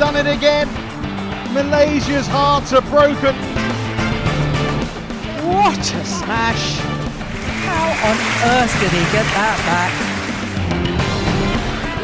done 0.00 0.16
it 0.16 0.26
again. 0.26 0.66
Malaysia's 1.52 2.26
hearts 2.26 2.72
are 2.72 2.80
broken. 2.80 3.36
What 5.44 5.78
a 5.78 6.04
smash! 6.06 6.80
How 7.68 8.08
on 8.08 8.16
earth 8.48 8.80
did 8.80 8.92
he 8.92 9.04
get 9.12 9.26
that 9.36 9.58
back? 9.68 9.92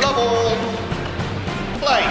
Love 0.03 0.19
all. 0.19 0.57
Play. 1.81 2.05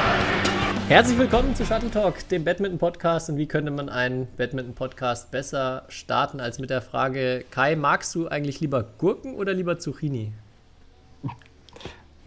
Herzlich 0.88 1.20
willkommen 1.20 1.56
zu 1.56 1.64
Shuttle 1.68 1.92
Talk, 1.92 2.28
dem 2.30 2.44
Badminton-Podcast. 2.44 3.30
Und 3.30 3.38
wie 3.38 3.46
könnte 3.46 3.70
man 3.70 3.88
einen 3.88 4.28
Badminton-Podcast 4.38 5.30
besser 5.30 5.84
starten 5.90 6.40
als 6.40 6.58
mit 6.58 6.72
der 6.72 6.82
Frage: 6.82 7.46
Kai, 7.52 7.76
magst 7.76 8.16
du 8.16 8.28
eigentlich 8.28 8.60
lieber 8.60 8.84
Gurken 8.98 9.36
oder 9.36 9.54
lieber 9.54 9.78
Zucchini? 9.78 10.32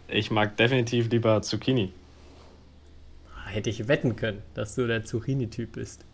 Ich 0.06 0.30
mag 0.30 0.56
definitiv 0.56 1.10
lieber 1.10 1.42
Zucchini. 1.42 1.92
Hätte 3.48 3.70
ich 3.70 3.88
wetten 3.88 4.16
können, 4.16 4.42
dass 4.54 4.74
du 4.74 4.86
der 4.86 5.04
Zucchini-Typ 5.04 5.72
bist. 5.72 6.04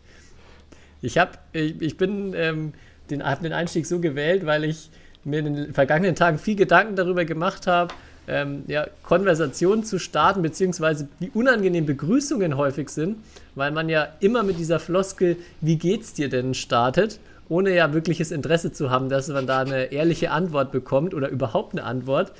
Ich, 1.02 1.18
hab, 1.18 1.38
ich, 1.52 1.80
ich 1.82 1.96
bin 1.96 2.32
ähm, 2.34 2.72
den, 3.10 3.22
hab 3.22 3.42
den 3.42 3.52
Einstieg 3.52 3.86
so 3.86 4.00
gewählt, 4.00 4.46
weil 4.46 4.64
ich 4.64 4.90
mir 5.24 5.40
in 5.40 5.54
den 5.54 5.74
vergangenen 5.74 6.14
Tagen 6.14 6.38
viel 6.38 6.56
Gedanken 6.56 6.96
darüber 6.96 7.24
gemacht 7.24 7.66
habe, 7.66 7.94
ähm, 8.26 8.64
ja, 8.66 8.86
Konversationen 9.02 9.84
zu 9.84 9.98
starten, 9.98 10.42
beziehungsweise 10.42 11.08
wie 11.18 11.30
unangenehm 11.34 11.86
Begrüßungen 11.86 12.56
häufig 12.56 12.88
sind, 12.88 13.18
weil 13.54 13.70
man 13.70 13.88
ja 13.88 14.08
immer 14.20 14.42
mit 14.42 14.58
dieser 14.58 14.80
Floskel, 14.80 15.36
wie 15.60 15.76
geht's 15.76 16.14
dir 16.14 16.28
denn, 16.28 16.54
startet, 16.54 17.20
ohne 17.48 17.74
ja 17.74 17.92
wirkliches 17.92 18.30
Interesse 18.30 18.72
zu 18.72 18.90
haben, 18.90 19.08
dass 19.08 19.28
man 19.28 19.46
da 19.46 19.60
eine 19.60 19.92
ehrliche 19.92 20.30
Antwort 20.30 20.72
bekommt 20.72 21.12
oder 21.12 21.28
überhaupt 21.28 21.72
eine 21.72 21.84
Antwort. 21.84 22.32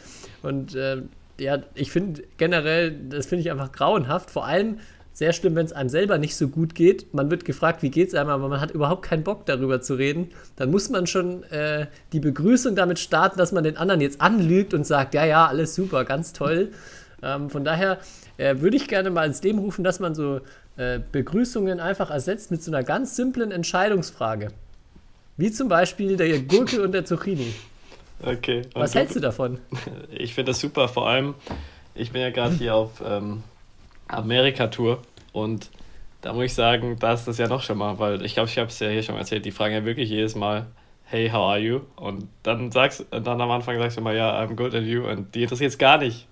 Und 0.42 0.74
äh, 0.74 1.02
ja, 1.38 1.58
ich 1.74 1.90
finde 1.90 2.22
generell, 2.36 2.92
das 3.08 3.26
finde 3.26 3.42
ich 3.42 3.50
einfach 3.50 3.72
grauenhaft. 3.72 4.30
Vor 4.30 4.46
allem 4.46 4.78
sehr 5.12 5.32
schlimm, 5.32 5.54
wenn 5.54 5.64
es 5.64 5.72
einem 5.72 5.88
selber 5.88 6.18
nicht 6.18 6.36
so 6.36 6.48
gut 6.48 6.74
geht. 6.74 7.14
Man 7.14 7.30
wird 7.30 7.44
gefragt, 7.44 7.82
wie 7.82 7.90
geht 7.90 8.08
es 8.08 8.14
einem, 8.14 8.30
aber 8.30 8.48
man 8.48 8.60
hat 8.60 8.72
überhaupt 8.72 9.02
keinen 9.02 9.22
Bock 9.22 9.46
darüber 9.46 9.80
zu 9.80 9.94
reden. 9.94 10.30
Dann 10.56 10.70
muss 10.70 10.90
man 10.90 11.06
schon 11.06 11.44
äh, 11.44 11.86
die 12.12 12.20
Begrüßung 12.20 12.74
damit 12.74 12.98
starten, 12.98 13.38
dass 13.38 13.52
man 13.52 13.62
den 13.62 13.76
anderen 13.76 14.00
jetzt 14.00 14.20
anlügt 14.20 14.74
und 14.74 14.84
sagt, 14.84 15.14
ja, 15.14 15.24
ja, 15.24 15.46
alles 15.46 15.74
super, 15.74 16.04
ganz 16.04 16.32
toll. 16.32 16.70
Ähm, 17.22 17.48
von 17.48 17.64
daher 17.64 18.00
äh, 18.36 18.56
würde 18.58 18.76
ich 18.76 18.86
gerne 18.86 19.08
mal 19.08 19.26
ins 19.26 19.42
Leben 19.42 19.58
rufen, 19.58 19.82
dass 19.82 19.98
man 19.98 20.14
so 20.14 20.42
äh, 20.76 21.00
Begrüßungen 21.10 21.80
einfach 21.80 22.10
ersetzt 22.10 22.50
mit 22.50 22.62
so 22.62 22.70
einer 22.70 22.82
ganz 22.82 23.16
simplen 23.16 23.50
Entscheidungsfrage. 23.50 24.48
Wie 25.38 25.50
zum 25.50 25.68
Beispiel 25.70 26.18
der 26.18 26.40
Gurke 26.40 26.82
und 26.82 26.92
der 26.92 27.06
Zucchini. 27.06 27.54
Okay. 28.22 28.62
Was 28.74 28.92
Und 28.92 28.98
hältst 29.00 29.16
du 29.16 29.20
davon? 29.20 29.58
Ich 30.10 30.34
finde 30.34 30.52
das 30.52 30.60
super. 30.60 30.88
Vor 30.88 31.08
allem, 31.08 31.34
ich 31.94 32.12
bin 32.12 32.22
ja 32.22 32.30
gerade 32.30 32.54
hier 32.54 32.74
auf 32.74 33.02
ähm, 33.06 33.42
Amerika-Tour 34.08 34.98
und 35.32 35.70
da 36.22 36.32
muss 36.32 36.44
ich 36.46 36.54
sagen, 36.54 36.96
da 36.98 37.12
ist 37.12 37.26
das 37.28 37.38
ja 37.38 37.48
noch 37.48 37.62
schon 37.62 37.76
mal, 37.78 37.98
weil 37.98 38.24
ich 38.24 38.34
glaube, 38.34 38.48
ich 38.48 38.56
habe 38.58 38.68
es 38.68 38.78
ja 38.78 38.88
hier 38.88 39.02
schon 39.02 39.16
erzählt, 39.16 39.44
die 39.44 39.50
fragen 39.50 39.74
ja 39.74 39.84
wirklich 39.84 40.08
jedes 40.08 40.34
Mal, 40.34 40.66
hey, 41.04 41.28
how 41.28 41.50
are 41.50 41.58
you? 41.58 41.80
Und 41.96 42.28
dann 42.42 42.70
sagst 42.72 43.04
dann 43.10 43.26
am 43.40 43.50
Anfang 43.50 43.78
sagst 43.78 43.98
du 43.98 44.00
mal, 44.00 44.16
ja, 44.16 44.40
I'm 44.40 44.54
good 44.54 44.74
and 44.74 44.86
you 44.86 45.06
und 45.06 45.34
die 45.34 45.42
interessiert 45.42 45.70
es 45.72 45.78
gar 45.78 45.98
nicht. 45.98 46.26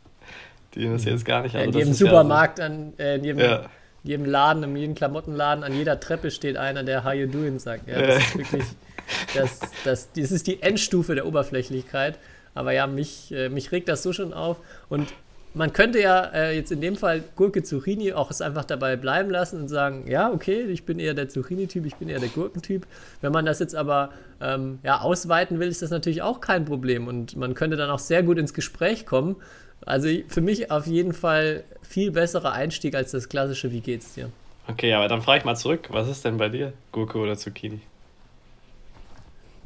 Die 0.75 0.85
interessiert 0.85 1.17
es 1.17 1.25
gar 1.25 1.43
nicht. 1.43 1.55
in 1.55 1.67
das 1.67 1.75
jedem 1.77 1.91
ist 1.93 2.01
ja 2.01 2.07
Supermarkt, 2.07 2.59
an, 2.61 2.95
äh, 2.99 3.17
in 3.17 3.25
jedem, 3.25 3.41
Ja. 3.41 3.63
jedem 4.05 4.25
Laden, 4.25 4.63
in 4.63 4.77
jedem 4.77 4.95
Klamottenladen, 4.95 5.63
an 5.65 5.75
jeder 5.77 6.01
Treppe 6.01 6.31
steht 6.31 6.57
einer, 6.57 6.83
der 6.85 7.05
How 7.05 7.13
you 7.13 7.27
doing 7.27 7.59
sagt. 7.59 7.87
Ja, 7.89 8.01
das 8.01 8.19
ist 8.25 8.39
wirklich, 8.39 8.65
das, 9.35 9.61
das, 9.85 10.13
das 10.13 10.33
ist 10.33 10.47
die 10.47 10.63
Endstufe 10.63 11.15
der 11.15 11.27
Oberflächlichkeit. 11.27 12.19
Aber 12.55 12.73
ja, 12.73 12.87
mich, 12.87 13.33
äh, 13.33 13.49
mich 13.49 13.73
regt 13.73 13.89
das 13.89 14.03
so 14.03 14.13
schon 14.13 14.33
auf. 14.33 14.59
Und 14.89 15.13
man 15.55 15.73
könnte 15.73 16.01
ja 16.01 16.25
äh, 16.33 16.57
jetzt 16.57 16.73
in 16.73 16.81
dem 16.81 16.97
Fall 16.97 17.23
Gurke 17.37 17.63
Zucchini 17.63 18.13
auch 18.13 18.31
es 18.31 18.41
einfach 18.41 18.65
dabei 18.65 18.97
bleiben 18.97 19.31
lassen 19.31 19.61
und 19.61 19.69
sagen, 19.69 20.05
ja, 20.09 20.31
okay, 20.31 20.63
ich 20.63 20.85
bin 20.85 20.99
eher 20.99 21.15
der 21.15 21.29
Zucchini-Typ, 21.29 21.85
ich 21.85 21.97
bin 21.97 22.09
eher 22.09 22.21
der 22.21 22.29
Gurkentyp. 22.29 22.87
Wenn 23.21 23.33
man 23.33 23.45
das 23.45 23.59
jetzt 23.59 23.75
aber 23.75 24.11
ähm, 24.41 24.79
ja, 24.83 25.01
ausweiten 25.01 25.61
will, 25.61 25.69
ist 25.69 25.83
das 25.83 25.91
natürlich 25.91 26.23
auch 26.23 26.41
kein 26.41 26.65
Problem. 26.65 27.07
Und 27.07 27.37
man 27.37 27.55
könnte 27.55 27.77
dann 27.77 27.91
auch 27.91 27.99
sehr 27.99 28.23
gut 28.23 28.39
ins 28.39 28.55
Gespräch 28.55 29.05
kommen. 29.05 29.37
Also 29.85 30.09
für 30.29 30.41
mich 30.41 30.71
auf 30.71 30.87
jeden 30.87 31.13
Fall 31.13 31.65
viel 31.83 32.13
besserer 32.13 32.53
Einstieg 32.53 32.95
als 32.95 33.11
das 33.11 33.29
klassische 33.29 33.73
Wie 33.73 33.81
geht's 33.81 34.15
dir? 34.15 34.31
Okay, 34.69 34.93
aber 34.95 35.09
dann 35.09 35.23
frage 35.23 35.41
ich 35.41 35.45
mal 35.45 35.57
zurück, 35.57 35.89
was 35.91 36.09
ist 36.09 36.25
denn 36.25 36.37
bei 36.37 36.49
dir, 36.49 36.73
Gurke 36.93 37.19
oder 37.19 37.37
Zucchini? 37.37 37.81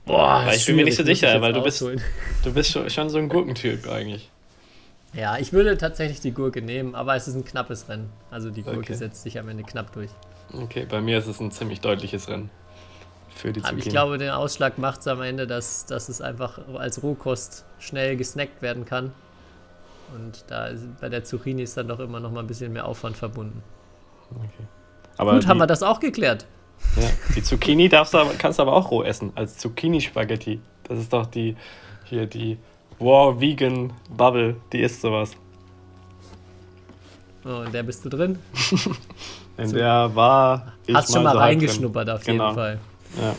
Boah, 0.07 0.43
Weil 0.47 0.57
ich 0.57 0.65
bin 0.67 0.77
mir 0.77 0.85
nicht 0.85 0.97
so 0.97 1.05
sicher, 1.05 1.35
ich 1.35 1.41
weil 1.43 1.53
du 1.53 1.63
bist, 1.63 1.81
du 1.81 2.53
bist 2.55 2.71
schon, 2.71 2.89
schon 2.91 3.11
so 3.11 3.19
ein 3.19 3.29
Gurkentyp 3.29 3.89
eigentlich. 3.89 4.31
Ja, 5.13 5.39
ich 5.39 5.53
würde 5.53 5.77
tatsächlich 5.77 6.21
die 6.21 6.33
Gurke 6.33 6.63
nehmen, 6.63 6.95
aber 6.95 7.17
es 7.17 7.27
ist 7.27 7.35
ein 7.35 7.45
knappes 7.45 7.89
Rennen. 7.89 8.11
Also 8.31 8.51
die 8.51 8.63
Gurke 8.63 8.79
Okay. 8.79 8.95
setzt 8.95 9.23
sich 9.23 9.39
am 9.39 9.49
Ende 9.49 9.65
knapp 9.65 9.93
durch. 9.93 10.11
Okay, 10.53 10.87
bei 10.89 11.01
mir 11.01 11.19
ist 11.19 11.27
es 11.27 11.41
ein 11.41 11.51
ziemlich 11.51 11.81
deutliches 11.81 12.29
Rennen 12.29 12.51
für 13.35 13.53
die 13.53 13.61
Aber 13.61 13.71
Zucchini. 13.71 13.83
ich 13.83 13.91
glaube, 13.91 14.19
den 14.19 14.31
Ausschlag 14.31 14.79
macht 14.79 15.01
es 15.01 15.09
am 15.09 15.23
Ende, 15.23 15.47
dass, 15.47 15.87
dass 15.87 16.09
es 16.09 16.21
einfach 16.21 16.59
als 16.75 17.03
Rohkost 17.03 17.65
schnell 17.79 18.17
gesnackt 18.17 18.63
werden 18.63 18.85
kann. 18.85 19.13
Und 20.15 20.45
da 20.49 20.67
ist, 20.69 20.85
bei 21.01 21.09
der 21.09 21.25
Zucchini 21.25 21.63
ist 21.63 21.77
dann 21.77 21.89
doch 21.89 21.99
immer 21.99 22.21
noch 22.21 22.31
mal 22.31 22.41
ein 22.41 22.47
bisschen 22.47 22.73
mehr 22.73 22.87
Aufwand 22.87 23.17
verbunden. 23.17 23.63
aber 25.17 25.33
Gut, 25.35 25.47
haben 25.49 25.59
wir 25.59 25.67
das 25.67 25.83
auch 25.83 25.99
geklärt. 25.99 26.47
Ja, 26.97 27.09
die 27.35 27.43
Zucchini 27.43 27.89
darfst 27.89 28.15
du 28.15 28.19
aber, 28.19 28.31
kannst 28.35 28.59
du 28.59 28.63
aber 28.63 28.73
auch 28.73 28.91
roh 28.91 29.03
essen, 29.03 29.33
als 29.35 29.59
Zucchini-Spaghetti. 29.59 30.61
Das 30.85 30.99
ist 30.99 31.13
doch 31.13 31.27
die, 31.27 31.57
hier 32.05 32.27
die 32.27 32.59
War 32.99 33.39
Vegan 33.41 33.93
Bubble, 34.09 34.57
die 34.73 34.81
isst 34.81 35.03
sowas. 35.03 35.33
Oh, 37.45 37.63
in 37.65 37.73
der 37.73 37.83
bist 37.83 38.05
du 38.05 38.09
drin. 38.09 38.39
In 39.59 39.73
der 39.73 40.11
war 40.15 40.75
ich 40.87 40.95
Hast 40.95 41.13
schon 41.15 41.23
mal 41.23 41.31
so 41.31 41.39
drin. 41.39 41.47
reingeschnuppert 41.49 42.11
auf 42.11 42.25
Genau. 42.25 42.45
jeden 42.45 42.55
Fall. 42.57 42.79
Ja. 43.19 43.35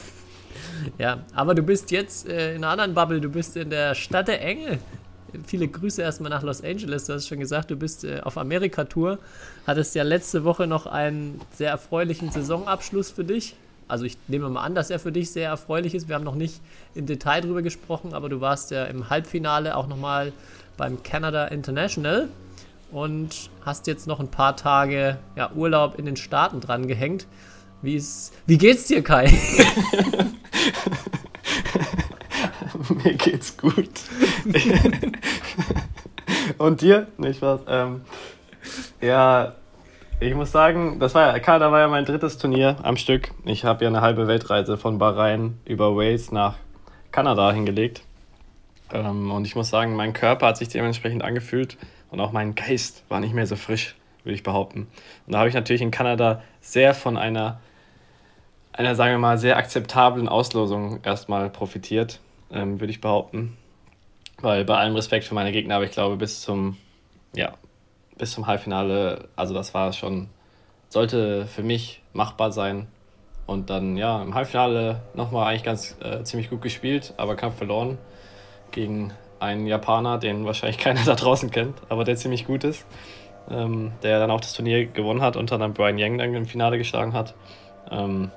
Ja, 0.98 1.18
aber 1.36 1.54
du 1.54 1.62
bist 1.62 1.92
jetzt 1.92 2.28
äh, 2.28 2.56
in 2.56 2.64
einer 2.64 2.72
anderen 2.72 2.94
Bubble, 2.96 3.22
du 3.22 3.30
bist 3.30 3.56
in 3.58 3.70
der 3.70 3.94
Stadt 3.94 4.28
der 4.28 4.42
Engel. 4.42 4.80
Viele 5.46 5.68
Grüße 5.68 6.02
erstmal 6.02 6.30
nach 6.30 6.44
Los 6.44 6.64
Angeles. 6.64 7.06
Du 7.06 7.14
hast 7.14 7.28
schon 7.28 7.40
gesagt, 7.40 7.72
du 7.72 7.76
bist 7.76 8.04
äh, 8.04 8.22
auf 8.22 8.38
Amerika-Tour. 8.38 9.20
Hattest 9.66 9.96
ja 9.96 10.04
letzte 10.04 10.44
Woche 10.44 10.68
noch 10.68 10.86
einen 10.86 11.42
sehr 11.54 11.70
erfreulichen 11.70 12.32
Saisonabschluss 12.32 13.12
für 13.12 13.24
dich. 13.24 13.56
Also 13.88 14.06
ich 14.06 14.18
nehme 14.28 14.50
mal 14.50 14.64
an, 14.64 14.76
dass 14.76 14.90
er 14.90 15.00
für 15.00 15.12
dich 15.12 15.32
sehr 15.32 15.50
erfreulich 15.50 15.96
ist. 15.96 16.08
Wir 16.08 16.16
haben 16.16 16.24
noch 16.24 16.36
nicht 16.36 16.62
im 16.96 17.06
Detail 17.06 17.42
drüber 17.42 17.62
gesprochen, 17.62 18.14
aber 18.14 18.30
du 18.30 18.42
warst 18.42 18.72
ja 18.72 18.86
im 18.86 19.10
Halbfinale 19.10 19.78
auch 19.78 19.88
nochmal 19.88 20.34
beim 20.76 21.04
Canada 21.04 21.46
International 21.46 22.28
und 22.92 23.50
hast 23.66 23.88
jetzt 23.88 24.08
noch 24.08 24.20
ein 24.20 24.30
paar 24.30 24.56
Tage 24.56 25.18
ja, 25.36 25.52
Urlaub 25.54 25.98
in 26.00 26.06
den 26.06 26.18
Staaten 26.18 26.60
dran 26.60 26.88
gehängt. 26.88 27.28
Wie, 27.82 27.96
ist, 27.96 28.34
wie 28.46 28.58
geht's 28.58 28.88
dir, 28.88 29.04
Kai? 29.04 29.32
Mir 33.04 33.14
geht's 33.14 33.58
gut. 33.58 33.90
Und 36.58 36.82
dir? 36.82 37.08
Nicht 37.18 37.42
was? 37.42 37.62
Ähm, 37.68 38.02
ja, 39.02 39.54
ich 40.20 40.34
muss 40.34 40.52
sagen, 40.52 41.00
das 41.00 41.16
war 41.16 41.34
ja, 41.34 41.40
Kanada 41.40 41.72
war 41.72 41.80
ja 41.80 41.88
mein 41.88 42.06
drittes 42.06 42.38
Turnier 42.38 42.78
am 42.84 42.98
Stück. 42.98 43.32
Ich 43.46 43.66
habe 43.66 43.84
ja 43.84 43.90
eine 43.90 44.02
halbe 44.02 44.28
Weltreise 44.28 44.78
von 44.78 44.98
Bahrain 44.98 45.60
über 45.66 45.96
Wales 45.96 46.32
nach 46.32 46.56
Kanada 47.12 47.52
hingelegt. 47.52 48.02
Ähm, 48.92 49.32
und 49.32 49.46
ich 49.46 49.56
muss 49.56 49.70
sagen, 49.70 49.96
mein 49.96 50.14
Körper 50.14 50.48
hat 50.48 50.58
sich 50.58 50.70
dementsprechend 50.70 51.24
angefühlt 51.24 51.78
und 52.10 52.20
auch 52.20 52.32
mein 52.32 52.56
Geist 52.56 53.04
war 53.10 53.20
nicht 53.20 53.34
mehr 53.34 53.48
so 53.48 53.56
frisch, 53.56 53.96
würde 54.24 54.36
ich 54.36 54.44
behaupten. 54.44 54.88
Und 55.26 55.34
da 55.34 55.40
habe 55.40 55.50
ich 55.50 55.56
natürlich 55.56 55.82
in 55.82 55.92
Kanada 55.92 56.42
sehr 56.62 56.94
von 56.94 57.18
einer, 57.18 57.60
einer, 58.74 58.96
sagen 58.96 59.14
wir 59.14 59.20
mal, 59.20 59.38
sehr 59.38 59.58
akzeptablen 59.58 60.28
Auslosung 60.28 61.00
erstmal 61.04 61.50
profitiert, 61.50 62.20
ähm, 62.52 62.80
würde 62.80 62.92
ich 62.92 63.02
behaupten. 63.02 63.58
Weil 64.40 64.66
bei 64.66 64.78
allem 64.78 64.96
Respekt 64.96 65.26
für 65.26 65.34
meine 65.34 65.52
Gegner, 65.52 65.76
aber 65.76 65.86
ich 65.86 65.92
glaube, 65.92 66.16
bis 66.16 66.42
zum, 66.42 66.78
ja, 67.36 67.54
bis 68.18 68.32
zum 68.32 68.48
Halbfinale, 68.48 69.30
also 69.36 69.54
das 69.54 69.74
war 69.74 69.94
schon, 69.94 70.30
sollte 70.90 71.48
für 71.48 71.64
mich 71.64 72.02
machbar 72.14 72.52
sein. 72.52 72.88
Und 73.46 73.70
dann, 73.70 73.96
ja, 73.96 74.22
im 74.22 74.36
Halbfinale 74.36 75.02
nochmal 75.14 75.48
eigentlich 75.48 75.64
ganz 75.64 75.98
äh, 76.02 76.24
ziemlich 76.24 76.50
gut 76.50 76.62
gespielt, 76.62 77.14
aber 77.18 77.36
Kampf 77.36 77.58
verloren 77.58 77.98
gegen 78.72 79.14
einen 79.40 79.68
Japaner, 79.68 80.18
den 80.18 80.46
wahrscheinlich 80.46 80.78
keiner 80.84 81.04
da 81.06 81.16
draußen 81.16 81.50
kennt, 81.50 81.76
aber 81.90 82.04
der 82.04 82.16
ziemlich 82.18 82.46
gut 82.46 82.64
ist. 82.64 82.86
Ähm, 83.50 83.94
der 84.04 84.20
dann 84.20 84.30
auch 84.30 84.42
das 84.42 84.52
Turnier 84.52 84.88
gewonnen 84.88 85.22
hat 85.22 85.38
und 85.38 85.50
dann 85.52 85.74
Brian 85.74 85.98
Yang 85.98 86.18
dann 86.18 86.34
im 86.34 86.46
Finale 86.46 86.78
geschlagen 86.78 87.14
hat. 87.14 87.34
Ähm, 87.90 88.30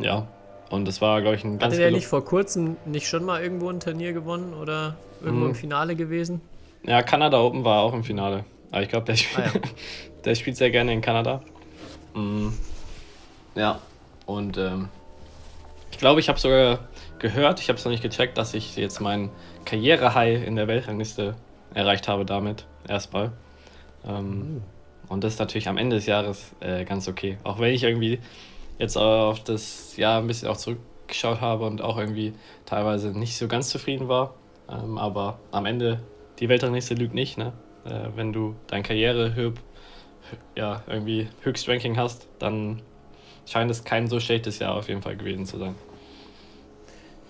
ja, 0.00 0.26
und 0.72 0.86
das 0.88 1.00
war, 1.00 1.20
glaube 1.20 1.36
ich, 1.36 1.44
ein 1.44 1.58
ganz 1.58 1.74
Hatte 1.74 1.82
der 1.82 1.90
nicht 1.92 2.06
vor 2.06 2.24
kurzem 2.24 2.76
nicht 2.84 3.06
schon 3.06 3.24
mal 3.24 3.42
irgendwo 3.42 3.68
ein 3.70 3.78
Turnier 3.78 4.12
gewonnen 4.12 4.54
oder 4.54 4.96
irgendwo 5.20 5.44
Mhm. 5.44 5.50
im 5.50 5.54
Finale 5.54 5.94
gewesen? 5.94 6.40
Ja, 6.84 7.02
Kanada 7.02 7.38
Open 7.40 7.62
war 7.64 7.82
auch 7.82 7.92
im 7.94 8.02
Finale. 8.02 8.44
Aber 8.72 8.82
ich 8.82 8.88
glaube, 8.88 9.04
der, 9.06 9.16
spielt- 9.16 9.46
Ah, 9.46 9.50
ja. 9.54 9.60
der 10.24 10.34
spielt 10.34 10.56
sehr 10.56 10.70
gerne 10.70 10.92
in 10.92 11.00
Kanada. 11.00 11.42
Mm, 12.14 12.48
ja, 13.54 13.78
und 14.26 14.56
ähm, 14.58 14.88
ich 15.90 15.98
glaube, 15.98 16.20
ich 16.20 16.28
habe 16.28 16.40
sogar 16.40 16.80
gehört, 17.18 17.60
ich 17.60 17.68
habe 17.68 17.78
es 17.78 17.84
noch 17.84 17.92
nicht 17.92 18.02
gecheckt, 18.02 18.36
dass 18.38 18.54
ich 18.54 18.76
jetzt 18.76 19.00
meinen 19.00 19.30
Karriere-High 19.66 20.44
in 20.46 20.56
der 20.56 20.66
Weltrangliste 20.68 21.36
erreicht 21.74 22.08
habe 22.08 22.24
damit. 22.24 22.66
Erstmal. 22.88 23.30
Ähm, 24.06 24.62
und 25.08 25.22
das 25.22 25.34
ist 25.34 25.38
natürlich 25.38 25.68
am 25.68 25.76
Ende 25.78 25.96
des 25.96 26.06
Jahres 26.06 26.52
äh, 26.60 26.84
ganz 26.84 27.06
okay. 27.08 27.36
Auch 27.44 27.60
wenn 27.60 27.72
ich 27.74 27.84
irgendwie 27.84 28.18
jetzt 28.82 28.96
auf 28.96 29.42
das 29.44 29.96
Jahr 29.96 30.20
ein 30.20 30.26
bisschen 30.26 30.48
auch 30.48 30.56
zurückgeschaut 30.56 31.40
habe 31.40 31.64
und 31.66 31.80
auch 31.80 31.96
irgendwie 31.96 32.34
teilweise 32.66 33.16
nicht 33.16 33.36
so 33.36 33.46
ganz 33.46 33.68
zufrieden 33.68 34.08
war. 34.08 34.34
Ähm, 34.68 34.98
aber 34.98 35.38
am 35.52 35.66
Ende, 35.66 36.00
die 36.40 36.48
Weltrangliste 36.48 36.94
lügt 36.94 37.14
nicht, 37.14 37.38
ne? 37.38 37.52
Äh, 37.84 38.08
wenn 38.16 38.32
du 38.32 38.56
deine 38.66 38.82
Karriere 38.82 39.54
ja, 40.56 40.82
irgendwie 40.88 41.28
Höchstranking 41.42 41.96
hast, 41.96 42.28
dann 42.38 42.82
scheint 43.46 43.70
es 43.70 43.84
kein 43.84 44.08
so 44.08 44.18
schlechtes 44.18 44.58
Jahr 44.58 44.74
auf 44.74 44.88
jeden 44.88 45.02
Fall 45.02 45.16
gewesen 45.16 45.46
zu 45.46 45.58
sein. 45.58 45.74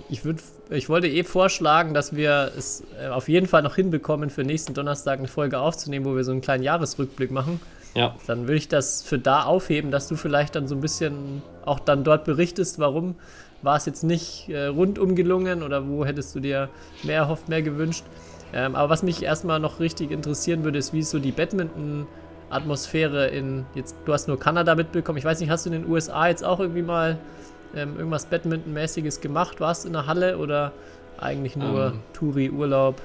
Ich, 0.08 0.24
würd, 0.24 0.42
ich 0.70 0.88
wollte 0.88 1.08
eh 1.08 1.22
vorschlagen, 1.22 1.94
dass 1.94 2.16
wir 2.16 2.52
es 2.56 2.82
äh, 2.98 3.08
auf 3.08 3.28
jeden 3.28 3.46
Fall 3.46 3.62
noch 3.62 3.76
hinbekommen, 3.76 4.30
für 4.30 4.42
nächsten 4.42 4.72
Donnerstag 4.72 5.18
eine 5.18 5.28
Folge 5.28 5.58
aufzunehmen, 5.58 6.06
wo 6.06 6.16
wir 6.16 6.24
so 6.24 6.32
einen 6.32 6.40
kleinen 6.40 6.62
Jahresrückblick 6.62 7.30
machen. 7.30 7.60
Ja. 7.94 8.14
Dann 8.26 8.42
würde 8.42 8.56
ich 8.56 8.68
das 8.68 9.02
für 9.02 9.18
da 9.18 9.44
aufheben, 9.44 9.90
dass 9.90 10.08
du 10.08 10.16
vielleicht 10.16 10.54
dann 10.54 10.66
so 10.66 10.74
ein 10.74 10.80
bisschen 10.80 11.42
auch 11.64 11.78
dann 11.78 12.04
dort 12.04 12.24
berichtest, 12.24 12.78
warum 12.78 13.16
war 13.62 13.76
es 13.76 13.86
jetzt 13.86 14.02
nicht 14.02 14.48
äh, 14.48 14.66
rundum 14.66 15.14
gelungen 15.14 15.62
oder 15.62 15.86
wo 15.88 16.04
hättest 16.04 16.34
du 16.34 16.40
dir 16.40 16.68
mehr 17.02 17.18
erhofft, 17.18 17.48
mehr 17.48 17.62
gewünscht. 17.62 18.04
Ähm, 18.52 18.74
aber 18.74 18.90
was 18.90 19.02
mich 19.02 19.22
erstmal 19.22 19.60
noch 19.60 19.80
richtig 19.80 20.10
interessieren 20.10 20.64
würde, 20.64 20.78
ist, 20.78 20.92
wie 20.92 20.98
ist 21.00 21.10
so 21.10 21.18
die 21.18 21.32
Badminton-Atmosphäre 21.32 23.28
in, 23.28 23.64
jetzt, 23.74 23.96
du 24.04 24.12
hast 24.12 24.28
nur 24.28 24.38
Kanada 24.38 24.74
mitbekommen, 24.74 25.18
ich 25.18 25.24
weiß 25.24 25.40
nicht, 25.40 25.50
hast 25.50 25.64
du 25.64 25.70
in 25.70 25.82
den 25.82 25.90
USA 25.90 26.28
jetzt 26.28 26.44
auch 26.44 26.60
irgendwie 26.60 26.82
mal 26.82 27.18
ähm, 27.74 27.96
irgendwas 27.96 28.26
Badminton-mäßiges 28.26 29.20
gemacht? 29.20 29.60
Warst 29.60 29.84
du 29.84 29.88
in 29.88 29.94
der 29.94 30.06
Halle 30.06 30.38
oder 30.38 30.72
eigentlich 31.18 31.56
nur 31.56 31.86
ähm, 31.86 32.00
Touri-Urlaub? 32.12 33.00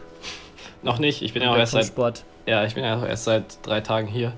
Noch 0.84 1.00
nicht, 1.00 1.22
ich 1.22 1.34
bin 1.34 1.44
ja 1.44 1.52
auch 1.52 1.58
erst 1.58 1.72
seit, 1.74 1.86
Sport. 1.86 2.24
ja, 2.46 2.66
ich 2.66 2.76
bin 2.76 2.84
ja 2.84 2.98
auch 2.98 3.06
erst 3.06 3.24
seit 3.24 3.66
drei 3.66 3.82
Tagen 3.82 4.08
hier. 4.08 4.34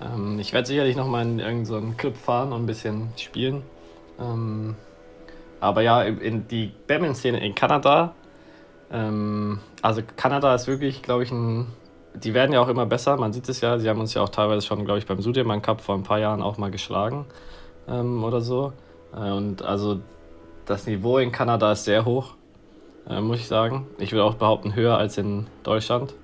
Ähm, 0.00 0.38
ich 0.38 0.52
werde 0.52 0.66
sicherlich 0.68 0.96
noch 0.96 1.06
mal 1.06 1.22
in 1.22 1.38
irgendeinen 1.38 1.96
Club 1.96 2.16
fahren 2.16 2.52
und 2.52 2.62
ein 2.62 2.66
bisschen 2.66 3.08
spielen. 3.16 3.62
Ähm, 4.20 4.76
aber 5.60 5.82
ja, 5.82 6.02
in 6.02 6.46
die 6.48 6.72
Badminton-Szene 6.86 7.44
in 7.44 7.54
Kanada, 7.54 8.14
ähm, 8.92 9.60
also 9.82 10.02
Kanada 10.16 10.54
ist 10.54 10.66
wirklich, 10.66 11.02
glaube 11.02 11.24
ich, 11.24 11.30
ein. 11.30 11.66
Die 12.14 12.34
werden 12.34 12.52
ja 12.52 12.60
auch 12.60 12.68
immer 12.68 12.86
besser, 12.86 13.16
man 13.16 13.32
sieht 13.32 13.48
es 13.48 13.60
ja. 13.60 13.78
Sie 13.78 13.88
haben 13.88 14.00
uns 14.00 14.14
ja 14.14 14.22
auch 14.22 14.28
teilweise 14.28 14.66
schon, 14.66 14.84
glaube 14.84 14.98
ich, 14.98 15.06
beim 15.06 15.20
Sudirman 15.20 15.62
Cup 15.62 15.80
vor 15.80 15.94
ein 15.94 16.02
paar 16.02 16.18
Jahren 16.18 16.42
auch 16.42 16.58
mal 16.58 16.70
geschlagen 16.70 17.26
ähm, 17.88 18.24
oder 18.24 18.40
so. 18.40 18.72
Äh, 19.14 19.30
und 19.30 19.62
also 19.62 20.00
das 20.64 20.86
Niveau 20.86 21.18
in 21.18 21.32
Kanada 21.32 21.72
ist 21.72 21.84
sehr 21.84 22.04
hoch, 22.04 22.34
äh, 23.08 23.20
muss 23.20 23.38
ich 23.38 23.46
sagen. 23.46 23.86
Ich 23.98 24.12
würde 24.12 24.24
auch 24.24 24.34
behaupten, 24.34 24.74
höher 24.74 24.96
als 24.96 25.18
in 25.18 25.46
Deutschland. 25.62 26.14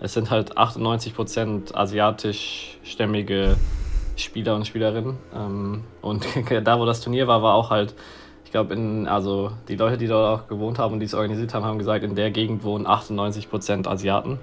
Es 0.00 0.14
sind 0.14 0.30
halt 0.30 0.56
98% 0.56 1.74
asiatischstämmige 1.74 3.56
Spieler 4.16 4.56
und 4.56 4.66
Spielerinnen. 4.66 5.16
Ähm, 5.34 5.84
und 6.00 6.26
da, 6.64 6.80
wo 6.80 6.86
das 6.86 7.00
Turnier 7.00 7.26
war, 7.26 7.42
war 7.42 7.54
auch 7.54 7.70
halt 7.70 7.94
ich 8.50 8.52
glaube, 8.52 8.76
also 9.08 9.52
die 9.68 9.76
Leute, 9.76 9.96
die 9.96 10.08
dort 10.08 10.40
auch 10.40 10.48
gewohnt 10.48 10.80
haben 10.80 10.94
und 10.94 10.98
die 10.98 11.06
es 11.06 11.14
organisiert 11.14 11.54
haben, 11.54 11.64
haben 11.64 11.78
gesagt, 11.78 12.02
in 12.02 12.16
der 12.16 12.32
Gegend 12.32 12.64
wohnen 12.64 12.84
98% 12.84 13.86
Asiaten. 13.86 14.40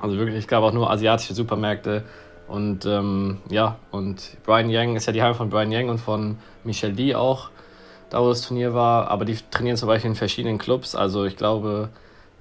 Also 0.00 0.16
wirklich, 0.18 0.36
ich 0.36 0.46
glaube 0.46 0.68
auch 0.68 0.72
nur 0.72 0.88
asiatische 0.88 1.34
Supermärkte. 1.34 2.04
Und 2.46 2.86
ähm, 2.86 3.38
ja, 3.50 3.74
und 3.90 4.36
Brian 4.44 4.70
Yang 4.70 4.94
ist 4.94 5.06
ja 5.06 5.12
die 5.12 5.20
Heim 5.20 5.34
von 5.34 5.50
Brian 5.50 5.72
Yang 5.72 5.88
und 5.88 5.98
von 5.98 6.38
Michel 6.62 6.92
Lee 6.92 7.16
auch, 7.16 7.50
da 8.08 8.22
wo 8.22 8.28
das 8.28 8.42
Turnier 8.42 8.72
war. 8.72 9.08
Aber 9.08 9.24
die 9.24 9.36
trainieren 9.50 9.76
zum 9.76 9.88
Beispiel 9.88 10.10
in 10.10 10.16
verschiedenen 10.16 10.58
Clubs. 10.58 10.94
Also 10.94 11.24
ich 11.24 11.36
glaube, 11.36 11.88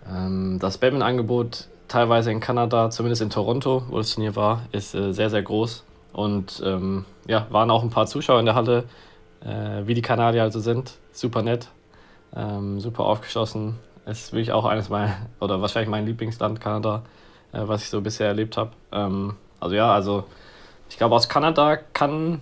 ähm, 0.07 0.59
das 0.59 0.77
Badminton-Angebot 0.77 1.69
teilweise 1.93 2.31
in 2.31 2.39
Kanada, 2.39 2.89
zumindest 2.89 3.21
in 3.21 3.29
Toronto, 3.29 3.83
wo 3.87 3.97
das 3.97 4.15
Turnier 4.15 4.35
war, 4.35 4.63
ist 4.71 4.95
äh, 4.95 5.13
sehr, 5.13 5.29
sehr 5.29 5.43
groß. 5.43 5.83
Und 6.11 6.61
ähm, 6.65 7.05
ja, 7.27 7.45
waren 7.51 7.69
auch 7.69 7.83
ein 7.83 7.91
paar 7.91 8.07
Zuschauer 8.07 8.39
in 8.39 8.47
der 8.47 8.55
Halle 8.55 8.85
äh, 9.41 9.85
wie 9.85 9.93
die 9.93 10.01
Kanadier 10.01 10.41
also 10.41 10.59
sind. 10.59 10.97
Super 11.11 11.43
nett, 11.43 11.67
ähm, 12.35 12.79
super 12.79 13.03
aufgeschlossen. 13.03 13.75
Es 14.05 14.23
ist 14.23 14.33
wirklich 14.33 14.51
auch 14.51 14.65
eines 14.65 14.89
meiner, 14.89 15.17
oder 15.39 15.61
wahrscheinlich 15.61 15.89
mein 15.89 16.07
Lieblingsland, 16.07 16.59
Kanada, 16.59 17.03
äh, 17.51 17.59
was 17.61 17.83
ich 17.83 17.89
so 17.91 18.01
bisher 18.01 18.27
erlebt 18.27 18.57
habe. 18.57 18.71
Ähm, 18.91 19.35
also 19.59 19.75
ja, 19.75 19.93
also 19.93 20.23
ich 20.89 20.97
glaube, 20.97 21.13
aus 21.13 21.29
Kanada 21.29 21.75
kann 21.75 22.41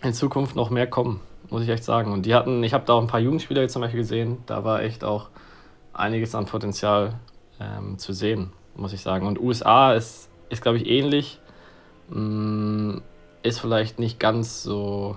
in 0.00 0.14
Zukunft 0.14 0.54
noch 0.54 0.70
mehr 0.70 0.86
kommen, 0.86 1.20
muss 1.50 1.62
ich 1.62 1.68
echt 1.70 1.82
sagen. 1.82 2.12
Und 2.12 2.24
die 2.24 2.36
hatten, 2.36 2.62
ich 2.62 2.72
habe 2.72 2.84
da 2.86 2.92
auch 2.92 3.00
ein 3.00 3.08
paar 3.08 3.18
Jugendspieler 3.18 3.62
jetzt 3.62 3.72
zum 3.72 3.82
Beispiel 3.82 4.00
gesehen, 4.00 4.44
da 4.46 4.62
war 4.62 4.80
echt 4.80 5.02
auch 5.02 5.26
einiges 5.92 6.36
an 6.36 6.46
Potenzial 6.46 7.14
ähm, 7.60 7.98
zu 7.98 8.12
sehen, 8.12 8.52
muss 8.76 8.92
ich 8.92 9.00
sagen. 9.00 9.26
Und 9.26 9.40
USA 9.40 9.94
ist, 9.94 10.28
ist 10.48 10.62
glaube 10.62 10.78
ich, 10.78 10.86
ähnlich. 10.86 11.38
Mm, 12.08 12.98
ist 13.42 13.60
vielleicht 13.60 13.98
nicht 13.98 14.18
ganz 14.18 14.62
so 14.62 15.16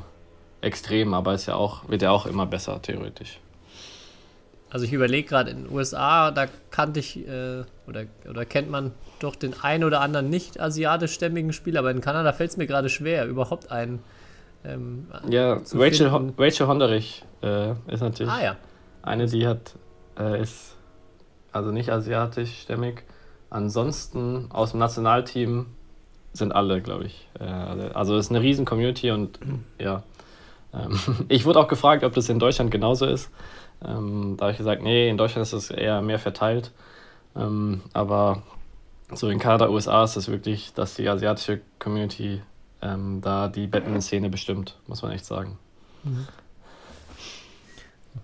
extrem, 0.62 1.14
aber 1.14 1.34
ist 1.34 1.46
ja 1.46 1.56
auch, 1.56 1.88
wird 1.90 2.02
ja 2.02 2.12
auch 2.12 2.26
immer 2.26 2.46
besser, 2.46 2.82
theoretisch. 2.82 3.40
Also 4.70 4.86
ich 4.86 4.92
überlege 4.92 5.28
gerade, 5.28 5.52
in 5.52 5.64
den 5.64 5.72
USA, 5.74 6.32
da 6.32 6.46
kannte 6.72 7.00
ich 7.00 7.26
äh, 7.26 7.64
oder, 7.88 8.04
oder 8.30 8.46
kennt 8.46 8.70
man 8.70 8.92
doch 9.20 9.36
den 9.36 9.54
einen 9.62 9.86
oder 9.86 10.02
anderen 10.02 10.30
nicht 10.30 10.60
asiatischstämmigen 10.60 11.54
Spieler, 11.54 11.80
aber 11.80 11.92
in 11.92 12.02
Kanada 12.02 12.34
fällt 12.34 12.52
es 12.52 12.58
mir 12.58 12.68
gerade 12.68 12.90
schwer, 12.90 13.26
überhaupt 13.26 13.72
einen. 13.72 14.00
Ähm, 14.66 15.08
ja, 15.30 15.62
Rachel, 15.74 16.12
Ho 16.12 16.34
Rachel 16.38 16.68
Honderich 16.68 17.24
äh, 17.42 17.72
ist 17.88 18.02
natürlich 18.02 18.32
ah, 18.32 18.44
ja. 18.44 18.56
eine, 19.04 19.28
die 19.28 19.48
hat, 19.48 19.76
äh, 20.20 20.42
ist 20.42 20.76
also 21.58 21.72
nicht 21.72 21.92
asiatischstämmig. 21.92 23.04
Ansonsten 23.50 24.50
aus 24.52 24.72
dem 24.72 24.80
Nationalteam 24.80 25.68
sind 26.34 26.54
alle, 26.54 26.82
glaube 26.82 27.06
ich. 27.06 27.28
Äh, 27.40 27.44
also 27.44 28.16
es 28.16 28.26
ist 28.26 28.32
eine 28.32 28.42
riesen 28.42 28.66
Community 28.66 29.12
und 29.12 29.40
ja, 29.80 30.04
ähm, 30.74 31.00
ich 31.30 31.46
wurde 31.46 31.60
auch 31.60 31.68
gefragt, 31.68 32.04
ob 32.04 32.14
das 32.14 32.30
in 32.30 32.40
Deutschland 32.40 32.72
genauso 32.72 33.06
ist. 33.06 33.32
Ähm, 33.86 34.36
da 34.38 34.46
habe 34.46 34.52
ich 34.52 34.58
gesagt, 34.58 34.82
nee, 34.82 35.10
in 35.10 35.18
Deutschland 35.18 35.46
ist 35.46 35.54
es 35.54 35.70
eher 35.70 36.02
mehr 36.02 36.20
verteilt. 36.20 36.72
Ähm, 37.36 37.82
aber 37.94 38.44
so 39.14 39.30
in 39.30 39.40
Kanada, 39.40 39.70
USA 39.70 40.04
ist 40.04 40.16
es 40.16 40.28
wirklich, 40.30 40.74
dass 40.74 40.96
die 40.96 41.08
asiatische 41.08 41.62
Community 41.80 42.42
da 42.80 43.48
die 43.48 43.66
Batman-Szene 43.66 44.30
bestimmt, 44.30 44.78
muss 44.86 45.02
man 45.02 45.12
echt 45.12 45.26
sagen. 45.26 45.58
Mhm. 46.04 46.28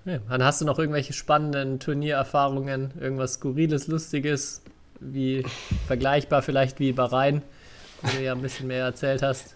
Okay. 0.01 0.19
Dann 0.29 0.43
hast 0.43 0.61
du 0.61 0.65
noch 0.65 0.79
irgendwelche 0.79 1.13
spannenden 1.13 1.79
Turniererfahrungen, 1.79 2.93
irgendwas 2.99 3.33
Skurriles, 3.33 3.87
Lustiges, 3.87 4.61
wie 4.99 5.43
vergleichbar 5.87 6.41
vielleicht 6.41 6.79
wie 6.79 6.91
Bahrain, 6.91 7.41
wo 8.01 8.17
du 8.17 8.23
ja 8.23 8.33
ein 8.33 8.41
bisschen 8.41 8.67
mehr 8.67 8.85
erzählt 8.85 9.21
hast. 9.21 9.55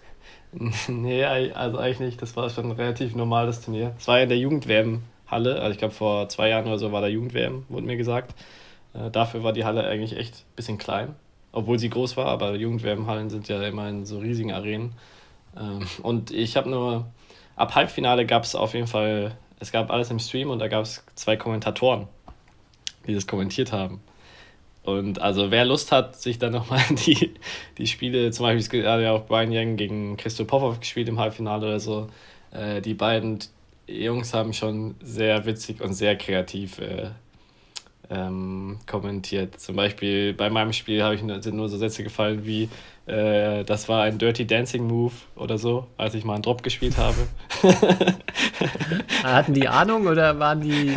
Nee, 0.88 1.24
also 1.24 1.78
eigentlich 1.78 2.00
nicht. 2.00 2.22
Das 2.22 2.34
war 2.34 2.48
schon 2.48 2.66
ein 2.66 2.72
relativ 2.72 3.14
normales 3.14 3.60
Turnier. 3.60 3.94
Es 3.98 4.08
war 4.08 4.16
ja 4.16 4.22
in 4.22 4.28
der 4.30 4.38
Jugend-WM-Halle. 4.38 5.60
Also 5.60 5.72
ich 5.72 5.78
glaube, 5.78 5.94
vor 5.94 6.28
zwei 6.30 6.48
Jahren 6.48 6.66
oder 6.66 6.78
so 6.78 6.90
war 6.90 7.02
der 7.02 7.10
Jugend-WM, 7.10 7.66
wurde 7.68 7.86
mir 7.86 7.96
gesagt. 7.98 8.34
Äh, 8.94 9.10
dafür 9.10 9.44
war 9.44 9.52
die 9.52 9.64
Halle 9.64 9.86
eigentlich 9.86 10.16
echt 10.16 10.34
ein 10.36 10.56
bisschen 10.56 10.78
klein. 10.78 11.14
Obwohl 11.52 11.78
sie 11.78 11.90
groß 11.90 12.16
war, 12.16 12.26
aber 12.26 12.54
Jugend-WM-Hallen 12.54 13.30
sind 13.30 13.48
ja 13.48 13.62
immer 13.62 13.88
in 13.88 14.04
so 14.04 14.18
riesigen 14.18 14.52
Arenen. 14.52 14.92
Ähm, 15.58 15.86
und 16.02 16.30
ich 16.30 16.56
habe 16.56 16.68
nur, 16.68 17.06
ab 17.56 17.74
Halbfinale 17.74 18.26
gab 18.26 18.44
es 18.44 18.54
auf 18.54 18.74
jeden 18.74 18.86
Fall, 18.86 19.36
es 19.60 19.72
gab 19.72 19.90
alles 19.90 20.10
im 20.10 20.18
Stream 20.18 20.50
und 20.50 20.58
da 20.58 20.68
gab 20.68 20.84
es 20.84 21.04
zwei 21.14 21.36
Kommentatoren, 21.36 22.06
die 23.06 23.14
das 23.14 23.26
kommentiert 23.26 23.72
haben. 23.72 24.00
Und 24.82 25.20
also 25.20 25.50
wer 25.50 25.64
Lust 25.64 25.92
hat, 25.92 26.16
sich 26.16 26.38
dann 26.38 26.52
nochmal 26.52 26.80
die, 27.06 27.34
die 27.76 27.86
Spiele, 27.86 28.30
zum 28.30 28.46
Beispiel 28.46 28.88
hat 28.88 29.00
ja 29.00 29.12
auch 29.12 29.26
Brian 29.26 29.52
Yang 29.52 29.76
gegen 29.76 30.16
Christo 30.16 30.44
Popov 30.44 30.80
gespielt 30.80 31.08
im 31.08 31.18
Halbfinale 31.18 31.66
oder 31.66 31.80
so, 31.80 32.08
äh, 32.52 32.80
die 32.80 32.94
beiden 32.94 33.38
Jungs 33.86 34.34
haben 34.34 34.52
schon 34.52 34.94
sehr 35.02 35.44
witzig 35.46 35.80
und 35.80 35.94
sehr 35.94 36.16
kreativ 36.16 36.78
äh, 36.78 37.10
ähm, 38.10 38.78
kommentiert. 38.86 39.60
Zum 39.60 39.76
Beispiel 39.76 40.34
bei 40.34 40.50
meinem 40.50 40.72
Spiel 40.72 41.02
ich, 41.14 41.20
sind 41.20 41.56
nur 41.56 41.68
so 41.68 41.76
Sätze 41.76 42.02
gefallen 42.02 42.44
wie, 42.44 42.68
äh, 43.06 43.64
das 43.64 43.88
war 43.88 44.02
ein 44.02 44.18
Dirty 44.18 44.46
Dancing 44.46 44.86
Move 44.86 45.12
oder 45.36 45.58
so, 45.58 45.86
als 45.96 46.14
ich 46.14 46.24
mal 46.24 46.34
einen 46.34 46.42
Drop 46.42 46.62
gespielt 46.62 46.96
habe. 46.96 47.16
Hatten 49.22 49.54
die 49.54 49.68
Ahnung 49.68 50.06
oder 50.06 50.38
waren 50.38 50.60
die 50.60 50.96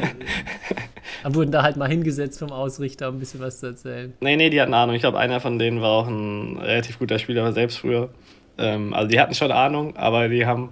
wurden 1.29 1.51
da 1.51 1.63
halt 1.63 1.77
mal 1.77 1.89
hingesetzt 1.89 2.39
vom 2.39 2.51
Ausrichter, 2.51 3.09
um 3.09 3.15
ein 3.15 3.19
bisschen 3.19 3.39
was 3.39 3.59
zu 3.59 3.67
erzählen. 3.67 4.13
Nee, 4.21 4.35
nee, 4.35 4.49
die 4.49 4.61
hatten 4.61 4.73
Ahnung. 4.73 4.95
Ich 4.95 5.01
glaube, 5.01 5.19
einer 5.19 5.39
von 5.39 5.59
denen 5.59 5.81
war 5.81 5.91
auch 5.91 6.07
ein 6.07 6.57
relativ 6.57 6.99
guter 6.99 7.19
Spieler, 7.19 7.51
selbst 7.53 7.77
früher. 7.79 8.09
Ähm, 8.57 8.93
also 8.93 9.07
die 9.07 9.19
hatten 9.19 9.33
schon 9.33 9.51
Ahnung, 9.51 9.95
aber 9.97 10.29
die 10.29 10.45
haben 10.45 10.69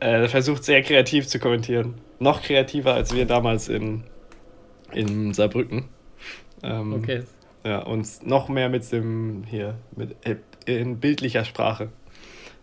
äh, 0.00 0.28
versucht, 0.28 0.64
sehr 0.64 0.82
kreativ 0.82 1.26
zu 1.26 1.38
kommentieren. 1.38 1.94
Noch 2.18 2.42
kreativer 2.42 2.94
als 2.94 3.14
wir 3.14 3.26
damals 3.26 3.68
in, 3.68 4.04
in 4.92 5.32
Saarbrücken. 5.32 5.84
Ähm, 6.62 6.92
okay. 6.94 7.22
Ja, 7.64 7.80
und 7.80 8.26
noch 8.26 8.48
mehr 8.48 8.68
mit 8.68 8.90
dem 8.92 9.44
hier, 9.44 9.74
mit 9.96 10.16
äh, 10.26 10.36
in 10.64 10.98
bildlicher 10.98 11.44
Sprache. 11.44 11.88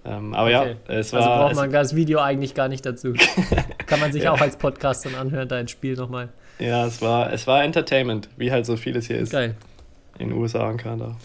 Ähm, 0.06 0.34
aber 0.34 0.48
okay. 0.48 0.76
ja, 0.88 0.94
es 0.94 1.14
also 1.14 1.26
war. 1.26 1.32
Also 1.32 1.46
braucht 1.46 1.56
man 1.56 1.72
das 1.72 1.96
Video 1.96 2.20
eigentlich 2.20 2.54
gar 2.54 2.68
nicht 2.68 2.86
dazu. 2.86 3.14
Kann 3.88 4.00
man 4.00 4.12
sich 4.12 4.24
ja. 4.24 4.32
auch 4.32 4.40
als 4.40 4.58
Podcast 4.58 5.06
dann 5.06 5.16
anhören, 5.16 5.48
dein 5.48 5.68
Spiel 5.68 5.96
nochmal. 5.96 6.30
Ja, 6.60 6.86
es 6.86 7.02
war, 7.02 7.34
es 7.34 7.48
war 7.48 7.64
Entertainment, 7.64 8.30
wie 8.38 8.52
halt 8.52 8.66
so 8.66 8.78
vieles 8.78 9.08
hier 9.08 9.20
ist. 9.20 9.32
Geil. 9.32 9.56
In 10.20 10.30
den 10.30 10.38
USA 10.38 10.70
und 10.70 10.78
Kanada. 10.78 11.18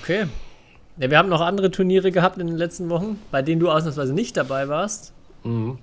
Okay. 0.00 0.26
Ja, 0.98 1.10
wir 1.10 1.18
haben 1.18 1.30
noch 1.30 1.40
andere 1.40 1.70
Turniere 1.70 2.12
gehabt 2.12 2.38
in 2.38 2.46
den 2.46 2.56
letzten 2.56 2.90
Wochen, 2.90 3.18
bei 3.30 3.42
denen 3.42 3.58
du 3.58 3.70
ausnahmsweise 3.70 4.12
nicht 4.12 4.36
dabei 4.36 4.68
warst. 4.68 5.14
Mhm. 5.42 5.78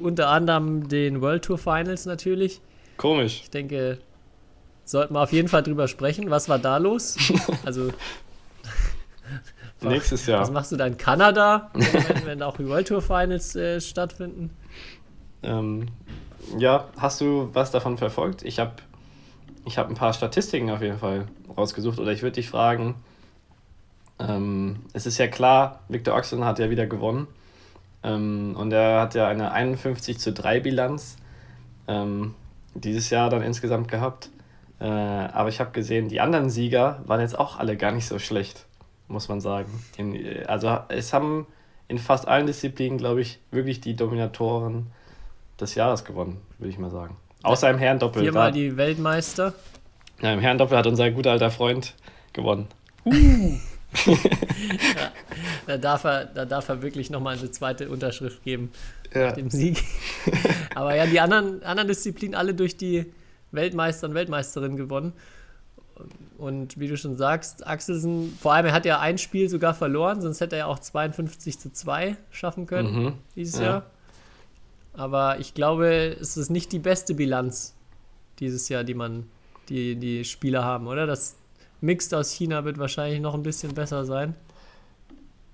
Unter 0.00 0.28
anderem 0.28 0.88
den 0.88 1.20
World 1.20 1.44
Tour 1.44 1.58
Finals 1.58 2.06
natürlich. 2.06 2.60
Komisch. 2.96 3.40
Ich 3.44 3.50
denke, 3.50 3.98
sollten 4.84 5.14
wir 5.14 5.22
auf 5.22 5.32
jeden 5.32 5.48
Fall 5.48 5.62
drüber 5.62 5.88
sprechen. 5.88 6.30
Was 6.30 6.48
war 6.48 6.58
da 6.58 6.76
los? 6.78 7.16
Also, 7.64 7.90
Nächstes 9.80 10.26
Jahr. 10.26 10.40
was 10.40 10.50
machst 10.50 10.72
du 10.72 10.76
da 10.76 10.86
in 10.86 10.96
Kanada, 10.96 11.70
wenn, 11.74 12.26
wenn 12.26 12.42
auch 12.42 12.56
die 12.56 12.66
World 12.66 12.88
Tour 12.88 13.00
Finals 13.00 13.54
äh, 13.54 13.80
stattfinden? 13.80 14.50
Ähm, 15.42 15.86
ja, 16.58 16.88
hast 16.98 17.20
du 17.20 17.50
was 17.52 17.70
davon 17.70 17.98
verfolgt? 17.98 18.42
Ich 18.42 18.58
habe 18.58 18.72
ich 19.64 19.78
hab 19.78 19.88
ein 19.88 19.94
paar 19.94 20.12
Statistiken 20.14 20.70
auf 20.70 20.80
jeden 20.82 20.98
Fall 20.98 21.26
rausgesucht. 21.56 21.98
Oder 21.98 22.12
ich 22.12 22.22
würde 22.22 22.34
dich 22.34 22.48
fragen, 22.48 22.96
ähm, 24.18 24.80
es 24.94 25.06
ist 25.06 25.18
ja 25.18 25.28
klar, 25.28 25.80
Victor 25.88 26.16
Oxen 26.16 26.44
hat 26.44 26.58
ja 26.58 26.70
wieder 26.70 26.86
gewonnen. 26.86 27.28
Ähm, 28.02 28.54
und 28.56 28.72
er 28.72 29.00
hat 29.00 29.14
ja 29.14 29.28
eine 29.28 29.52
51 29.52 30.18
zu 30.18 30.32
3 30.32 30.60
Bilanz 30.60 31.16
ähm, 31.86 32.34
dieses 32.74 33.10
Jahr 33.10 33.30
dann 33.30 33.42
insgesamt 33.42 33.88
gehabt. 33.88 34.30
Äh, 34.80 34.84
aber 34.84 35.48
ich 35.48 35.60
habe 35.60 35.70
gesehen, 35.72 36.08
die 36.08 36.20
anderen 36.20 36.50
Sieger 36.50 37.02
waren 37.06 37.20
jetzt 37.20 37.38
auch 37.38 37.58
alle 37.58 37.76
gar 37.76 37.90
nicht 37.92 38.06
so 38.06 38.18
schlecht, 38.18 38.66
muss 39.08 39.28
man 39.28 39.40
sagen. 39.40 39.82
In, 39.96 40.14
äh, 40.14 40.44
also 40.46 40.78
es 40.88 41.12
haben 41.12 41.46
in 41.88 41.98
fast 41.98 42.28
allen 42.28 42.46
Disziplinen, 42.46 42.98
glaube 42.98 43.20
ich, 43.20 43.40
wirklich 43.50 43.80
die 43.80 43.96
Dominatoren 43.96 44.86
des 45.60 45.74
Jahres 45.74 46.04
gewonnen, 46.04 46.40
würde 46.58 46.70
ich 46.70 46.78
mal 46.78 46.90
sagen. 46.90 47.16
Außer 47.42 47.70
im 47.70 47.78
Herrendoppel. 47.78 48.22
Viermal 48.22 48.50
Da, 48.52 48.56
die 48.56 48.76
Weltmeister. 48.76 49.54
ja, 50.20 50.32
Im 50.32 50.40
Herrendoppel 50.40 50.76
hat 50.76 50.86
unser 50.86 51.10
guter 51.10 51.32
alter 51.32 51.50
Freund 51.50 51.94
gewonnen. 52.32 52.68
Da 55.66 55.76
darf 55.78 56.04
er, 56.04 56.24
da 56.26 56.44
darf 56.44 56.68
er 56.68 56.82
wirklich 56.82 57.10
nochmal 57.10 57.38
eine 57.38 57.50
zweite 57.50 57.88
Unterschrift 57.90 58.42
geben, 58.44 58.70
Ja. 59.14 59.32
dem 59.32 59.50
Sieg. 59.50 59.82
Aber 60.74 60.94
ja, 60.94 61.06
die 61.06 61.20
anderen, 61.20 61.62
anderen 61.62 61.88
Disziplinen 61.88 62.34
alle 62.34 62.54
durch 62.54 62.76
die 62.76 63.06
Weltmeister 63.52 64.06
und 64.08 64.14
Weltmeisterin 64.14 64.76
gewonnen. 64.76 65.12
Und 66.38 66.78
wie 66.78 66.86
du 66.86 66.96
schon 66.96 67.16
sagst, 67.16 67.66
Axelsen, 67.66 68.36
vor 68.40 68.52
allem 68.54 68.66
er 68.66 68.72
hat 68.72 68.84
ja 68.86 69.00
ein 69.00 69.18
Spiel 69.18 69.48
sogar 69.48 69.74
verloren, 69.74 70.20
sonst 70.22 70.40
hätte 70.40 70.54
er 70.56 70.60
ja 70.60 70.66
auch 70.66 70.78
52 70.78 71.58
zu 71.58 71.72
2 71.72 72.16
schaffen 72.30 72.66
können 72.66 73.02
Mhm. 73.04 73.12
dieses 73.34 73.58
Ja. 73.60 73.64
Jahr. 73.66 73.86
Aber 74.94 75.38
ich 75.40 75.54
glaube, 75.54 76.16
es 76.20 76.36
ist 76.36 76.50
nicht 76.50 76.72
die 76.72 76.78
beste 76.78 77.14
Bilanz 77.14 77.74
dieses 78.38 78.68
Jahr, 78.68 78.84
die 78.84 78.94
man, 78.94 79.26
die, 79.68 79.96
die 79.96 80.24
Spieler 80.24 80.64
haben, 80.64 80.86
oder? 80.86 81.06
Das 81.06 81.36
Mixed 81.80 82.14
aus 82.14 82.30
China 82.32 82.64
wird 82.64 82.78
wahrscheinlich 82.78 83.20
noch 83.20 83.34
ein 83.34 83.42
bisschen 83.42 83.74
besser 83.74 84.04
sein. 84.04 84.34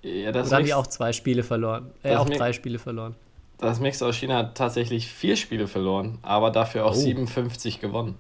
Ja, 0.05 0.33
das 0.33 0.53
haben 0.53 0.65
die 0.65 0.75
auch 0.75 0.87
zwei 0.87 1.13
Spiele 1.13 1.43
verloren? 1.43 1.91
Äh, 2.03 2.17
auch 2.17 2.29
drei 2.29 2.53
Spiele 2.53 2.79
verloren. 2.79 3.15
Das 3.59 3.81
Mix 3.81 4.03
aus 4.03 4.17
China 4.17 4.37
hat 4.39 4.55
tatsächlich 4.57 5.09
vier 5.09 5.37
Spiele 5.37 5.67
verloren, 5.67 6.19
aber 6.23 6.51
dafür 6.51 6.85
auch 6.85 6.93
Oh. 6.93 6.95
57 6.95 7.81
gewonnen. 7.81 8.17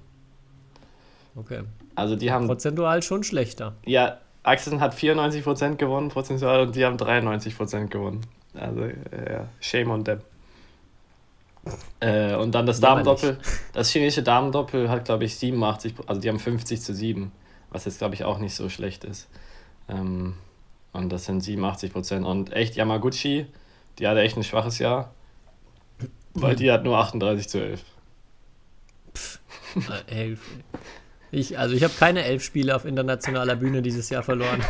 Okay. 1.36 1.62
Also 1.94 2.16
die 2.16 2.32
haben, 2.32 2.46
Prozentual 2.46 3.02
schon 3.02 3.22
schlechter. 3.22 3.74
ja, 3.84 4.18
Axelsen 4.44 4.80
hat 4.80 4.94
94% 4.94 5.76
gewonnen, 5.76 6.10
prozentual, 6.10 6.60
und 6.66 6.76
die 6.76 6.84
haben 6.84 6.96
93% 6.98 7.88
gewonnen. 7.88 8.26
Also, 8.54 8.82
äh, 8.82 8.92
ja, 9.32 9.48
shame 9.60 9.90
on 9.90 10.04
them. 10.04 10.20
Äh, 12.00 12.34
und 12.34 12.54
dann 12.54 12.66
das. 12.66 12.78
Damendoppel, 12.80 13.38
das 13.72 13.90
chinesische 13.90 14.22
Damendoppel 14.22 14.90
hat, 14.90 15.06
glaube 15.06 15.24
ich, 15.24 15.34
87%, 15.34 15.94
also 16.06 16.20
die 16.20 16.28
haben 16.28 16.38
50 16.38 16.82
zu 16.82 16.94
7, 16.94 17.32
was 17.70 17.86
jetzt, 17.86 17.98
glaube 17.98 18.14
ich, 18.14 18.24
auch 18.24 18.38
nicht 18.38 18.54
so 18.54 18.68
schlecht 18.68 19.04
ist. 19.04 19.28
Ähm, 19.88 20.34
und 20.94 21.10
das 21.10 21.26
sind 21.26 21.42
87 21.42 21.92
Prozent. 21.92 22.24
Und 22.24 22.52
echt 22.52 22.76
Yamaguchi, 22.76 23.46
die 23.98 24.08
hatte 24.08 24.20
echt 24.20 24.36
ein 24.38 24.44
schwaches 24.44 24.78
Jahr, 24.78 25.12
weil 26.32 26.56
die 26.56 26.72
hat 26.72 26.84
nur 26.84 26.96
38 26.96 27.48
zu 27.48 27.62
11. 27.62 27.84
Äh, 30.08 30.20
elf. 30.20 30.40
Ich, 31.30 31.58
also 31.58 31.74
ich 31.74 31.82
habe 31.82 31.92
keine 31.98 32.24
elf 32.24 32.44
Spiele 32.44 32.74
auf 32.76 32.84
internationaler 32.84 33.56
Bühne 33.56 33.82
dieses 33.82 34.08
Jahr 34.08 34.22
verloren. 34.22 34.62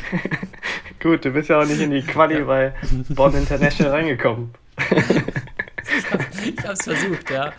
Gut, 1.02 1.24
du 1.24 1.30
bist 1.30 1.48
ja 1.48 1.60
auch 1.60 1.66
nicht 1.66 1.80
in 1.80 1.90
die 1.90 2.02
Quali 2.02 2.42
bei 2.44 2.74
Bonn 3.10 3.34
International 3.34 3.92
reingekommen. 3.92 4.54
ich 4.78 6.62
habe 6.62 6.72
es 6.72 6.84
versucht, 6.84 7.28
ja. 7.30 7.52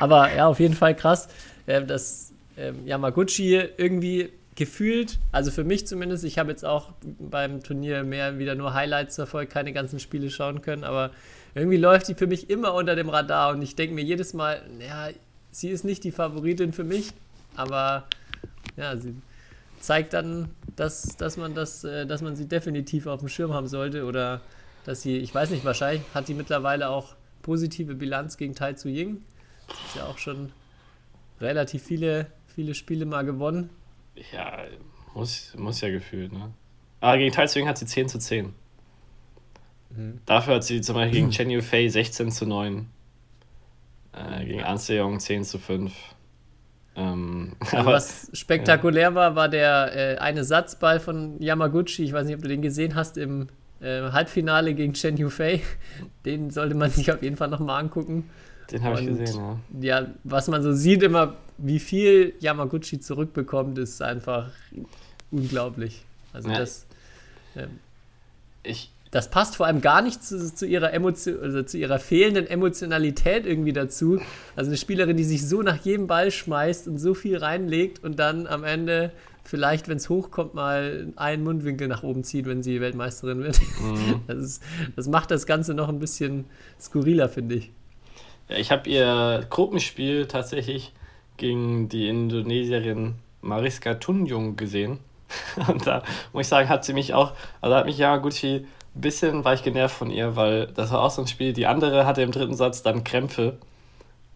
Aber 0.00 0.34
ja, 0.34 0.46
auf 0.46 0.60
jeden 0.60 0.74
Fall 0.74 0.96
krass, 0.96 1.28
äh, 1.66 1.84
dass 1.84 2.32
ähm, 2.56 2.86
Yamaguchi 2.86 3.54
irgendwie 3.76 4.32
gefühlt, 4.54 5.18
also 5.30 5.50
für 5.50 5.64
mich 5.64 5.86
zumindest, 5.86 6.24
ich 6.24 6.38
habe 6.38 6.50
jetzt 6.50 6.64
auch 6.64 6.92
beim 7.18 7.62
Turnier 7.62 8.04
mehr 8.04 8.38
wieder 8.38 8.54
nur 8.54 8.74
Highlights 8.74 9.16
verfolgt, 9.16 9.52
keine 9.52 9.72
ganzen 9.72 9.98
Spiele 9.98 10.30
schauen 10.30 10.60
können, 10.60 10.84
aber 10.84 11.10
irgendwie 11.54 11.78
läuft 11.78 12.06
sie 12.06 12.14
für 12.14 12.26
mich 12.26 12.50
immer 12.50 12.74
unter 12.74 12.94
dem 12.94 13.08
Radar 13.08 13.52
und 13.52 13.62
ich 13.62 13.76
denke 13.76 13.94
mir 13.94 14.04
jedes 14.04 14.34
Mal, 14.34 14.62
ja, 14.78 15.08
sie 15.50 15.70
ist 15.70 15.84
nicht 15.84 16.04
die 16.04 16.12
Favoritin 16.12 16.72
für 16.72 16.84
mich, 16.84 17.12
aber 17.56 18.04
ja, 18.76 18.96
sie 18.96 19.14
zeigt 19.80 20.12
dann, 20.12 20.50
dass, 20.76 21.16
dass 21.16 21.36
man 21.36 21.54
das, 21.54 21.84
äh, 21.84 22.06
dass 22.06 22.22
man 22.22 22.36
sie 22.36 22.46
definitiv 22.46 23.06
auf 23.06 23.20
dem 23.20 23.28
Schirm 23.28 23.52
haben 23.52 23.68
sollte 23.68 24.04
oder 24.04 24.40
dass 24.84 25.02
sie, 25.02 25.18
ich 25.18 25.34
weiß 25.34 25.50
nicht, 25.50 25.64
wahrscheinlich 25.64 26.02
hat 26.14 26.26
sie 26.26 26.34
mittlerweile 26.34 26.88
auch 26.88 27.14
positive 27.42 27.94
Bilanz 27.94 28.36
gegen 28.36 28.54
Tai 28.54 28.74
Tzu 28.74 28.88
Ying. 28.88 29.22
Ist 29.86 29.96
ja 29.96 30.04
auch 30.04 30.18
schon 30.18 30.52
relativ 31.40 31.82
viele, 31.82 32.26
viele 32.54 32.74
Spiele 32.74 33.06
mal 33.06 33.24
gewonnen. 33.24 33.70
Ja, 34.32 34.64
muss, 35.14 35.54
muss 35.56 35.80
ja 35.80 35.90
gefühlt, 35.90 36.32
ne? 36.32 36.52
Aber 37.00 37.18
gegen 37.18 37.32
Taizwing 37.32 37.66
hat 37.66 37.78
sie 37.78 37.86
10 37.86 38.08
zu 38.08 38.18
10. 38.18 38.54
Dafür 40.24 40.54
hat 40.54 40.64
sie 40.64 40.80
zum 40.80 40.94
Beispiel 40.94 41.20
gegen 41.20 41.30
Chen 41.30 41.50
Yufei 41.50 41.88
16 41.88 42.30
zu 42.30 42.46
9. 42.46 42.86
Äh, 44.12 44.44
gegen 44.44 44.62
An 44.62 44.78
Seong 44.78 45.20
10 45.20 45.44
zu 45.44 45.58
5. 45.58 45.92
Ähm, 46.94 47.56
Also 47.60 47.76
aber 47.76 47.92
was 47.92 48.30
spektakulär 48.32 49.14
war, 49.14 49.34
war 49.34 49.48
der 49.48 50.16
äh, 50.16 50.18
eine 50.18 50.44
Satzball 50.44 51.00
von 51.00 51.40
Yamaguchi. 51.40 52.04
Ich 52.04 52.12
weiß 52.12 52.26
nicht, 52.26 52.36
ob 52.36 52.42
du 52.42 52.48
den 52.48 52.62
gesehen 52.62 52.94
hast 52.94 53.16
im 53.16 53.48
äh, 53.80 54.10
Halbfinale 54.10 54.74
gegen 54.74 54.92
Chen 54.94 55.16
Yufei. 55.16 55.62
Den 56.24 56.50
sollte 56.50 56.74
man 56.74 56.90
sich 56.90 57.10
auf 57.12 57.22
jeden 57.22 57.36
Fall 57.36 57.48
nochmal 57.48 57.82
angucken. 57.82 58.30
Den 58.72 58.82
habe 58.82 59.00
ich 59.00 59.06
gesehen, 59.06 59.58
ja. 59.80 60.00
Ja, 60.00 60.06
was 60.24 60.48
man 60.48 60.62
so 60.62 60.72
sieht 60.72 61.02
immer, 61.02 61.36
wie 61.58 61.78
viel 61.78 62.34
Yamaguchi 62.40 63.00
zurückbekommt, 63.00 63.78
ist 63.78 64.02
einfach 64.02 64.50
unglaublich. 65.30 66.04
Also 66.32 66.50
Ja. 66.50 66.58
das, 66.58 66.86
ähm, 67.56 67.68
Ich, 68.64 68.90
das 69.10 69.28
passt 69.28 69.56
vor 69.56 69.66
allem 69.66 69.80
gar 69.80 70.00
nicht 70.02 70.24
zu, 70.24 70.54
zu, 70.54 70.66
ihrer 70.66 70.92
Emotion, 70.92 71.40
also 71.42 71.62
zu 71.62 71.76
ihrer 71.76 71.98
fehlenden 71.98 72.46
Emotionalität 72.46 73.44
irgendwie 73.44 73.72
dazu. 73.72 74.20
Also 74.56 74.70
eine 74.70 74.76
Spielerin, 74.78 75.16
die 75.16 75.24
sich 75.24 75.46
so 75.46 75.62
nach 75.62 75.84
jedem 75.84 76.06
Ball 76.06 76.30
schmeißt 76.30 76.88
und 76.88 76.98
so 76.98 77.12
viel 77.14 77.36
reinlegt 77.36 78.02
und 78.02 78.18
dann 78.18 78.46
am 78.46 78.64
Ende 78.64 79.10
vielleicht, 79.44 79.88
wenn 79.88 79.96
es 79.96 80.08
hochkommt, 80.08 80.54
mal 80.54 81.08
einen 81.16 81.42
Mundwinkel 81.44 81.88
nach 81.88 82.02
oben 82.04 82.22
zieht, 82.24 82.46
wenn 82.46 82.62
sie 82.62 82.80
Weltmeisterin 82.80 83.40
wird. 83.42 83.60
Das, 84.28 84.38
ist, 84.38 84.62
das 84.96 85.08
macht 85.08 85.30
das 85.30 85.46
Ganze 85.46 85.74
noch 85.74 85.88
ein 85.88 85.98
bisschen 85.98 86.44
skurriler, 86.80 87.28
finde 87.28 87.56
ich. 87.56 87.70
Ja, 88.52 88.58
ich 88.58 88.70
habe 88.70 88.88
ihr 88.88 89.46
Gruppenspiel 89.50 90.26
tatsächlich 90.26 90.92
gegen 91.36 91.88
die 91.88 92.08
Indonesierin 92.08 93.16
Mariska 93.40 93.94
Tunjung 93.94 94.56
gesehen. 94.56 94.98
Und 95.68 95.86
da 95.86 96.02
muss 96.32 96.42
ich 96.42 96.48
sagen, 96.48 96.68
hat 96.68 96.84
sie 96.84 96.92
mich 96.92 97.14
auch, 97.14 97.32
also 97.60 97.74
hat 97.76 97.86
mich 97.86 97.98
Yamaguchi 97.98 98.66
ein 98.94 99.00
bisschen, 99.00 99.44
war 99.44 99.54
ich 99.54 99.62
genervt 99.62 99.96
von 99.96 100.10
ihr, 100.10 100.36
weil 100.36 100.66
das 100.68 100.92
war 100.92 101.02
auch 101.02 101.10
so 101.10 101.22
ein 101.22 101.26
Spiel, 101.28 101.52
die 101.52 101.66
andere 101.66 102.06
hatte 102.06 102.22
im 102.22 102.32
dritten 102.32 102.54
Satz 102.54 102.82
dann 102.82 103.04
Krämpfe. 103.04 103.58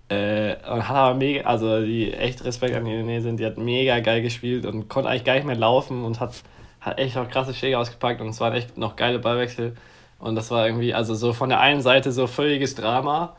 Äh, 0.09 0.57
und 0.71 0.89
hat 0.89 0.97
aber 0.97 1.15
mega, 1.17 1.43
also 1.47 1.85
die 1.85 2.13
echt 2.13 2.45
Respekt 2.45 2.77
an 2.77 2.85
die 2.85 2.93
Indonesien, 2.93 3.37
die 3.37 3.45
hat 3.45 3.59
mega 3.59 3.99
geil 4.01 4.23
gespielt 4.23 4.65
und 4.65 4.89
konnte 4.89 5.11
eigentlich 5.11 5.25
gar 5.25 5.35
nicht 5.35 5.47
mehr 5.47 5.57
laufen 5.57 6.05
und 6.05 6.21
hat, 6.21 6.33
hat 6.81 6.99
echt 6.99 7.17
auch 7.17 7.29
krasse 7.29 7.53
Schläge 7.53 7.77
ausgepackt 7.79 8.21
und 8.21 8.29
es 8.29 8.41
waren 8.41 8.55
echt 8.55 8.79
noch 8.79 8.97
geile 8.97 9.19
Ballwechsel. 9.19 9.77
Und 10.19 10.37
das 10.37 10.51
war 10.51 10.67
irgendwie, 10.67 10.95
also 10.95 11.15
so 11.15 11.33
von 11.33 11.51
der 11.51 11.61
einen 11.61 11.83
Seite 11.83 12.13
so 12.13 12.27
völliges 12.27 12.75
Drama 12.77 13.37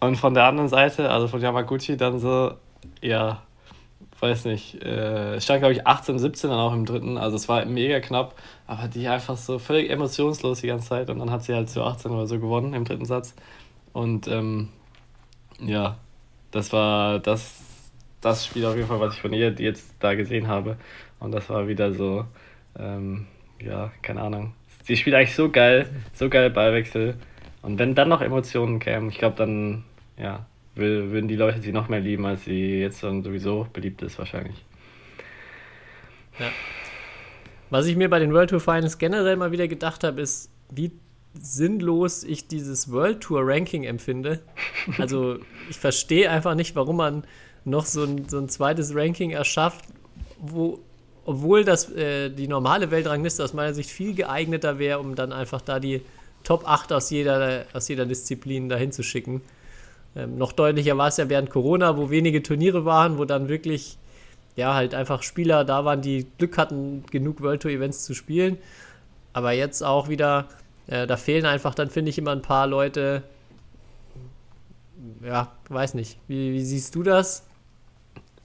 und 0.00 0.16
von 0.16 0.34
der 0.34 0.44
anderen 0.44 0.68
Seite, 0.68 1.10
also 1.10 1.28
von 1.28 1.40
Yamaguchi, 1.40 1.96
dann 1.96 2.18
so, 2.18 2.54
ja, 3.00 3.42
weiß 4.20 4.46
nicht, 4.46 4.82
äh, 4.82 5.40
stand 5.40 5.60
glaube 5.60 5.74
ich 5.74 5.86
18, 5.86 6.18
17 6.18 6.50
dann 6.50 6.58
auch 6.58 6.72
im 6.72 6.86
dritten, 6.86 7.18
also 7.18 7.36
es 7.36 7.48
war 7.48 7.64
mega 7.64 8.00
knapp, 8.00 8.34
aber 8.66 8.88
die 8.88 9.08
einfach 9.08 9.36
so 9.36 9.58
völlig 9.58 9.90
emotionslos 9.90 10.60
die 10.60 10.68
ganze 10.68 10.88
Zeit. 10.88 11.10
Und 11.10 11.18
dann 11.18 11.30
hat 11.30 11.44
sie 11.44 11.54
halt 11.54 11.70
zu 11.70 11.82
18 11.82 12.10
oder 12.10 12.26
so 12.26 12.38
gewonnen 12.38 12.74
im 12.74 12.84
dritten 12.84 13.04
Satz. 13.04 13.34
Und 13.92 14.28
ähm, 14.28 14.68
ja, 15.60 15.98
das 16.50 16.72
war 16.72 17.18
das, 17.18 17.62
das 18.20 18.46
Spiel 18.46 18.66
auf 18.66 18.76
jeden 18.76 18.88
Fall, 18.88 19.00
was 19.00 19.14
ich 19.14 19.20
von 19.20 19.32
ihr 19.32 19.52
jetzt 19.58 19.94
da 20.00 20.14
gesehen 20.14 20.48
habe. 20.48 20.76
Und 21.20 21.32
das 21.32 21.48
war 21.50 21.68
wieder 21.68 21.92
so, 21.92 22.24
ähm, 22.78 23.26
ja, 23.60 23.90
keine 24.02 24.22
Ahnung, 24.22 24.52
sie 24.84 24.96
spielt 24.96 25.16
eigentlich 25.16 25.34
so 25.34 25.50
geil, 25.50 25.88
so 26.12 26.28
geil 26.28 26.50
Ballwechsel 26.50 27.16
und 27.66 27.80
wenn 27.80 27.96
dann 27.96 28.08
noch 28.08 28.20
Emotionen 28.20 28.78
kämen, 28.78 29.08
ich 29.08 29.18
glaube 29.18 29.34
dann, 29.36 29.82
ja, 30.16 30.46
würden 30.76 31.26
die 31.26 31.34
Leute 31.34 31.60
sie 31.60 31.72
noch 31.72 31.88
mehr 31.88 31.98
lieben, 31.98 32.24
als 32.24 32.44
sie 32.44 32.78
jetzt 32.78 33.02
dann 33.02 33.24
sowieso 33.24 33.66
beliebt 33.72 34.02
ist 34.02 34.20
wahrscheinlich. 34.20 34.64
Was 37.68 37.86
ich 37.86 37.96
mir 37.96 38.08
bei 38.08 38.20
den 38.20 38.32
World 38.32 38.50
Tour 38.50 38.60
Finals 38.60 38.98
generell 38.98 39.34
mal 39.34 39.50
wieder 39.50 39.66
gedacht 39.66 40.04
habe, 40.04 40.20
ist, 40.20 40.48
wie 40.70 40.92
sinnlos 41.34 42.22
ich 42.22 42.46
dieses 42.46 42.92
World 42.92 43.20
Tour 43.20 43.40
Ranking 43.42 43.82
empfinde. 43.82 44.40
Also 44.98 45.38
ich 45.68 45.76
verstehe 45.76 46.30
einfach 46.30 46.54
nicht, 46.54 46.76
warum 46.76 46.98
man 46.98 47.24
noch 47.64 47.84
so 47.84 48.04
ein, 48.04 48.28
so 48.28 48.38
ein 48.38 48.48
zweites 48.48 48.94
Ranking 48.94 49.30
erschafft, 49.32 49.86
wo, 50.38 50.78
obwohl 51.24 51.64
das, 51.64 51.90
äh, 51.90 52.30
die 52.30 52.46
normale 52.46 52.92
Weltrangliste 52.92 53.42
aus 53.42 53.54
meiner 53.54 53.74
Sicht 53.74 53.90
viel 53.90 54.14
geeigneter 54.14 54.78
wäre, 54.78 55.00
um 55.00 55.16
dann 55.16 55.32
einfach 55.32 55.60
da 55.60 55.80
die 55.80 56.02
Top 56.46 56.62
8 56.64 56.92
aus 56.92 57.10
jeder, 57.10 57.64
aus 57.72 57.88
jeder 57.88 58.06
Disziplin 58.06 58.68
dahin 58.68 58.92
zu 58.92 59.02
schicken. 59.02 59.42
Ähm, 60.14 60.38
noch 60.38 60.52
deutlicher 60.52 60.96
war 60.96 61.08
es 61.08 61.16
ja 61.16 61.28
während 61.28 61.50
Corona, 61.50 61.96
wo 61.96 62.08
wenige 62.08 62.40
Turniere 62.40 62.84
waren, 62.84 63.18
wo 63.18 63.24
dann 63.24 63.48
wirklich 63.48 63.98
ja 64.54 64.72
halt 64.72 64.94
einfach 64.94 65.24
Spieler 65.24 65.64
da 65.64 65.84
waren, 65.84 66.02
die 66.02 66.24
Glück 66.38 66.56
hatten, 66.56 67.02
genug 67.10 67.42
World 67.42 67.62
Tour 67.62 67.72
Events 67.72 68.04
zu 68.04 68.14
spielen. 68.14 68.58
Aber 69.32 69.50
jetzt 69.50 69.82
auch 69.82 70.08
wieder, 70.08 70.48
äh, 70.86 71.08
da 71.08 71.16
fehlen 71.16 71.46
einfach 71.46 71.74
dann, 71.74 71.90
finde 71.90 72.10
ich, 72.10 72.18
immer 72.18 72.30
ein 72.30 72.42
paar 72.42 72.68
Leute. 72.68 73.24
Ja, 75.24 75.52
weiß 75.68 75.94
nicht. 75.94 76.16
Wie, 76.28 76.52
wie 76.52 76.64
siehst 76.64 76.94
du 76.94 77.02
das? 77.02 77.44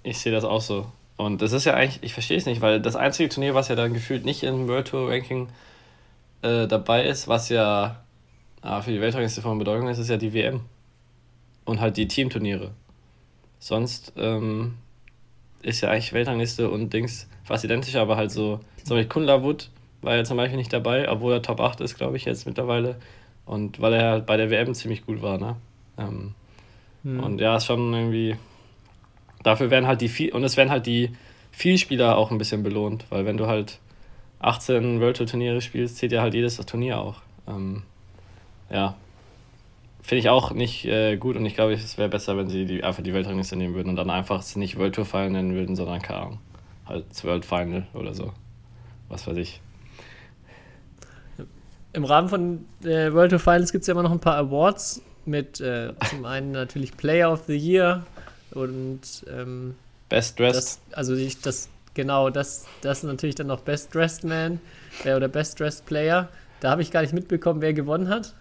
Ich 0.02 0.18
sehe 0.18 0.32
das 0.32 0.44
auch 0.44 0.62
so. 0.62 0.88
Und 1.18 1.44
das 1.44 1.52
ist 1.52 1.66
ja 1.66 1.76
eigentlich, 1.76 2.02
ich 2.02 2.14
verstehe 2.14 2.38
es 2.38 2.48
nicht, 2.48 2.62
weil 2.62 2.82
das 2.82 2.96
einzige 2.96 3.30
Turnier, 3.30 3.54
was 3.54 3.68
ja 3.68 3.76
dann 3.76 3.94
gefühlt 3.94 4.26
nicht 4.26 4.42
im 4.42 4.68
World 4.68 4.88
Tour 4.88 5.08
Ranking 5.12 5.46
äh, 5.46 5.71
dabei 6.42 7.06
ist, 7.06 7.28
was 7.28 7.50
ja 7.50 8.02
ah, 8.62 8.82
für 8.82 8.92
die 8.92 9.02
Weltrangliste 9.02 9.42
von 9.42 9.58
Bedeutung 9.58 9.88
ist, 9.88 9.98
ist 9.98 10.10
ja 10.10 10.18
die 10.18 10.34
WM. 10.34 10.62
Und 11.66 11.80
halt 11.80 11.98
die 11.98 12.08
Teamturniere. 12.08 12.72
Sonst 13.60 14.14
ähm, 14.18 14.76
ist 15.62 15.82
ja 15.82 15.90
eigentlich 15.90 16.14
Weltrangliste 16.14 16.70
und 16.70 16.92
Dings 16.92 17.30
fast 17.44 17.64
identisch, 17.64 17.96
aber 17.96 18.18
halt 18.18 18.32
so, 18.32 18.60
zum 18.84 18.98
Beispiel 18.98 19.10
Kunlavut 19.10 19.70
war 20.02 20.16
ja 20.16 20.24
zum 20.24 20.38
Beispiel 20.38 20.58
nicht 20.58 20.74
dabei, 20.74 21.10
obwohl 21.10 21.34
er 21.34 21.42
Top 21.42 21.60
8 21.60 21.82
ist, 21.82 21.96
glaube 21.96 22.18
ich, 22.18 22.26
jetzt 22.26 22.48
mittlerweile. 22.48 22.96
Und 23.46 23.80
weil 23.80 23.94
er 23.94 24.12
halt 24.12 24.26
bei 24.26 24.38
der 24.38 24.50
WM 24.50 24.74
ziemlich 24.74 25.06
gut 25.06 25.22
war, 25.22 25.38
ne? 25.38 25.58
Ähm, 25.98 26.34
hm. 27.04 27.20
Und 27.20 27.42
ja, 27.42 27.58
ist 27.58 27.66
schon 27.66 27.94
irgendwie. 27.94 28.36
Dafür 29.44 29.70
werden 29.72 29.88
halt 29.88 30.02
die 30.02 30.10
viel 30.10 30.32
und 30.32 30.44
es 30.44 30.56
werden 30.58 30.70
halt 30.70 30.86
die 30.86 31.12
Vielspieler 31.52 32.18
auch 32.18 32.32
ein 32.32 32.38
bisschen 32.38 32.64
belohnt, 32.64 33.06
weil 33.10 33.26
wenn 33.26 33.38
du 33.38 33.48
halt 33.48 33.80
18 34.42 35.00
World 35.00 35.18
Tour 35.18 35.28
Turniere 35.28 35.62
spielst, 35.62 35.98
zählt 35.98 36.12
ja 36.12 36.22
halt 36.22 36.34
jedes 36.34 36.58
Turnier 36.58 37.00
auch. 37.00 37.22
Ähm, 37.48 37.84
ja, 38.70 38.96
finde 40.02 40.20
ich 40.20 40.30
auch 40.30 40.52
nicht 40.52 40.86
äh, 40.86 41.18
gut 41.18 41.36
und 41.36 41.46
ich 41.46 41.56
glaube, 41.56 41.74
es 41.74 41.98
wäre 41.98 42.10
besser, 42.10 42.38
wenn 42.38 42.50
sie 42.50 42.66
die, 42.66 42.84
einfach 42.84 43.04
die 43.04 43.14
Weltrangliste 43.14 43.56
nehmen 43.56 43.76
würden 43.76 43.90
und 43.90 43.96
dann 43.96 44.10
einfach 44.10 44.40
es 44.40 44.56
nicht 44.56 44.78
World 44.78 44.96
Tour 44.96 45.06
Final 45.06 45.30
nennen 45.30 45.54
würden, 45.54 45.76
sondern 45.76 46.02
keine 46.02 46.20
Ahnung, 46.20 46.40
halt 46.88 47.06
das 47.10 47.24
World 47.24 47.46
Final 47.46 47.86
oder 47.94 48.14
so. 48.14 48.34
Was 49.10 49.28
weiß 49.28 49.38
ich. 49.38 49.62
Im 51.94 52.06
Rahmen 52.06 52.30
von 52.30 52.66
äh, 52.84 53.12
World 53.14 53.32
Tour 53.32 53.40
Finals 53.40 53.72
gibt 53.72 53.82
es 53.82 53.88
ja 53.88 53.92
immer 53.92 54.04
noch 54.04 54.12
ein 54.12 54.20
paar 54.20 54.38
Awards 54.38 55.02
mit 55.26 55.60
äh, 55.60 55.94
zum 56.10 56.26
einen 56.26 56.52
natürlich 56.52 56.98
Player 56.98 57.32
of 57.32 57.44
the 57.46 57.56
Year 57.56 58.06
und 58.52 59.02
ähm, 59.30 59.76
Best 60.10 60.40
Dressed. 60.40 60.58
Das, 60.58 60.80
also 60.94 61.16
ich, 61.16 61.42
das 61.42 61.70
genau, 61.94 62.30
das, 62.30 62.66
das 62.82 63.04
natürlich 63.04 63.36
dann 63.36 63.48
noch 63.48 63.62
Best 63.62 63.94
Dressed 63.94 64.24
Man 64.24 64.60
äh, 65.04 65.14
oder 65.14 65.28
Best 65.28 65.60
Dressed 65.60 65.86
Player. 65.86 66.30
Da 66.60 66.72
habe 66.72 66.82
ich 66.82 66.92
gar 66.92 67.02
nicht 67.02 67.14
mitbekommen, 67.14 67.62
wer 67.62 67.74
gewonnen 67.74 68.10
hat. 68.10 68.34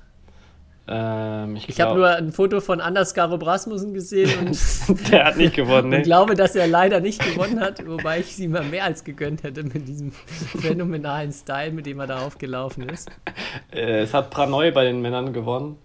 Ähm, 0.92 1.56
ich 1.56 1.68
ich 1.68 1.80
habe 1.80 1.94
nur 1.94 2.08
ein 2.08 2.32
Foto 2.32 2.60
von 2.60 2.80
Anders 2.80 3.14
Garo 3.14 3.36
Rasmussen 3.36 3.94
gesehen 3.94 4.48
und, 4.48 4.58
der 5.10 5.26
hat 5.26 5.36
nicht 5.36 5.54
gewonnen. 5.54 5.90
Ne? 5.90 5.98
und 5.98 6.02
glaube, 6.02 6.34
dass 6.34 6.56
er 6.56 6.66
leider 6.66 6.98
nicht 7.00 7.22
gewonnen 7.24 7.60
hat, 7.60 7.86
wobei 7.86 8.18
ich 8.20 8.34
sie 8.34 8.48
mal 8.48 8.64
mehr 8.64 8.84
als 8.84 9.04
gegönnt 9.04 9.44
hätte 9.44 9.62
mit 9.62 9.86
diesem 9.86 10.10
phänomenalen 10.10 11.32
Style, 11.32 11.70
mit 11.70 11.86
dem 11.86 12.00
er 12.00 12.08
da 12.08 12.18
aufgelaufen 12.20 12.88
ist. 12.88 13.08
Äh, 13.72 14.00
es 14.00 14.12
hat 14.14 14.30
Pranoy 14.30 14.72
bei 14.72 14.84
den 14.84 15.00
Männern 15.00 15.32
gewonnen. 15.32 15.76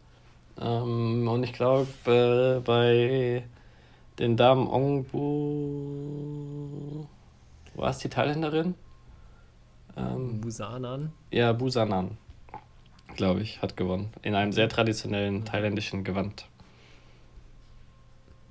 Ähm, 0.59 1.27
und 1.27 1.43
ich 1.43 1.53
glaube, 1.53 1.87
äh, 2.05 2.59
bei 2.61 3.43
den 4.17 4.37
Damen 4.37 4.67
Ongbu. 4.67 5.15
War 7.75 7.89
es 7.89 7.99
die 7.99 8.09
Thailänderin? 8.09 8.75
Ähm, 9.97 10.41
Busanan. 10.41 11.11
Ja, 11.31 11.53
Busanan 11.53 12.17
glaube 13.15 13.41
ich, 13.41 13.61
hat 13.61 13.77
gewonnen. 13.77 14.09
In 14.21 14.35
einem 14.35 14.51
sehr 14.51 14.69
traditionellen 14.69 15.45
thailändischen 15.45 16.03
Gewand. 16.03 16.45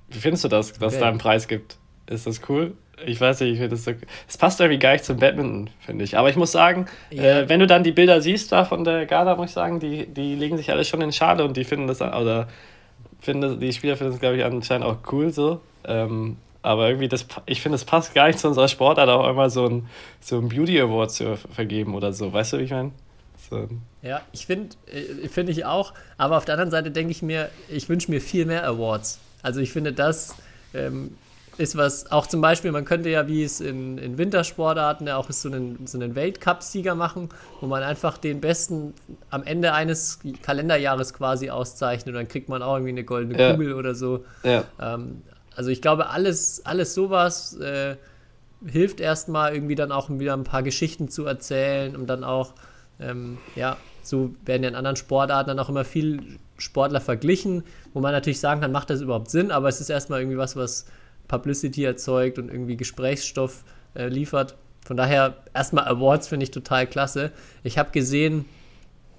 Wie 0.09 0.19
findest 0.19 0.45
du 0.45 0.49
das, 0.49 0.73
dass 0.73 0.83
okay. 0.83 0.95
es 0.95 1.01
da 1.01 1.09
einen 1.09 1.19
Preis 1.19 1.49
gibt? 1.49 1.77
Ist 2.07 2.27
das 2.27 2.41
cool? 2.49 2.75
Ich 3.05 3.21
weiß 3.21 3.41
nicht, 3.41 3.53
ich 3.53 3.59
finde 3.59 3.71
das 3.71 3.85
so. 3.85 3.93
Es 4.29 4.39
passt 4.39 4.61
irgendwie 4.61 4.79
gar 4.79 4.93
nicht 4.93 5.05
zum 5.05 5.19
Badminton, 5.19 5.71
finde 5.81 6.05
ich. 6.05 6.17
Aber 6.17 6.31
ich 6.31 6.37
muss 6.37 6.53
sagen, 6.53 6.87
ja. 7.11 7.41
äh, 7.41 7.49
wenn 7.49 7.61
du 7.61 7.67
dann 7.67 7.83
die 7.83 7.93
Bilder 7.93 8.21
siehst 8.21 8.53
da 8.53 8.65
von 8.65 8.85
der 8.85 9.07
Gala, 9.07 9.35
muss 9.37 9.51
ich 9.51 9.55
sagen, 9.55 9.81
die, 9.81 10.07
die 10.07 10.35
legen 10.37 10.57
sich 10.57 10.71
alle 10.71 10.85
schon 10.85 11.01
in 11.01 11.13
Schale 11.13 11.45
und 11.45 11.57
die 11.57 11.65
finden 11.65 11.89
das, 11.89 12.01
oder 12.01 12.49
finden 13.21 13.59
die 13.59 13.73
Spieler 13.73 13.97
finden 13.97 14.13
das, 14.13 14.21
glaube 14.21 14.37
ich, 14.37 14.45
anscheinend 14.45 14.87
auch 14.87 14.99
cool 15.11 15.33
so. 15.33 15.61
Ähm, 15.85 16.37
aber 16.65 16.89
irgendwie, 16.89 17.09
das, 17.09 17.27
ich 17.45 17.61
finde, 17.61 17.77
es 17.77 17.85
passt 17.85 18.15
gar 18.15 18.27
nicht 18.27 18.39
zu 18.39 18.49
unserer 18.49 18.69
Sportart, 18.69 19.09
auch 19.11 19.29
immer 19.29 19.51
so 19.51 19.67
ein, 19.67 19.87
so 20.21 20.39
ein 20.39 20.49
Beauty 20.49 20.81
Award 20.81 21.13
zu 21.13 21.37
vergeben 21.37 21.95
oder 21.95 22.13
so. 22.13 22.33
Weißt 22.33 22.55
du, 22.55 22.59
wie 22.59 22.63
ich 22.63 22.71
meine? 22.71 22.93
So. 23.51 23.69
Ja, 24.01 24.23
ich 24.33 24.47
finde, 24.47 24.75
äh, 24.87 25.29
finde 25.29 25.53
ich 25.53 25.67
auch. 25.67 25.93
Aber 26.17 26.39
auf 26.39 26.47
der 26.47 26.55
anderen 26.55 26.71
Seite 26.71 26.91
denke 26.91 27.11
ich 27.11 27.21
mir, 27.21 27.51
ich 27.69 27.89
wünsche 27.91 28.11
mir 28.11 28.23
viel 28.23 28.47
mehr 28.47 28.67
Awards. 28.67 29.21
Also 29.43 29.61
ich 29.61 29.73
finde, 29.73 29.93
das 29.93 30.37
ähm, 30.73 31.19
ist 31.59 31.77
was, 31.77 32.11
auch 32.11 32.27
zum 32.27 32.41
Beispiel, 32.41 32.73
man 32.73 32.87
könnte 32.87 33.11
ja, 33.11 33.29
wie 33.29 33.45
es 33.45 33.61
in, 33.61 33.99
in 33.99 34.17
Wintersportarten 34.17 35.07
ja 35.07 35.19
auch 35.19 35.29
ist, 35.29 35.43
so 35.43 35.51
einen, 35.51 35.87
so 35.87 35.99
einen 35.99 36.15
Weltcup-Sieger 36.15 36.95
machen, 36.95 37.29
wo 37.61 37.67
man 37.67 37.83
einfach 37.83 38.17
den 38.17 38.41
Besten 38.41 38.95
am 39.29 39.43
Ende 39.43 39.75
eines 39.75 40.21
Kalenderjahres 40.43 41.13
quasi 41.13 41.51
auszeichnet 41.51 42.15
und 42.15 42.15
dann 42.15 42.29
kriegt 42.29 42.49
man 42.49 42.63
auch 42.63 42.77
irgendwie 42.77 42.93
eine 42.93 43.05
goldene 43.05 43.39
ja. 43.39 43.53
Kugel 43.53 43.75
oder 43.75 43.95
so. 43.95 44.25
Ja. 44.43 44.65
Ähm, 44.81 45.23
also 45.57 45.71
ich 45.71 45.83
glaube, 45.83 46.11
alles, 46.11 46.65
alles 46.65 46.95
sowas 46.95 47.57
äh, 47.59 47.97
hilft 48.67 49.01
erstmal 49.01 49.55
irgendwie 49.55 49.75
dann 49.75 49.93
auch 49.93 50.09
wieder 50.11 50.35
ein 50.35 50.45
paar 50.45 50.63
Geschichten 50.63 51.09
zu 51.09 51.27
erzählen 51.27 51.97
und 51.97 52.07
dann 52.07 52.25
auch 52.25 52.55
ähm, 53.01 53.39
ja, 53.57 53.77
so 54.03 54.35
werden 54.45 54.63
ja 54.63 54.69
in 54.69 54.75
anderen 54.75 54.97
Sportarten 54.97 55.49
dann 55.49 55.59
auch 55.59 55.69
immer 55.69 55.85
viel 55.85 56.39
Sportler 56.59 57.01
verglichen, 57.01 57.65
wo 57.93 58.01
man 58.01 58.13
natürlich 58.13 58.41
sagen 58.41 58.61
kann, 58.61 58.73
macht 58.73 58.91
das 58.91 59.01
überhaupt 59.01 59.31
Sinn, 59.31 59.51
aber 59.51 59.69
es 59.69 59.81
ist 59.81 59.91
erstmal 59.91 60.21
irgendwie 60.21 60.39
was, 60.39 60.57
was 60.57 60.87
Publicity 61.27 61.85
erzeugt 61.85 62.39
und 62.39 62.49
irgendwie 62.49 62.77
Gesprächsstoff 62.77 63.65
äh, 63.95 64.09
liefert. 64.09 64.57
Von 64.85 64.97
daher 64.97 65.39
erstmal 65.55 65.89
Awards 65.89 66.29
finde 66.29 66.45
ich 66.45 66.51
total 66.51 66.87
klasse. 66.87 67.33
Ich 67.63 67.79
habe 67.79 67.91
gesehen, 67.91 68.45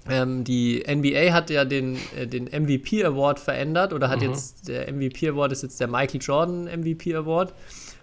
ähm, 0.07 0.43
die 0.43 0.83
NBA 0.87 1.33
hat 1.33 1.49
ja 1.49 1.65
den, 1.65 1.97
äh, 2.17 2.27
den 2.27 2.45
MVP 2.45 3.03
Award 3.03 3.39
verändert 3.39 3.93
oder 3.93 4.09
hat 4.09 4.21
mhm. 4.21 4.29
jetzt 4.29 4.67
der 4.67 4.91
MVP 4.91 5.29
Award 5.29 5.51
ist 5.51 5.63
jetzt 5.63 5.79
der 5.79 5.87
Michael 5.87 6.21
Jordan 6.21 6.65
MVP 6.65 7.15
Award 7.15 7.53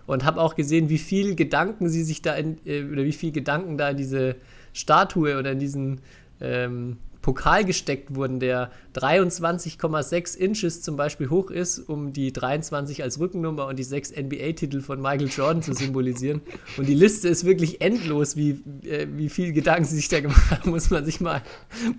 und 0.06 0.24
habe 0.24 0.40
auch 0.40 0.54
gesehen, 0.54 0.88
wie 0.88 0.98
viel 0.98 1.36
Gedanken 1.36 1.88
sie 1.88 2.02
sich 2.02 2.22
da 2.22 2.34
in, 2.34 2.58
äh, 2.66 2.84
oder 2.84 3.04
wie 3.04 3.12
viel 3.12 3.32
Gedanken 3.32 3.78
da 3.78 3.90
in 3.90 3.96
diese 3.96 4.36
Statue 4.72 5.38
oder 5.38 5.52
in 5.52 5.58
diesen 5.58 6.00
ähm, 6.40 6.98
Pokal 7.22 7.64
gesteckt 7.64 8.16
wurden, 8.16 8.40
der 8.40 8.72
23,6 8.96 10.36
Inches 10.36 10.82
zum 10.82 10.96
Beispiel 10.96 11.30
hoch 11.30 11.50
ist, 11.50 11.78
um 11.78 12.12
die 12.12 12.32
23 12.32 13.04
als 13.04 13.20
Rückennummer 13.20 13.66
und 13.66 13.78
die 13.78 13.84
sechs 13.84 14.10
NBA-Titel 14.10 14.80
von 14.80 15.00
Michael 15.00 15.28
Jordan 15.28 15.62
zu 15.62 15.72
symbolisieren. 15.72 16.42
Und 16.76 16.88
die 16.88 16.94
Liste 16.94 17.28
ist 17.28 17.44
wirklich 17.44 17.80
endlos, 17.80 18.36
wie, 18.36 18.60
äh, 18.84 19.06
wie 19.14 19.28
viel 19.28 19.52
Gedanken 19.52 19.84
sie 19.84 19.96
sich 19.96 20.08
da 20.08 20.20
gemacht 20.20 20.50
haben, 20.50 20.70
muss 20.70 20.90
man 20.90 21.04
sich 21.04 21.20
mal, 21.20 21.42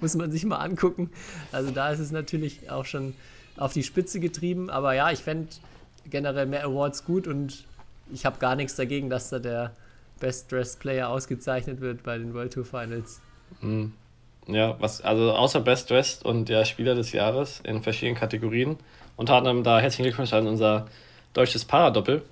muss 0.01 0.15
man 0.15 0.29
sich 0.31 0.45
mal 0.45 0.57
angucken. 0.57 1.09
Also 1.53 1.71
da 1.71 1.91
ist 1.91 1.99
es 1.99 2.11
natürlich 2.11 2.69
auch 2.69 2.85
schon 2.85 3.13
auf 3.55 3.71
die 3.71 3.83
Spitze 3.83 4.19
getrieben. 4.19 4.69
Aber 4.69 4.93
ja, 4.93 5.09
ich 5.11 5.19
fände 5.19 5.47
generell 6.09 6.47
mehr 6.47 6.65
Awards 6.65 7.05
gut 7.05 7.27
und 7.27 7.63
ich 8.11 8.25
habe 8.25 8.39
gar 8.39 8.55
nichts 8.55 8.75
dagegen, 8.75 9.09
dass 9.09 9.29
da 9.29 9.39
der 9.39 9.71
Best 10.19 10.51
Dressed 10.51 10.79
Player 10.79 11.07
ausgezeichnet 11.07 11.79
wird 11.79 12.03
bei 12.03 12.17
den 12.17 12.33
World 12.33 12.53
Tour 12.53 12.65
Finals. 12.65 13.21
Mhm. 13.61 13.93
Ja, 14.47 14.75
was, 14.79 15.01
also 15.01 15.31
außer 15.31 15.61
Best 15.61 15.89
Dressed 15.89 16.25
und 16.25 16.49
der 16.49 16.65
Spieler 16.65 16.95
des 16.95 17.11
Jahres 17.13 17.61
in 17.61 17.81
verschiedenen 17.81 18.17
Kategorien. 18.17 18.77
Unter 19.15 19.35
anderem 19.35 19.63
da 19.63 19.79
herzlichen 19.79 20.03
Glückwunsch 20.03 20.33
an 20.33 20.47
unser 20.47 20.87
deutsches 21.33 21.65
Paradoppel, 21.65 22.23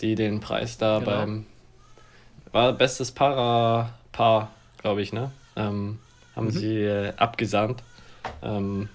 die 0.00 0.14
den 0.14 0.40
Preis 0.40 0.76
da 0.76 0.98
genau. 0.98 1.10
beim 1.10 1.46
war 2.52 2.72
bestes 2.72 3.12
Para-Paar, 3.12 4.50
glaube 4.78 5.02
ich, 5.02 5.12
ne? 5.12 5.30
Ähm, 5.56 5.98
haben 6.34 6.46
mhm. 6.46 6.50
sie 6.50 6.82
äh, 6.82 7.12
abgesandt. 7.16 7.82
Ähm, 8.42 8.88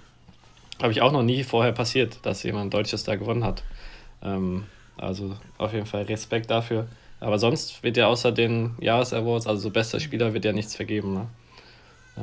Habe 0.82 0.92
ich 0.92 1.02
auch 1.02 1.12
noch 1.12 1.24
nie 1.24 1.44
vorher 1.44 1.72
passiert, 1.72 2.20
dass 2.24 2.44
jemand 2.44 2.74
Deutsches 2.74 3.04
da 3.04 3.16
gewonnen 3.16 3.44
hat. 3.44 3.64
Ähm, 4.24 4.66
also 4.98 5.36
auf 5.58 5.74
jeden 5.74 5.86
Fall 5.86 6.04
Respekt 6.04 6.50
dafür. 6.50 6.88
Aber 7.20 7.38
sonst 7.38 7.84
wird 7.84 7.98
ja 7.98 8.08
außer 8.08 8.32
den 8.32 8.74
Jahresawards, 8.80 9.46
also 9.46 9.62
so 9.62 9.70
bester 9.70 10.00
Spieler, 10.00 10.34
wird 10.34 10.46
ja 10.46 10.54
nichts 10.54 10.76
vergeben. 10.76 11.14
Ne? 11.14 11.28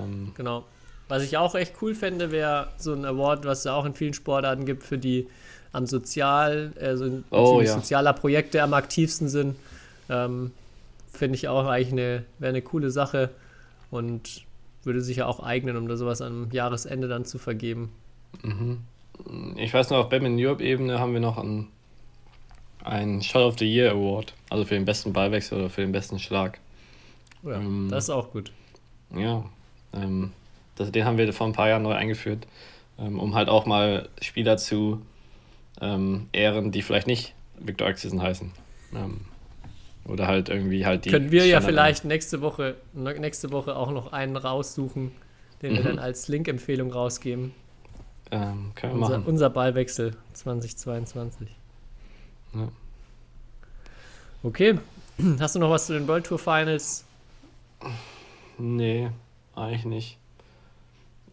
Ähm 0.04 0.32
genau. 0.36 0.64
Was 1.08 1.22
ich 1.22 1.36
auch 1.38 1.54
echt 1.54 1.74
cool 1.80 1.94
fände, 1.94 2.30
wäre 2.30 2.68
so 2.76 2.92
ein 2.92 3.04
Award, 3.04 3.44
was 3.44 3.60
es 3.60 3.66
auch 3.66 3.84
in 3.84 3.94
vielen 3.94 4.12
Sportarten 4.12 4.66
gibt, 4.66 4.82
für 4.82 4.98
die 4.98 5.26
am 5.72 5.86
Sozial, 5.86 6.72
also 6.80 7.22
oh, 7.30 7.60
ja. 7.62 7.74
sozialer 7.74 8.12
Projekte 8.12 8.62
am 8.62 8.74
aktivsten 8.74 9.28
sind. 9.28 9.56
Ähm, 10.10 10.52
finde 11.12 11.36
ich 11.36 11.48
auch 11.48 11.66
eigentlich 11.66 11.92
eine, 11.92 12.24
wäre 12.38 12.50
eine 12.50 12.62
coole 12.62 12.90
Sache 12.90 13.30
und 13.90 14.42
würde 14.84 15.00
sich 15.00 15.18
ja 15.18 15.26
auch 15.26 15.40
eignen, 15.40 15.76
um 15.76 15.88
da 15.88 15.96
sowas 15.96 16.22
am 16.22 16.50
Jahresende 16.52 17.08
dann 17.08 17.24
zu 17.24 17.38
vergeben. 17.38 17.90
Mhm. 18.42 18.78
Ich 19.56 19.74
weiß 19.74 19.90
noch, 19.90 19.98
auf 19.98 20.08
Batman 20.08 20.36
Europe-Ebene 20.38 20.98
haben 20.98 21.12
wir 21.12 21.20
noch 21.20 21.38
einen, 21.38 21.68
einen 22.84 23.22
Shot 23.22 23.42
of 23.42 23.58
the 23.58 23.66
Year 23.66 23.92
Award, 23.92 24.32
also 24.48 24.64
für 24.64 24.74
den 24.74 24.84
besten 24.84 25.12
Ballwechsel 25.12 25.58
oder 25.58 25.70
für 25.70 25.80
den 25.80 25.92
besten 25.92 26.18
Schlag. 26.18 26.60
Ja, 27.42 27.54
Ähm, 27.54 27.88
das 27.90 28.04
ist 28.04 28.10
auch 28.10 28.30
gut. 28.30 28.52
Ja, 29.14 29.44
ähm, 29.92 30.32
das, 30.76 30.92
den 30.92 31.04
haben 31.04 31.18
wir 31.18 31.32
vor 31.32 31.46
ein 31.46 31.52
paar 31.52 31.68
Jahren 31.68 31.82
neu 31.82 31.92
eingeführt, 31.94 32.46
ähm, 32.98 33.18
um 33.18 33.34
halt 33.34 33.48
auch 33.48 33.66
mal 33.66 34.08
Spieler 34.20 34.56
zu 34.56 35.02
ähm, 35.80 36.28
ehren, 36.32 36.72
die 36.72 36.82
vielleicht 36.82 37.06
nicht 37.06 37.34
Victor 37.58 37.88
Axelsen 37.88 38.22
heißen. 38.22 38.50
Ähm, 38.94 39.20
oder 40.04 40.26
halt 40.26 40.48
irgendwie 40.48 40.86
halt 40.86 41.04
die. 41.04 41.10
Können 41.10 41.30
wir 41.30 41.44
ja 41.46 41.58
Standard- 41.60 41.64
vielleicht 41.70 42.04
nächste 42.04 42.40
Woche, 42.40 42.76
ne- 42.94 43.18
nächste 43.18 43.50
Woche 43.52 43.76
auch 43.76 43.90
noch 43.90 44.12
einen 44.12 44.36
raussuchen, 44.36 45.12
den 45.62 45.72
wir 45.74 45.80
Mhm. 45.80 45.84
dann 45.84 45.98
als 45.98 46.28
Link-Empfehlung 46.28 46.90
rausgeben. 46.92 47.52
Ähm, 48.30 48.72
können 48.74 48.94
wir 48.94 49.02
Unser, 49.02 49.18
machen. 49.18 49.24
unser 49.26 49.50
Ballwechsel 49.50 50.16
2022. 50.34 51.48
Ja. 52.54 52.68
Okay. 54.42 54.78
Hast 55.40 55.54
du 55.56 55.58
noch 55.58 55.70
was 55.70 55.86
zu 55.86 55.92
den 55.94 56.06
World 56.08 56.26
Tour 56.26 56.38
Finals? 56.38 57.04
Nee, 58.58 59.10
eigentlich 59.58 59.84
nicht. 59.84 60.18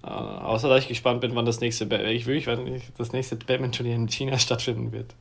Äh, 0.04 0.08
außer, 0.08 0.70
dass 0.70 0.84
ich 0.84 0.88
gespannt 0.88 1.22
bin, 1.22 1.36
wann 1.36 1.46
das 1.46 1.60
nächste, 1.62 1.86
Ba- 1.86 2.00
ich 2.04 2.26
will, 2.26 2.46
wann 2.46 2.82
das 2.98 3.12
nächste 3.12 3.36
Badminton-Turnier 3.36 3.96
in 3.96 4.08
China 4.08 4.38
stattfinden 4.38 4.92
wird. 4.92 5.14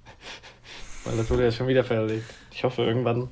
Weil 1.05 1.17
das 1.17 1.31
wurde 1.31 1.45
ja 1.45 1.53
schon 1.53 1.69
wieder 1.69 1.85
verlegt. 1.85 2.25
Ich 2.53 2.64
hoffe, 2.64 2.83
irgendwann, 2.83 3.29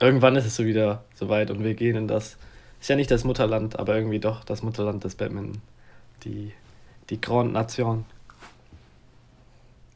irgendwann 0.00 0.36
ist 0.36 0.46
es 0.46 0.56
so 0.56 0.64
wieder 0.64 1.04
soweit 1.14 1.50
und 1.50 1.62
wir 1.62 1.74
gehen 1.74 1.96
in 1.96 2.08
das, 2.08 2.36
ist 2.80 2.88
ja 2.88 2.96
nicht 2.96 3.10
das 3.10 3.24
Mutterland, 3.24 3.78
aber 3.78 3.94
irgendwie 3.96 4.18
doch 4.20 4.44
das 4.44 4.62
Mutterland 4.62 5.04
des 5.04 5.14
Badminton. 5.14 5.60
Die, 6.24 6.52
die 7.10 7.20
Grande 7.20 7.52
Nation. 7.52 8.04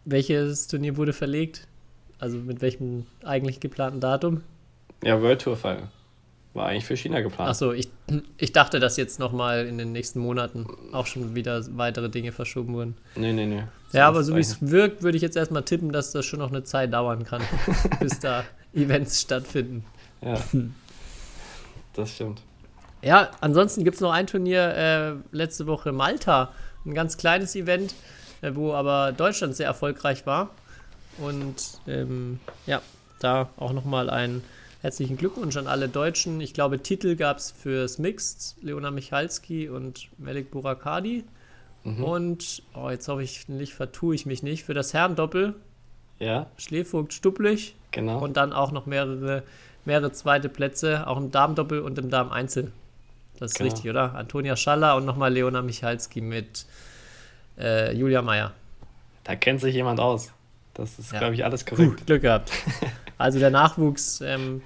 Welches 0.04 0.66
Turnier 0.66 0.96
wurde 0.96 1.12
verlegt? 1.12 1.66
Also 2.18 2.38
mit 2.38 2.60
welchem 2.60 3.06
eigentlich 3.24 3.60
geplanten 3.60 4.00
Datum? 4.00 4.42
Ja, 5.02 5.20
World 5.20 5.42
Tour 5.42 5.56
Final. 5.56 5.88
War 6.54 6.66
eigentlich 6.66 6.84
für 6.84 6.96
China 6.96 7.20
geplant. 7.20 7.50
Achso, 7.50 7.72
ich, 7.72 7.88
ich 8.38 8.52
dachte, 8.52 8.78
dass 8.78 8.96
jetzt 8.96 9.18
nochmal 9.18 9.66
in 9.66 9.76
den 9.76 9.90
nächsten 9.90 10.20
Monaten 10.20 10.66
auch 10.92 11.06
schon 11.06 11.34
wieder 11.34 11.64
weitere 11.76 12.08
Dinge 12.08 12.30
verschoben 12.30 12.74
wurden. 12.74 12.96
Nee, 13.16 13.32
nee, 13.32 13.44
nee. 13.44 13.64
Ja, 13.92 14.06
aber 14.06 14.22
so 14.22 14.36
wie 14.36 14.40
es 14.40 14.58
wirkt, 14.60 15.02
würde 15.02 15.16
ich 15.16 15.22
jetzt 15.22 15.36
erstmal 15.36 15.64
tippen, 15.64 15.90
dass 15.90 16.12
das 16.12 16.24
schon 16.24 16.38
noch 16.38 16.50
eine 16.50 16.62
Zeit 16.62 16.92
dauern 16.92 17.24
kann, 17.24 17.42
bis 18.00 18.20
da 18.20 18.44
Events 18.72 19.20
stattfinden. 19.20 19.84
Ja. 20.22 20.38
Das 21.96 22.10
stimmt. 22.10 22.42
Ja, 23.02 23.30
ansonsten 23.40 23.84
gibt 23.84 23.94
es 23.94 24.00
noch 24.00 24.10
ein 24.10 24.26
Turnier 24.26 24.74
äh, 24.74 25.12
letzte 25.30 25.68
Woche 25.68 25.92
Malta. 25.92 26.50
Ein 26.84 26.92
ganz 26.92 27.16
kleines 27.16 27.54
Event, 27.54 27.94
äh, 28.40 28.50
wo 28.54 28.72
aber 28.72 29.12
Deutschland 29.12 29.54
sehr 29.54 29.66
erfolgreich 29.66 30.26
war. 30.26 30.50
Und 31.18 31.54
ähm, 31.86 32.40
ja, 32.66 32.82
da 33.20 33.48
auch 33.58 33.72
nochmal 33.72 34.10
einen 34.10 34.42
herzlichen 34.84 35.16
Glückwunsch 35.16 35.56
an 35.56 35.66
alle 35.66 35.88
Deutschen. 35.88 36.42
Ich 36.42 36.52
glaube, 36.52 36.78
Titel 36.78 37.16
gab 37.16 37.38
es 37.38 37.50
fürs 37.50 37.98
Mixed, 37.98 38.56
Leona 38.62 38.90
Michalski 38.90 39.70
und 39.70 40.10
Melik 40.18 40.50
Burakadi. 40.50 41.24
Mhm. 41.84 42.04
Und, 42.04 42.62
oh, 42.74 42.90
jetzt 42.90 43.08
hoffe 43.08 43.22
ich, 43.22 43.48
nicht 43.48 43.72
vertue 43.72 44.14
ich 44.14 44.26
mich 44.26 44.42
nicht, 44.42 44.62
für 44.64 44.74
das 44.74 44.92
Herrendoppel 44.92 45.54
Ja, 46.18 46.48
Schlevogt 46.58 47.14
Stuplich 47.14 47.74
genau. 47.92 48.18
und 48.22 48.36
dann 48.36 48.52
auch 48.52 48.72
noch 48.72 48.84
mehrere, 48.84 49.42
mehrere 49.86 50.12
zweite 50.12 50.50
Plätze, 50.50 51.06
auch 51.06 51.16
im 51.16 51.30
Damendoppel 51.30 51.80
und 51.80 51.98
im 51.98 52.10
Damen-Einzel. 52.10 52.70
Das 53.38 53.52
ist 53.52 53.58
Genau. 53.58 53.70
richtig, 53.72 53.90
oder? 53.90 54.14
Antonia 54.14 54.54
Schaller 54.54 54.96
und 54.96 55.06
nochmal 55.06 55.32
Leona 55.32 55.62
Michalski 55.62 56.20
mit 56.20 56.66
äh, 57.58 57.94
Julia 57.96 58.20
Meyer. 58.20 58.52
Da 59.24 59.34
kennt 59.34 59.62
sich 59.62 59.74
jemand 59.74 59.98
aus. 59.98 60.30
Das 60.74 60.98
ist, 60.98 61.10
Ja. 61.12 61.20
glaube 61.20 61.34
ich, 61.36 61.42
alles 61.42 61.64
Puh, 61.64 61.74
korrekt. 61.74 62.06
Glück 62.06 62.20
gehabt. 62.20 62.52
Also 63.18 63.38
der 63.38 63.50
Nachwuchs 63.50 64.20
ähm, 64.20 64.62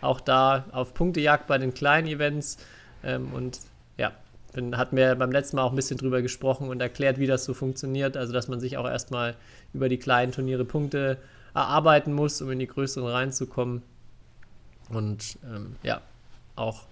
auch 0.00 0.20
da 0.20 0.64
auf 0.72 0.94
Punktejagd 0.94 1.46
bei 1.46 1.58
den 1.58 1.74
kleinen 1.74 2.06
Events. 2.06 2.58
Ähm, 3.02 3.32
und 3.32 3.60
ja, 3.96 4.12
bin, 4.52 4.76
hatten 4.76 4.96
wir 4.96 5.14
beim 5.14 5.32
letzten 5.32 5.56
Mal 5.56 5.62
auch 5.62 5.70
ein 5.70 5.76
bisschen 5.76 5.98
drüber 5.98 6.22
gesprochen 6.22 6.68
und 6.68 6.80
erklärt, 6.80 7.18
wie 7.18 7.26
das 7.26 7.44
so 7.44 7.54
funktioniert. 7.54 8.16
Also, 8.16 8.32
dass 8.32 8.48
man 8.48 8.60
sich 8.60 8.76
auch 8.76 8.88
erstmal 8.88 9.34
über 9.72 9.88
die 9.88 9.98
kleinen 9.98 10.32
Turniere 10.32 10.64
Punkte 10.64 11.18
erarbeiten 11.54 12.12
muss, 12.12 12.40
um 12.40 12.50
in 12.50 12.58
die 12.58 12.66
größeren 12.66 13.08
reinzukommen. 13.08 13.82
Und 14.88 15.38
ähm, 15.44 15.76
ja, 15.82 16.00
auch 16.56 16.82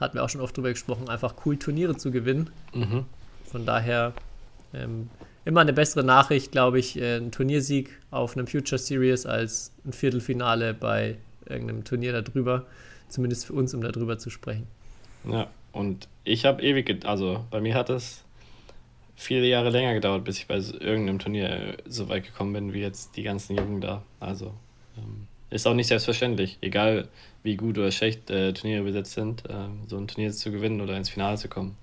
hatten 0.00 0.16
wir 0.16 0.24
auch 0.24 0.28
schon 0.28 0.40
oft 0.40 0.56
drüber 0.56 0.70
gesprochen, 0.70 1.08
einfach 1.08 1.34
cool 1.44 1.56
Turniere 1.56 1.96
zu 1.96 2.10
gewinnen. 2.10 2.50
Mhm. 2.72 3.06
Von 3.50 3.64
daher 3.64 4.12
ähm, 4.72 5.08
immer 5.44 5.60
eine 5.60 5.72
bessere 5.72 6.04
Nachricht, 6.04 6.52
glaube 6.52 6.78
ich, 6.78 6.98
äh, 6.98 7.16
ein 7.16 7.30
Turniersieg 7.30 7.90
auf 8.10 8.36
einem 8.36 8.46
Future 8.46 8.78
Series 8.78 9.26
als 9.26 9.72
ein 9.84 9.92
Viertelfinale 9.92 10.74
bei 10.74 11.16
irgendeinem 11.46 11.84
Turnier 11.84 12.20
darüber. 12.20 12.66
Zumindest 13.08 13.46
für 13.46 13.52
uns, 13.52 13.74
um 13.74 13.82
darüber 13.82 14.18
zu 14.18 14.30
sprechen. 14.30 14.66
Ja, 15.30 15.48
und 15.72 16.08
ich 16.24 16.44
habe 16.46 16.62
ewig, 16.62 17.04
also 17.04 17.44
bei 17.50 17.60
mir 17.60 17.74
hat 17.74 17.90
es 17.90 18.24
viele 19.16 19.46
Jahre 19.46 19.70
länger 19.70 19.94
gedauert, 19.94 20.24
bis 20.24 20.38
ich 20.38 20.46
bei 20.46 20.56
irgendeinem 20.56 21.18
Turnier 21.18 21.50
äh, 21.50 21.76
so 21.86 22.08
weit 22.08 22.24
gekommen 22.24 22.52
bin, 22.52 22.72
wie 22.72 22.80
jetzt 22.80 23.16
die 23.16 23.22
ganzen 23.22 23.56
Jungen 23.56 23.80
da. 23.80 24.02
Also 24.20 24.54
ähm, 24.96 25.26
ist 25.50 25.66
auch 25.66 25.74
nicht 25.74 25.86
selbstverständlich, 25.86 26.58
egal 26.60 27.08
wie 27.42 27.56
gut 27.56 27.78
oder 27.78 27.90
schlecht 27.92 28.30
äh, 28.30 28.52
Turniere 28.52 28.82
besetzt 28.82 29.12
sind, 29.12 29.44
ähm, 29.48 29.82
so 29.86 29.96
ein 29.96 30.08
Turnier 30.08 30.32
zu 30.32 30.50
gewinnen 30.50 30.80
oder 30.80 30.96
ins 30.96 31.10
Finale 31.10 31.36
zu 31.36 31.48
kommen. 31.48 31.76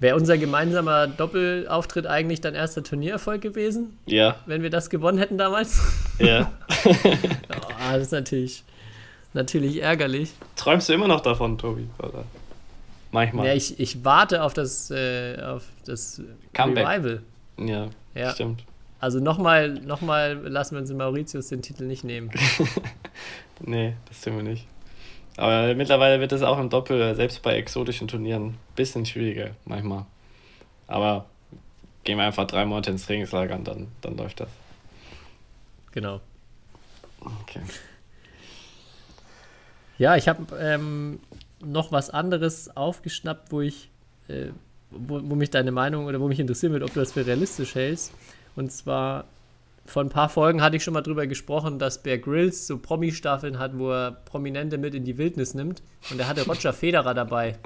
Wäre 0.00 0.14
unser 0.16 0.38
gemeinsamer 0.38 1.08
Doppelauftritt 1.08 2.06
eigentlich 2.06 2.40
dein 2.40 2.54
erster 2.54 2.84
Turniererfolg 2.84 3.40
gewesen, 3.42 3.98
Ja, 4.06 4.36
wenn 4.46 4.62
wir 4.62 4.70
das 4.70 4.90
gewonnen 4.90 5.18
hätten 5.18 5.38
damals? 5.38 5.80
ja. 6.18 6.52
oh, 6.84 6.94
das 7.92 8.02
ist 8.02 8.12
natürlich, 8.12 8.62
natürlich 9.34 9.82
ärgerlich. 9.82 10.32
Träumst 10.56 10.88
du 10.88 10.92
immer 10.92 11.08
noch 11.08 11.20
davon, 11.20 11.58
Tobi? 11.58 11.88
Oder? 11.98 12.24
Manchmal. 13.10 13.46
Ja, 13.48 13.54
ich, 13.54 13.80
ich 13.80 14.04
warte 14.04 14.42
auf 14.44 14.54
das, 14.54 14.90
äh, 14.92 15.40
auf 15.42 15.64
das 15.86 16.20
Comeback. 16.52 16.86
Revival. 16.86 17.22
ja, 17.58 17.88
Ja. 18.14 18.30
stimmt. 18.30 18.62
Also 19.00 19.20
nochmal 19.20 19.70
noch 19.74 20.00
mal 20.00 20.32
lassen 20.48 20.74
wir 20.74 20.80
uns 20.80 20.90
in 20.90 20.96
Mauritius 20.96 21.48
den 21.48 21.62
Titel 21.62 21.84
nicht 21.84 22.04
nehmen. 22.04 22.30
Nee, 23.60 23.94
das 24.08 24.20
tun 24.20 24.36
wir 24.36 24.44
nicht. 24.44 24.66
Aber 25.38 25.72
mittlerweile 25.76 26.18
wird 26.18 26.32
es 26.32 26.42
auch 26.42 26.58
im 26.58 26.68
Doppel, 26.68 27.14
selbst 27.14 27.42
bei 27.42 27.54
exotischen 27.54 28.08
Turnieren, 28.08 28.46
ein 28.46 28.58
bisschen 28.74 29.06
schwieriger 29.06 29.50
manchmal. 29.64 30.04
Aber 30.88 31.26
gehen 32.02 32.18
wir 32.18 32.24
einfach 32.24 32.46
drei 32.46 32.64
Monate 32.64 32.90
ins 32.90 33.06
Trainingslager 33.06 33.54
und 33.54 33.68
dann, 33.68 33.86
dann 34.00 34.16
läuft 34.16 34.40
das. 34.40 34.48
Genau. 35.92 36.20
Okay. 37.42 37.60
Ja, 39.96 40.16
ich 40.16 40.26
habe 40.26 40.56
ähm, 40.58 41.20
noch 41.60 41.92
was 41.92 42.10
anderes 42.10 42.76
aufgeschnappt, 42.76 43.52
wo 43.52 43.60
ich, 43.60 43.90
äh, 44.26 44.46
wo, 44.90 45.20
wo 45.22 45.36
mich 45.36 45.50
deine 45.50 45.70
Meinung 45.70 46.06
oder 46.06 46.20
wo 46.20 46.26
mich 46.26 46.40
interessieren 46.40 46.72
wird, 46.72 46.82
ob 46.82 46.92
du 46.92 46.98
das 46.98 47.12
für 47.12 47.24
realistisch 47.24 47.76
hältst. 47.76 48.12
Und 48.56 48.72
zwar 48.72 49.24
vor 49.88 50.02
ein 50.02 50.10
paar 50.10 50.28
Folgen 50.28 50.60
hatte 50.60 50.76
ich 50.76 50.84
schon 50.84 50.92
mal 50.92 51.00
drüber 51.00 51.26
gesprochen, 51.26 51.78
dass 51.78 52.02
Bear 52.02 52.18
Grylls 52.18 52.66
so 52.66 52.78
Promi-Staffeln 52.78 53.58
hat, 53.58 53.78
wo 53.78 53.90
er 53.90 54.10
Prominente 54.10 54.76
mit 54.76 54.94
in 54.94 55.04
die 55.04 55.16
Wildnis 55.16 55.54
nimmt. 55.54 55.82
Und 56.10 56.20
er 56.20 56.28
hatte 56.28 56.44
Roger 56.46 56.72
Federer 56.74 57.14
dabei. 57.14 57.56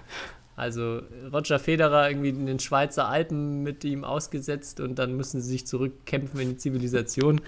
Also 0.54 1.00
Roger 1.32 1.58
Federer 1.58 2.08
irgendwie 2.08 2.28
in 2.28 2.46
den 2.46 2.60
Schweizer 2.60 3.08
Alpen 3.08 3.64
mit 3.64 3.82
ihm 3.84 4.04
ausgesetzt 4.04 4.78
und 4.78 5.00
dann 5.00 5.16
müssen 5.16 5.40
sie 5.40 5.48
sich 5.48 5.66
zurückkämpfen 5.66 6.38
in 6.38 6.50
die 6.50 6.56
Zivilisation. 6.58 7.40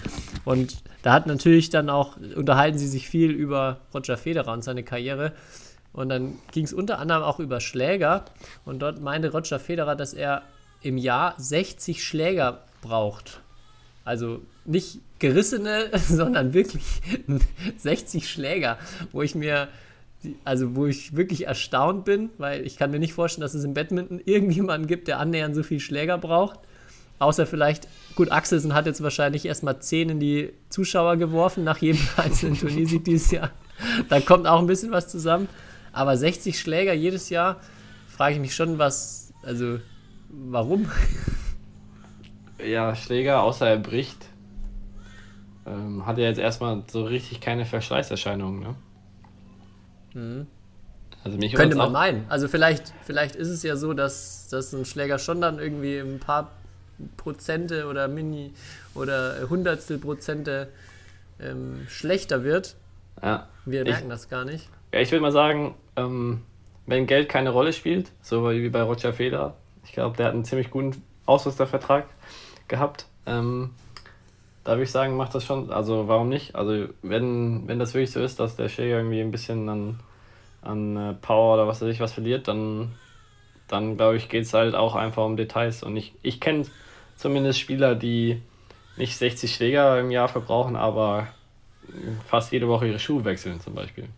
Und 0.45 0.83
da 1.03 1.13
hat 1.13 1.29
natürlich 1.29 1.71
dann 1.71 1.89
auch, 1.89 2.17
unterhalten 2.35 2.79
sie 2.79 2.89
sich 2.89 3.09
viel 3.09 3.31
über 3.31 3.79
Roger 3.95 4.17
Federer 4.17 4.53
und 4.53 4.65
seine 4.65 4.83
Karriere. 4.83 5.35
Und 5.93 6.09
dann 6.09 6.39
ging 6.51 6.65
es 6.65 6.73
unter 6.73 6.99
anderem 6.99 7.23
auch 7.23 7.39
über 7.39 7.61
Schläger. 7.61 8.25
Und 8.65 8.81
dort 8.81 9.01
meinte 9.01 9.31
Roger 9.31 9.61
Federer, 9.61 9.95
dass 9.95 10.15
er 10.15 10.43
im 10.83 10.99
Jahr 10.99 11.35
60 11.39 12.03
Schläger 12.03 12.63
braucht. 12.83 13.44
Also 14.05 14.43
nicht 14.65 14.99
gerissene, 15.19 15.91
sondern 16.09 16.55
wirklich 16.55 16.85
60 17.79 18.29
Schläger, 18.29 18.79
wo 19.13 19.23
ich 19.23 19.35
mir, 19.35 19.69
also 20.45 20.77
wo 20.77 20.87
ich 20.87 21.17
wirklich 21.17 21.47
erstaunt 21.47 22.05
bin, 22.05 22.31
weil 22.39 22.67
ich 22.67 22.77
kann 22.77 22.91
mir 22.91 22.99
nicht 22.99 23.15
vorstellen, 23.15 23.43
dass 23.43 23.55
es 23.55 23.65
im 23.65 23.75
Badminton 23.75 24.21
irgendjemanden 24.25 24.87
gibt, 24.87 25.09
der 25.09 25.19
annähernd 25.19 25.55
so 25.55 25.63
viel 25.63 25.81
Schläger 25.81 26.19
braucht. 26.19 26.61
Außer 27.19 27.47
vielleicht, 27.47 27.89
gut, 28.17 28.31
Axelsen 28.33 28.75
hat 28.75 28.87
jetzt 28.87 29.03
wahrscheinlich 29.03 29.47
erstmal 29.47 29.81
10 29.81 30.11
in 30.11 30.21
die 30.21 30.53
Zuschauer 30.69 31.17
geworfen 31.17 31.65
nach 31.65 31.79
jedem 31.79 32.03
einzelnen 32.17 32.59
Turniersieg 32.59 33.05
dieses 33.05 33.31
Jahr. 33.31 33.51
Da 34.09 34.21
kommt 34.21 34.47
auch 34.47 34.61
ein 34.61 34.67
bisschen 34.67 34.91
was 34.91 35.09
zusammen. 35.09 35.49
Aber 35.93 36.17
60 36.17 36.59
Schläger 36.59 36.93
jedes 36.93 37.31
Jahr, 37.31 37.61
frage 38.09 38.35
ich 38.35 38.41
mich 38.41 38.55
schon, 38.55 38.79
was, 38.79 39.33
also 39.43 39.79
warum? 40.29 40.91
Ja, 42.65 42.95
Schläger, 42.95 43.43
außer 43.43 43.67
er 43.69 43.79
bricht, 43.79 44.27
ähm, 45.67 46.07
hat 46.07 46.19
er 46.19 46.25
jetzt 46.29 46.39
erstmal 46.39 46.83
so 46.91 47.05
richtig 47.05 47.41
keine 47.41 47.65
Verschleißerscheinungen, 47.67 48.61
ne? 50.15 50.47
Also 51.25 51.39
mich 51.39 51.55
Könnte 51.55 51.77
man 51.77 51.91
meinen. 51.93 52.25
Also 52.29 52.47
vielleicht, 52.49 52.93
vielleicht 53.05 53.35
ist 53.35 53.49
es 53.49 53.63
ja 53.63 53.77
so, 53.77 53.93
dass, 53.95 54.49
dass 54.49 54.73
ein 54.73 54.85
Schläger 54.85 55.19
schon 55.19 55.41
dann 55.41 55.59
irgendwie 55.59 55.99
ein 55.99 56.21
paar 56.21 56.51
Prozente 57.17 57.87
oder 57.89 58.07
Mini 58.07 58.53
oder 58.95 59.49
Hundertstel 59.51 59.99
Prozente 59.99 60.69
ähm, 61.41 61.87
schlechter 61.89 62.45
wird. 62.45 62.77
Ja. 63.23 63.49
Wir 63.65 63.83
Ich- 63.83 63.89
merken 63.89 64.09
das 64.09 64.29
gar 64.29 64.45
nicht. 64.45 64.69
Ja, 64.93 65.01
ich 65.01 65.11
würde 65.11 65.23
mal 65.23 65.33
sagen, 65.33 65.75
ähm, 65.97 66.43
wenn 66.87 67.07
Geld 67.07 67.29
keine 67.29 67.51
Rolle 67.51 67.73
spielt, 67.73 68.13
so 68.23 68.49
wie 68.53 68.69
bei 68.69 68.83
Roger 68.83 69.13
Federer, 69.13 69.57
ich 69.85 69.93
glaube, 69.93 70.17
der 70.17 70.27
hat 70.27 70.35
einen 70.35 70.45
ziemlich 70.45 70.71
guten 70.71 71.03
Ausrüstervertrag 71.27 72.07
gehabt. 72.69 73.07
Ähm, 73.27 73.71
da 74.65 74.73
würde 74.73 74.85
ich 74.85 74.91
sagen, 74.91 75.17
macht 75.17 75.35
das 75.35 75.45
schon, 75.45 75.71
also 75.71 76.09
warum 76.09 76.29
nicht? 76.29 76.55
Also 76.55 76.87
wenn, 77.03 77.69
wenn 77.69 77.79
das 77.79 77.95
wirklich 77.95 78.13
so 78.13 78.21
ist, 78.21 78.41
dass 78.41 78.57
der 78.57 78.69
Schläger 78.69 78.97
irgendwie 78.99 79.21
ein 79.21 79.31
bisschen 79.31 79.69
an, 79.69 80.01
an 80.63 80.97
äh, 80.97 81.15
Power 81.15 81.55
oder 81.55 81.67
was 81.69 81.83
weiß 81.83 81.89
ich 81.89 82.01
was 82.01 82.13
verliert, 82.13 82.49
dann, 82.49 82.93
dann 83.69 83.97
glaube 83.97 84.17
ich, 84.17 84.29
geht 84.29 84.45
es 84.45 84.55
halt 84.55 84.75
auch 84.75 84.95
einfach 84.95 85.25
um 85.25 85.37
Details. 85.37 85.83
Und 85.83 85.97
ich, 85.97 86.15
ich 86.23 86.41
kenne 86.41 86.65
zumindest 87.17 87.59
Spieler, 87.61 87.95
die 87.95 88.41
nicht 88.97 89.17
60 89.17 89.55
Schläger 89.55 90.01
im 90.01 90.11
Jahr 90.11 90.29
verbrauchen, 90.29 90.77
aber 90.77 91.29
fast 92.29 92.53
jede 92.53 92.69
Woche 92.69 92.87
ihre 92.89 92.99
Schuhe 92.99 93.25
wechseln 93.25 93.61
zum 93.61 93.75
Beispiel. 93.75 94.09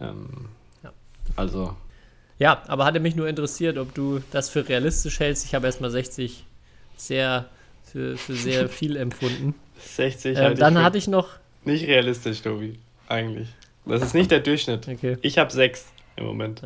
Ähm, 0.00 0.48
Ja. 0.82 0.92
Also, 1.36 1.74
Ja, 2.38 2.62
aber 2.66 2.84
hatte 2.84 3.00
mich 3.00 3.16
nur 3.16 3.28
interessiert, 3.28 3.78
ob 3.78 3.94
du 3.94 4.20
das 4.30 4.50
für 4.50 4.68
realistisch 4.68 5.20
hältst. 5.20 5.46
Ich 5.46 5.54
habe 5.54 5.66
erstmal 5.66 5.90
60 5.90 6.44
sehr 6.96 7.48
für, 7.84 8.16
für 8.16 8.34
sehr 8.34 8.68
viel 8.80 8.96
empfunden. 8.96 9.54
60 9.78 10.36
Äh, 10.36 10.40
halte 10.40 10.60
dann 10.60 10.82
hatte 10.82 10.98
ich 10.98 11.08
noch. 11.08 11.28
nicht 11.64 11.86
realistisch, 11.86 12.42
Tobi, 12.42 12.78
eigentlich. 13.08 13.48
Das 13.86 14.02
ist 14.02 14.14
nicht 14.14 14.30
der 14.30 14.40
Durchschnitt. 14.40 14.88
Okay. 14.88 15.18
Ich 15.22 15.36
habe 15.38 15.52
6 15.52 15.86
im 16.16 16.24
Moment. 16.24 16.62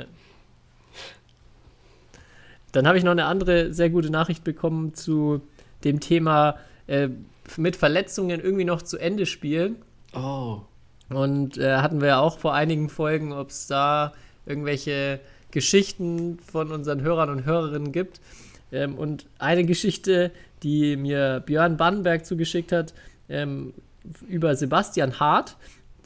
Dann 2.72 2.86
habe 2.86 2.98
ich 2.98 3.04
noch 3.04 3.12
eine 3.12 3.24
andere 3.24 3.72
sehr 3.72 3.90
gute 3.90 4.10
Nachricht 4.10 4.44
bekommen 4.44 4.94
zu 4.94 5.40
dem 5.84 6.00
Thema 6.00 6.56
äh, 6.86 7.08
mit 7.56 7.76
Verletzungen 7.76 8.40
irgendwie 8.40 8.64
noch 8.64 8.82
zu 8.82 8.98
Ende 8.98 9.26
spielen. 9.26 9.76
Oh. 10.14 10.60
Und 11.08 11.56
äh, 11.56 11.76
hatten 11.78 12.00
wir 12.00 12.08
ja 12.08 12.20
auch 12.20 12.38
vor 12.38 12.54
einigen 12.54 12.90
Folgen, 12.90 13.32
ob 13.32 13.50
es 13.50 13.66
da 13.66 14.12
irgendwelche 14.44 15.20
Geschichten 15.50 16.38
von 16.40 16.70
unseren 16.70 17.00
Hörern 17.02 17.30
und 17.30 17.44
Hörerinnen 17.46 17.92
gibt. 17.92 18.20
Ähm, 18.72 18.94
und 18.96 19.26
eine 19.38 19.64
Geschichte, 19.64 20.30
die 20.62 20.96
mir 20.96 21.42
Björn 21.44 21.76
Bannenberg 21.76 22.26
zugeschickt 22.26 22.72
hat, 22.72 22.94
ähm, 23.28 23.74
über 24.28 24.54
Sebastian 24.56 25.20
Hart, 25.20 25.56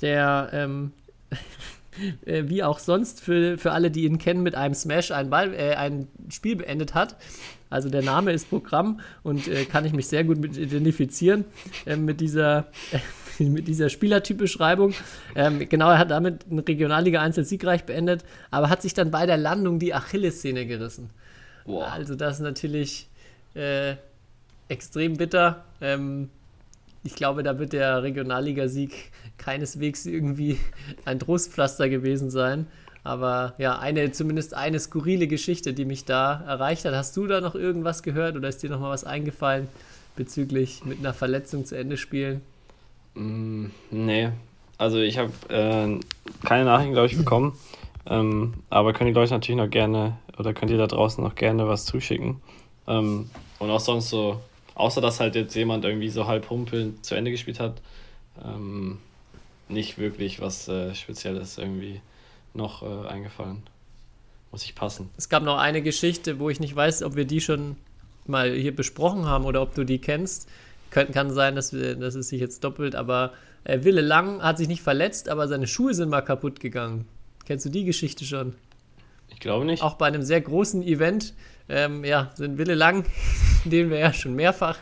der 0.01 0.51
ähm, 0.53 0.93
äh, 2.27 2.45
wie 2.47 2.63
auch 2.63 2.79
sonst 2.79 3.21
für, 3.21 3.59
für 3.59 3.73
alle, 3.73 3.91
die 3.91 4.05
ihn 4.05 4.19
kennen, 4.19 4.43
mit 4.43 4.55
einem 4.55 4.75
Smash 4.75 5.11
ein, 5.11 5.31
Ball, 5.31 5.55
äh, 5.55 5.75
ein 5.75 6.09
Spiel 6.29 6.57
beendet 6.57 6.95
hat. 6.95 7.17
Also 7.71 7.89
der 7.89 8.03
Name 8.03 8.33
ist 8.33 8.51
Programm 8.51 9.01
und 9.23 9.49
äh, 9.49 9.65
kann 9.65 9.85
ich 9.85 9.93
mich 9.93 10.07
sehr 10.07 10.25
gut 10.25 10.39
mit 10.39 10.59
identifizieren 10.59 11.47
äh, 11.87 11.97
mit 11.97 12.21
dieser 12.21 12.67
mit 13.39 13.67
dieser 13.67 13.89
Spielertypbeschreibung. 13.89 14.93
Ähm, 15.35 15.67
genau, 15.69 15.91
er 15.91 15.99
hat 15.99 16.11
damit 16.11 16.45
eine 16.51 16.67
Regionalliga 16.67 17.23
1 17.23 17.39
als 17.39 17.49
siegreich 17.49 17.85
beendet, 17.85 18.25
aber 18.51 18.69
hat 18.69 18.83
sich 18.83 18.93
dann 18.93 19.11
bei 19.11 19.25
der 19.25 19.39
Landung 19.39 19.79
die 19.79 19.95
Achillessehne 19.95 20.67
gerissen. 20.67 21.11
Boah. 21.65 21.87
Also 21.93 22.15
das 22.15 22.37
ist 22.37 22.41
natürlich 22.41 23.09
äh, 23.55 23.97
extrem 24.69 25.17
bitter. 25.17 25.65
Ähm, 25.81 26.31
ich 27.05 27.15
glaube, 27.15 27.43
da 27.43 27.59
wird 27.59 27.73
der 27.73 28.03
Regionalligasieg 28.03 29.11
keineswegs 29.39 30.07
irgendwie 30.07 30.59
ein 31.05 31.19
Trostpflaster 31.19 31.89
gewesen 31.89 32.31
sein. 32.31 32.67
Aber 33.05 33.55
ja, 33.59 33.79
eine, 33.79 34.13
zumindest 34.13 34.55
eine 34.55 34.79
skurrile 34.79 35.27
Geschichte, 35.27 35.73
die 35.73 35.85
mich 35.85 36.05
da 36.05 36.45
erreicht 36.47 36.85
hat. 36.85 36.95
Hast 36.95 37.17
du 37.17 37.27
da 37.27 37.41
noch 37.41 37.57
irgendwas 37.57 38.03
gehört 38.03 38.37
oder 38.37 38.49
ist 38.49 38.63
dir 38.63 38.71
noch 38.71 38.79
mal 38.79 38.91
was 38.91 39.05
eingefallen 39.05 39.67
bezüglich 40.15 40.85
mit 40.85 41.01
einer 41.01 41.13
Verletzung 41.13 41.65
zu 41.65 41.77
Ende 41.77 41.97
spielen? 41.97 42.43
Mm, 43.15 43.67
nee. 43.91 44.31
Also 44.79 44.99
ich 44.99 45.19
habe 45.19 45.33
äh, 45.49 45.99
keine 46.47 46.65
Nachrichten, 46.65 46.93
glaube 46.93 47.09
ich, 47.09 47.17
bekommen. 47.17 47.59
Ähm, 48.07 48.55
aber 48.69 48.91
ihr, 48.91 49.13
glaube 49.13 49.25
ich, 49.25 49.31
natürlich 49.31 49.59
noch 49.59 49.71
gerne, 49.71 50.19
oder 50.39 50.53
könnt 50.53 50.71
ihr 50.71 50.79
da 50.79 50.87
draußen 50.87 51.23
noch 51.23 51.35
gerne 51.35 51.69
was 51.69 51.85
zuschicken. 51.85 52.41
Ähm, 52.87 53.31
und 53.59 53.71
auch 53.71 53.81
sonst 53.81 54.11
so, 54.11 54.41
außer 54.75 55.01
dass 55.01 55.21
halt 55.21 55.35
jetzt 55.35 55.55
jemand 55.55 55.85
irgendwie 55.85 56.09
so 56.09 56.27
halb 56.27 56.51
humpelnd 56.51 57.05
zu 57.05 57.15
Ende 57.15 57.31
gespielt 57.31 57.61
hat, 57.61 57.81
ähm, 58.45 58.99
nicht 59.69 59.99
wirklich 59.99 60.41
was 60.41 60.69
äh, 60.69 60.95
Spezielles 60.95 61.59
irgendwie 61.59 62.01
noch 62.55 62.83
äh, 62.83 63.09
eingefallen. 63.09 63.63
Muss 64.51 64.65
ich 64.65 64.75
passen. 64.75 65.09
Es 65.17 65.29
gab 65.29 65.43
noch 65.43 65.57
eine 65.57 65.81
Geschichte, 65.81 66.39
wo 66.39 66.51
ich 66.51 66.61
nicht 66.61 66.77
weiß, 66.77 67.03
ob 67.05 67.17
wir 67.17 67.25
die 67.25 67.41
schon 67.41 67.77
mal 68.27 68.53
hier 68.53 68.75
besprochen 68.75 69.27
haben 69.27 69.45
oder 69.45 69.63
ob 69.63 69.75
du 69.75 69.85
die 69.85 69.99
kennst. 69.99 70.49
Kann, 70.91 71.11
kann 71.11 71.31
sein, 71.31 71.57
dass, 71.57 71.73
wir, 71.73 71.95
dass 71.97 72.15
es 72.15 72.29
sich 72.29 72.41
jetzt 72.41 72.63
doppelt, 72.63 72.95
aber 72.95 73.33
äh, 73.65 73.83
Wille 73.83 74.03
Lang 74.03 74.43
hat 74.43 74.59
sich 74.59 74.69
nicht 74.69 74.83
verletzt, 74.83 75.29
aber 75.29 75.49
seine 75.49 75.67
Schuhe 75.67 75.95
sind 75.95 76.11
mal 76.11 76.21
kaputt 76.21 76.61
gegangen. 76.61 77.07
Kennst 77.45 77.67
du 77.67 77.71
die 77.71 77.85
Geschichte 77.85 78.25
schon? 78.25 78.55
Ich 79.29 79.41
glaube 79.41 79.65
nicht. 79.65 79.83
Auch 79.83 79.95
bei 79.95 80.07
einem 80.07 80.23
sehr 80.23 80.41
großen 80.41 80.83
Event, 80.83 81.35
ähm, 81.69 82.05
ja, 82.05 82.31
sind 82.35 82.59
Wille 82.59 82.75
Lang, 82.75 83.05
den 83.65 83.91
wir 83.91 83.99
ja 83.99 84.13
schon 84.13 84.35
mehrfach 84.35 84.79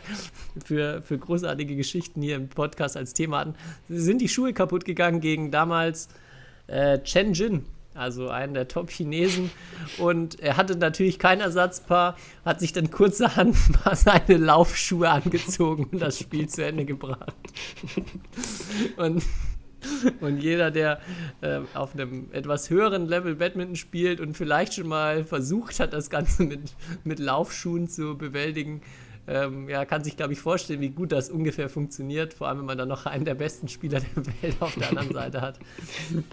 für, 0.65 1.01
für 1.01 1.17
großartige 1.17 1.75
Geschichten 1.75 2.21
hier 2.21 2.35
im 2.35 2.49
Podcast 2.49 2.97
als 2.97 3.13
Thema 3.13 3.39
hatten, 3.39 3.55
sind 3.89 4.21
die 4.21 4.29
Schuhe 4.29 4.53
kaputt 4.53 4.85
gegangen 4.85 5.21
gegen 5.21 5.51
damals 5.51 6.09
äh, 6.67 6.99
Chen 6.99 7.33
Jin, 7.33 7.65
also 7.93 8.29
einen 8.29 8.53
der 8.53 8.67
Top-Chinesen. 8.67 9.51
Und 9.97 10.39
er 10.39 10.57
hatte 10.57 10.75
natürlich 10.75 11.19
kein 11.19 11.39
Ersatzpaar, 11.39 12.17
hat 12.45 12.59
sich 12.59 12.73
dann 12.73 12.91
kurzerhand 12.91 13.55
mal 13.85 13.95
seine 13.95 14.37
Laufschuhe 14.37 15.09
angezogen 15.09 15.85
und 15.91 15.99
das 15.99 16.19
Spiel 16.19 16.47
zu 16.47 16.63
Ende 16.65 16.85
gebracht. 16.85 17.33
Und 18.97 19.23
und 20.21 20.37
jeder, 20.37 20.71
der 20.71 20.99
äh, 21.41 21.59
auf 21.73 21.93
einem 21.93 22.27
etwas 22.31 22.69
höheren 22.69 23.07
Level 23.07 23.35
Badminton 23.35 23.75
spielt 23.75 24.19
und 24.19 24.35
vielleicht 24.35 24.75
schon 24.75 24.87
mal 24.87 25.23
versucht 25.23 25.79
hat, 25.79 25.93
das 25.93 26.09
Ganze 26.09 26.43
mit, 26.43 26.61
mit 27.03 27.19
Laufschuhen 27.19 27.87
zu 27.87 28.17
bewältigen, 28.17 28.81
ähm, 29.27 29.69
ja, 29.69 29.85
kann 29.85 30.03
sich, 30.03 30.17
glaube 30.17 30.33
ich, 30.33 30.39
vorstellen, 30.39 30.81
wie 30.81 30.89
gut 30.89 31.11
das 31.11 31.29
ungefähr 31.29 31.69
funktioniert. 31.69 32.33
Vor 32.33 32.47
allem, 32.47 32.59
wenn 32.59 32.65
man 32.65 32.77
dann 32.77 32.89
noch 32.89 33.05
einen 33.05 33.23
der 33.23 33.35
besten 33.35 33.67
Spieler 33.67 33.99
der 33.99 34.25
Welt 34.41 34.55
auf 34.59 34.75
der 34.75 34.89
anderen 34.89 35.13
Seite 35.13 35.41
hat. 35.41 35.59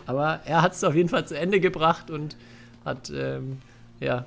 Aber 0.07 0.41
er 0.45 0.63
hat 0.63 0.73
es 0.73 0.83
auf 0.85 0.95
jeden 0.95 1.09
Fall 1.09 1.27
zu 1.27 1.39
Ende 1.39 1.61
gebracht 1.61 2.11
und 2.11 2.37
hat, 2.85 3.11
ähm, 3.15 3.59
ja, 4.01 4.25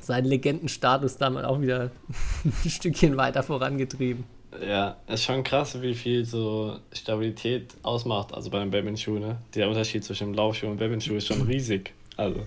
seinen 0.00 0.26
Legendenstatus 0.26 1.16
damit 1.16 1.44
auch 1.44 1.60
wieder 1.60 1.90
ein 2.44 2.70
Stückchen 2.70 3.16
weiter 3.16 3.42
vorangetrieben. 3.42 4.24
Ja, 4.66 4.96
ist 5.06 5.24
schon 5.24 5.44
krass, 5.44 5.80
wie 5.82 5.94
viel 5.94 6.24
so 6.24 6.78
Stabilität 6.92 7.74
ausmacht, 7.82 8.32
also 8.32 8.48
bei 8.50 8.60
einem 8.60 8.70
Badminton-Schuh, 8.70 9.18
ne? 9.18 9.36
Der 9.54 9.68
Unterschied 9.68 10.04
zwischen 10.04 10.28
dem 10.28 10.34
Laufschuh 10.34 10.66
und 10.68 10.78
Badminton-Schuh 10.78 11.16
ist 11.16 11.26
schon 11.26 11.42
riesig. 11.42 11.92
Also, 12.16 12.40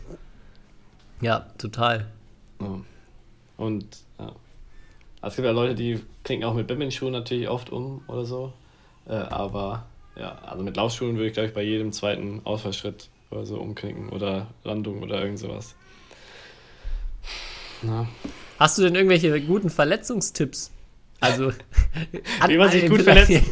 Ja, 1.22 1.46
total. 1.58 2.08
ja. 2.60 2.82
Und, 3.58 3.86
ja. 4.18 4.32
Also 5.22 5.34
es 5.34 5.36
gibt 5.36 5.46
ja 5.46 5.52
Leute, 5.52 5.76
die 5.76 6.02
knicken 6.24 6.44
auch 6.44 6.56
mit 6.56 6.66
Badminton-Schuhen 6.68 7.12
natürlich 7.14 7.48
oft 7.48 7.70
um 7.70 8.02
oder 8.08 8.26
so. 8.26 8.52
Äh, 9.08 9.14
aber, 9.14 9.86
ja, 10.16 10.40
also 10.40 10.64
mit 10.64 10.76
Laufschuhen 10.76 11.16
würde 11.16 11.28
ich, 11.28 11.34
glaube 11.34 11.50
ich, 11.50 11.54
bei 11.54 11.62
jedem 11.62 11.92
zweiten 11.92 12.42
Ausfallschritt 12.44 13.10
oder 13.30 13.46
so 13.46 13.60
umknicken 13.60 14.10
oder 14.10 14.48
Landung 14.64 15.04
oder 15.04 15.22
irgend 15.22 15.38
sowas. 15.38 15.76
Ja. 17.84 18.08
Hast 18.58 18.78
du 18.80 18.82
denn 18.84 18.96
irgendwelche 18.96 19.40
guten 19.42 19.70
Verletzungstipps? 19.70 20.72
Also, 21.22 21.54
Wie 22.48 22.58
man 22.58 22.72
sich 22.72 22.90
gut 22.90 23.02
Verletzen. 23.04 23.46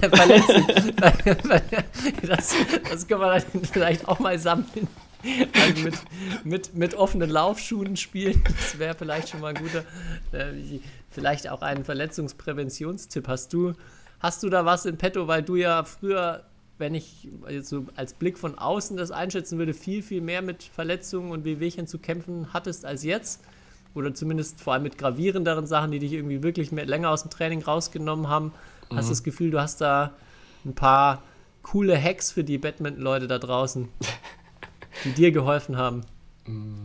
das, 2.27 2.55
das 2.89 3.07
kann 3.07 3.19
man 3.19 3.41
dann 3.53 3.63
vielleicht 3.63 4.07
auch 4.07 4.19
mal 4.19 4.37
sammeln. 4.39 4.87
Also 5.53 5.83
mit, 5.83 5.95
mit, 6.43 6.75
mit 6.75 6.95
offenen 6.95 7.29
Laufschuhen 7.29 7.95
spielen, 7.95 8.41
das 8.43 8.79
wäre 8.79 8.95
vielleicht 8.95 9.29
schon 9.29 9.41
mal 9.41 9.53
ein 9.53 9.61
guter. 9.61 9.83
Äh, 10.31 10.79
vielleicht 11.11 11.49
auch 11.49 11.61
einen 11.61 11.85
Verletzungspräventionstipp. 11.85 13.27
Hast 13.27 13.53
du, 13.53 13.73
hast 14.19 14.41
du 14.43 14.49
da 14.49 14.65
was 14.65 14.85
in 14.85 14.97
petto, 14.97 15.27
weil 15.27 15.43
du 15.43 15.55
ja 15.55 15.83
früher, 15.83 16.45
wenn 16.77 16.95
ich 16.95 17.27
jetzt 17.49 17.69
so 17.69 17.85
als 17.95 18.13
Blick 18.13 18.39
von 18.39 18.57
außen 18.57 18.97
das 18.97 19.11
einschätzen 19.11 19.59
würde, 19.59 19.73
viel, 19.73 20.01
viel 20.01 20.21
mehr 20.21 20.41
mit 20.41 20.63
Verletzungen 20.63 21.31
und 21.31 21.43
Wehwehchen 21.43 21.85
zu 21.85 21.99
kämpfen 21.99 22.53
hattest 22.53 22.85
als 22.85 23.03
jetzt? 23.03 23.41
Oder 23.95 24.13
zumindest 24.13 24.61
vor 24.61 24.73
allem 24.73 24.83
mit 24.83 24.97
gravierenderen 24.97 25.65
Sachen, 25.65 25.91
die 25.91 25.99
dich 25.99 26.13
irgendwie 26.13 26.43
wirklich 26.43 26.71
mehr, 26.71 26.85
länger 26.85 27.09
aus 27.09 27.23
dem 27.23 27.31
Training 27.31 27.61
rausgenommen 27.61 28.29
haben, 28.29 28.53
hast 28.93 29.07
du 29.07 29.11
das 29.11 29.23
Gefühl, 29.23 29.51
du 29.51 29.59
hast 29.59 29.81
da 29.81 30.13
ein 30.65 30.73
paar 30.73 31.23
coole 31.63 32.01
Hacks 32.01 32.31
für 32.31 32.43
die 32.43 32.57
Badminton-Leute 32.57 33.27
da 33.27 33.37
draußen, 33.37 33.89
die 35.05 35.11
dir 35.11 35.31
geholfen 35.31 35.77
haben. 35.77 36.01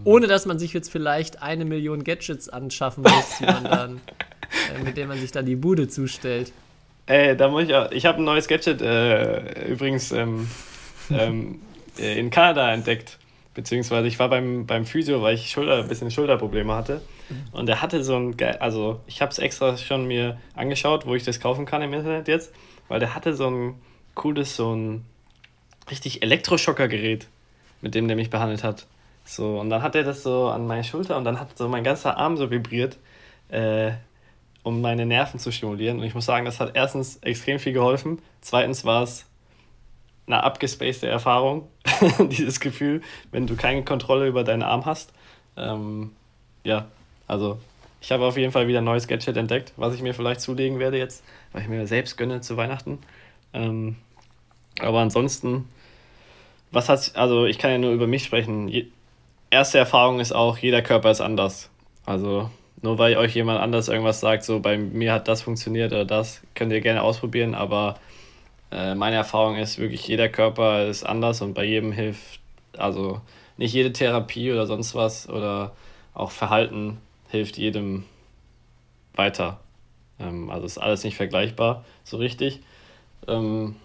Ohne 0.04 0.26
dass 0.26 0.44
man 0.44 0.58
sich 0.58 0.74
jetzt 0.74 0.90
vielleicht 0.90 1.42
eine 1.42 1.64
Million 1.64 2.04
Gadgets 2.04 2.48
anschaffen 2.50 3.02
muss, 3.02 3.38
die 3.38 3.46
man 3.46 3.64
dann, 3.64 4.00
äh, 4.74 4.82
mit 4.82 4.96
denen 4.96 5.08
man 5.08 5.18
sich 5.18 5.32
dann 5.32 5.46
die 5.46 5.56
Bude 5.56 5.88
zustellt. 5.88 6.52
Ey, 7.06 7.36
da 7.36 7.48
muss 7.48 7.64
ich 7.64 7.74
auch. 7.74 7.90
Ich 7.90 8.04
habe 8.04 8.18
ein 8.18 8.24
neues 8.24 8.48
Gadget 8.48 8.82
äh, 8.82 9.66
übrigens 9.68 10.12
ähm, 10.12 10.48
ähm, 11.10 11.60
äh, 11.98 12.18
in 12.18 12.30
Kanada 12.30 12.72
entdeckt. 12.72 13.18
Beziehungsweise 13.54 14.08
ich 14.08 14.18
war 14.18 14.28
beim, 14.28 14.66
beim 14.66 14.84
Physio, 14.84 15.22
weil 15.22 15.36
ich 15.36 15.50
Schulter, 15.50 15.78
ein 15.78 15.88
bisschen 15.88 16.10
Schulterprobleme 16.10 16.74
hatte. 16.74 17.02
Und 17.52 17.68
er 17.68 17.80
hatte 17.80 18.02
so 18.02 18.16
ein, 18.16 18.36
ge- 18.36 18.58
also 18.58 19.00
ich 19.06 19.22
habe 19.22 19.30
es 19.30 19.38
extra 19.38 19.76
schon 19.76 20.06
mir 20.06 20.38
angeschaut, 20.54 21.06
wo 21.06 21.14
ich 21.14 21.22
das 21.24 21.38
kaufen 21.40 21.64
kann 21.64 21.80
im 21.80 21.92
Internet 21.92 22.26
jetzt, 22.28 22.52
weil 22.88 23.00
der 23.00 23.14
hatte 23.14 23.32
so 23.34 23.48
ein 23.48 23.74
cooles, 24.14 24.56
so 24.56 24.74
ein 24.74 25.04
richtig 25.90 26.22
Elektroschockergerät, 26.22 27.28
mit 27.80 27.94
dem 27.94 28.08
der 28.08 28.16
mich 28.16 28.30
behandelt 28.30 28.64
hat. 28.64 28.86
So, 29.24 29.58
und 29.58 29.70
dann 29.70 29.82
hat 29.82 29.94
er 29.94 30.02
das 30.02 30.22
so 30.22 30.48
an 30.48 30.66
meine 30.66 30.84
Schulter 30.84 31.16
und 31.16 31.24
dann 31.24 31.38
hat 31.40 31.56
so 31.56 31.68
mein 31.68 31.84
ganzer 31.84 32.16
Arm 32.18 32.36
so 32.36 32.50
vibriert, 32.50 32.98
äh, 33.48 33.92
um 34.64 34.80
meine 34.80 35.06
Nerven 35.06 35.38
zu 35.38 35.52
stimulieren. 35.52 35.98
Und 35.98 36.04
ich 36.04 36.14
muss 36.14 36.26
sagen, 36.26 36.44
das 36.44 36.58
hat 36.60 36.72
erstens 36.74 37.18
extrem 37.18 37.58
viel 37.58 37.72
geholfen. 37.72 38.20
Zweitens 38.40 38.84
war 38.84 39.02
es 39.02 39.26
eine 40.26 40.42
abgespacede 40.42 41.08
Erfahrung, 41.08 41.68
dieses 42.30 42.60
Gefühl, 42.60 43.02
wenn 43.30 43.46
du 43.46 43.56
keine 43.56 43.84
Kontrolle 43.84 44.26
über 44.26 44.44
deinen 44.44 44.62
Arm 44.62 44.86
hast. 44.86 45.12
Ähm, 45.56 46.12
ja, 46.64 46.86
also 47.26 47.58
ich 48.00 48.10
habe 48.12 48.24
auf 48.24 48.36
jeden 48.36 48.52
Fall 48.52 48.68
wieder 48.68 48.78
ein 48.78 48.84
neues 48.84 49.06
Gadget 49.06 49.36
entdeckt, 49.36 49.72
was 49.76 49.94
ich 49.94 50.02
mir 50.02 50.14
vielleicht 50.14 50.40
zulegen 50.40 50.78
werde 50.78 50.98
jetzt, 50.98 51.24
weil 51.52 51.62
ich 51.62 51.68
mir 51.68 51.86
selbst 51.86 52.16
gönne 52.16 52.40
zu 52.40 52.56
Weihnachten. 52.56 52.98
Ähm, 53.52 53.96
aber 54.80 55.00
ansonsten, 55.00 55.68
was 56.70 56.88
hat, 56.88 57.12
also 57.14 57.46
ich 57.46 57.58
kann 57.58 57.70
ja 57.70 57.78
nur 57.78 57.92
über 57.92 58.06
mich 58.06 58.24
sprechen. 58.24 58.68
Je, 58.68 58.86
erste 59.50 59.78
Erfahrung 59.78 60.20
ist 60.20 60.32
auch, 60.32 60.58
jeder 60.58 60.82
Körper 60.82 61.10
ist 61.10 61.20
anders. 61.20 61.70
Also 62.04 62.50
nur 62.82 62.98
weil 62.98 63.16
euch 63.16 63.34
jemand 63.34 63.60
anders 63.60 63.88
irgendwas 63.88 64.20
sagt, 64.20 64.44
so 64.44 64.60
bei 64.60 64.76
mir 64.76 65.12
hat 65.12 65.28
das 65.28 65.42
funktioniert 65.42 65.92
oder 65.92 66.04
das, 66.04 66.42
könnt 66.54 66.72
ihr 66.72 66.82
gerne 66.82 67.02
ausprobieren, 67.02 67.54
aber 67.54 67.98
äh, 68.74 68.94
meine 68.94 69.16
Erfahrung 69.16 69.56
ist 69.56 69.78
wirklich, 69.78 70.06
jeder 70.08 70.28
Körper 70.28 70.86
ist 70.86 71.04
anders 71.04 71.40
und 71.40 71.54
bei 71.54 71.64
jedem 71.64 71.92
hilft, 71.92 72.40
also 72.76 73.20
nicht 73.56 73.72
jede 73.72 73.92
Therapie 73.92 74.50
oder 74.52 74.66
sonst 74.66 74.94
was 74.94 75.28
oder 75.28 75.72
auch 76.12 76.32
Verhalten 76.32 76.98
hilft 77.28 77.56
jedem 77.56 78.04
weiter. 79.14 79.60
Ähm, 80.18 80.50
also 80.50 80.66
ist 80.66 80.78
alles 80.78 81.04
nicht 81.04 81.16
vergleichbar 81.16 81.84
so 82.02 82.16
richtig. 82.16 82.60
Ähm, 83.28 83.76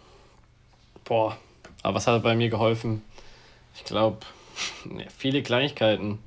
boah, 1.03 1.37
aber 1.83 1.95
was 1.95 2.07
hat 2.07 2.23
bei 2.23 2.35
mir 2.35 2.49
geholfen? 2.49 3.03
Ich 3.75 3.83
glaube, 3.83 4.17
viele 5.17 5.43
Kleinigkeiten. 5.43 6.19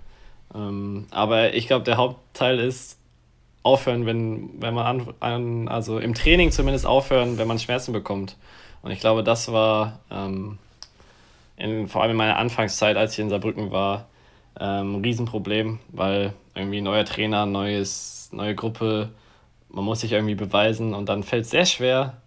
Ähm, 0.54 1.06
aber 1.10 1.54
ich 1.54 1.66
glaube, 1.66 1.84
der 1.84 1.96
Hauptteil 1.96 2.60
ist 2.60 2.98
aufhören, 3.62 4.06
wenn, 4.06 4.50
wenn 4.60 4.74
man 4.74 4.86
an, 4.86 5.14
an, 5.20 5.68
also 5.68 5.98
im 5.98 6.14
Training 6.14 6.50
zumindest 6.50 6.86
aufhören, 6.86 7.38
wenn 7.38 7.48
man 7.48 7.58
Schmerzen 7.58 7.92
bekommt. 7.92 8.36
Und 8.82 8.90
ich 8.90 9.00
glaube, 9.00 9.22
das 9.22 9.52
war 9.52 10.00
ähm, 10.10 10.58
in, 11.56 11.86
vor 11.88 12.02
allem 12.02 12.12
in 12.12 12.16
meiner 12.16 12.36
Anfangszeit, 12.36 12.96
als 12.96 13.12
ich 13.12 13.20
in 13.20 13.30
Saarbrücken 13.30 13.70
war, 13.70 14.06
ähm, 14.58 14.96
ein 14.96 15.02
Riesenproblem, 15.02 15.78
weil 15.88 16.32
irgendwie 16.54 16.80
neuer 16.80 17.04
Trainer, 17.04 17.46
neues, 17.46 18.30
neue 18.32 18.54
Gruppe, 18.54 19.10
man 19.68 19.84
muss 19.84 20.00
sich 20.00 20.12
irgendwie 20.12 20.34
beweisen 20.34 20.92
und 20.94 21.08
dann 21.08 21.22
fällt 21.22 21.44
es 21.44 21.50
sehr 21.50 21.64
schwer. 21.64 22.18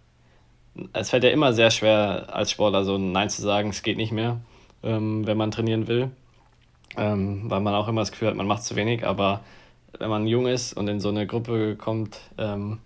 Es 0.92 1.10
fällt 1.10 1.24
ja 1.24 1.30
immer 1.30 1.52
sehr 1.52 1.70
schwer 1.70 2.34
als 2.34 2.50
Sportler 2.50 2.84
so 2.84 2.98
Nein 2.98 3.30
zu 3.30 3.42
sagen, 3.42 3.70
es 3.70 3.82
geht 3.82 3.96
nicht 3.96 4.12
mehr, 4.12 4.40
ähm, 4.82 5.26
wenn 5.26 5.36
man 5.36 5.50
trainieren 5.50 5.86
will, 5.86 6.10
ähm, 6.96 7.42
weil 7.50 7.60
man 7.60 7.74
auch 7.74 7.88
immer 7.88 8.00
das 8.00 8.10
Gefühl 8.10 8.28
hat, 8.28 8.34
man 8.34 8.46
macht 8.46 8.64
zu 8.64 8.74
wenig, 8.74 9.06
aber 9.06 9.40
wenn 9.98 10.10
man 10.10 10.26
jung 10.26 10.46
ist 10.46 10.72
und 10.72 10.88
in 10.88 11.00
so 11.00 11.08
eine 11.08 11.26
Gruppe 11.26 11.76
kommt, 11.76 12.20
ähm, 12.38 12.78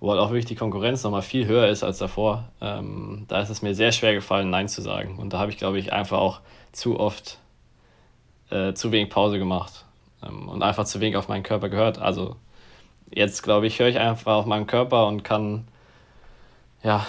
wo 0.00 0.10
halt 0.10 0.20
auch 0.20 0.30
wirklich 0.30 0.46
die 0.46 0.54
Konkurrenz 0.54 1.02
nochmal 1.02 1.22
viel 1.22 1.46
höher 1.46 1.68
ist 1.68 1.82
als 1.82 1.98
davor, 1.98 2.48
ähm, 2.60 3.24
da 3.28 3.40
ist 3.40 3.50
es 3.50 3.62
mir 3.62 3.74
sehr 3.74 3.92
schwer 3.92 4.14
gefallen, 4.14 4.50
Nein 4.50 4.68
zu 4.68 4.80
sagen. 4.80 5.18
Und 5.18 5.32
da 5.32 5.38
habe 5.38 5.50
ich, 5.50 5.58
glaube 5.58 5.78
ich, 5.78 5.92
einfach 5.92 6.18
auch 6.18 6.40
zu 6.72 7.00
oft 7.00 7.38
äh, 8.50 8.74
zu 8.74 8.92
wenig 8.92 9.10
Pause 9.10 9.38
gemacht 9.38 9.84
ähm, 10.22 10.48
und 10.48 10.62
einfach 10.62 10.84
zu 10.84 11.00
wenig 11.00 11.16
auf 11.16 11.28
meinen 11.28 11.42
Körper 11.42 11.68
gehört. 11.68 11.98
Also 11.98 12.36
jetzt, 13.10 13.42
glaube 13.42 13.66
ich, 13.66 13.78
höre 13.78 13.88
ich 13.88 13.98
einfach 13.98 14.34
auf 14.34 14.46
meinen 14.46 14.66
Körper 14.66 15.06
und 15.06 15.24
kann, 15.24 15.66
ja, 16.82 17.04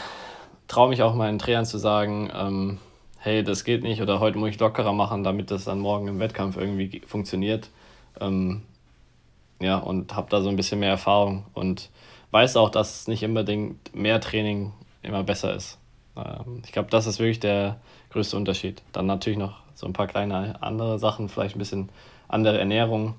traue 0.68 0.90
mich 0.90 1.04
auch 1.04 1.16
meinen 1.16 1.40
Trainern 1.40 1.66
zu 1.66 1.78
sagen, 1.78 2.32
ähm, 2.34 2.80
hey, 3.20 3.44
das 3.44 3.64
geht 3.64 3.84
nicht 3.84 4.02
oder 4.02 4.20
heute 4.20 4.38
muss 4.38 4.50
ich 4.50 4.60
lockerer 4.60 4.94
machen, 4.94 5.24
damit 5.24 5.52
das 5.52 5.66
dann 5.66 5.80
morgen 5.80 6.08
im 6.08 6.20
Wettkampf 6.20 6.58
irgendwie 6.58 7.02
funktioniert. 7.06 7.70
Ähm, 8.20 8.64
ja, 9.60 9.78
und 9.78 10.16
habe 10.16 10.30
da 10.30 10.42
so 10.42 10.50
ein 10.50 10.56
bisschen 10.56 10.80
mehr 10.80 10.90
Erfahrung 10.90 11.46
und 11.54 11.90
weiß 12.32 12.58
auch, 12.58 12.70
dass 12.70 13.08
nicht 13.08 13.24
unbedingt 13.26 13.94
mehr 13.96 14.22
Training 14.22 14.72
immer 15.02 15.24
besser 15.24 15.54
ist. 15.54 15.78
Ähm, 16.16 16.62
ich 16.66 16.72
glaube, 16.72 16.90
das 16.90 17.08
ist 17.08 17.20
wirklich 17.20 17.40
der 17.40 17.80
größte 18.12 18.38
Unterschied. 18.38 18.82
Dann 18.92 19.06
natürlich 19.06 19.40
noch 19.40 19.60
so 19.76 19.86
ein 19.86 19.94
paar 19.94 20.08
kleine 20.08 20.62
andere 20.62 21.00
Sachen, 21.00 21.30
vielleicht 21.30 21.56
ein 21.56 21.60
bisschen 21.60 21.90
andere 22.28 22.60
Ernährung 22.60 23.16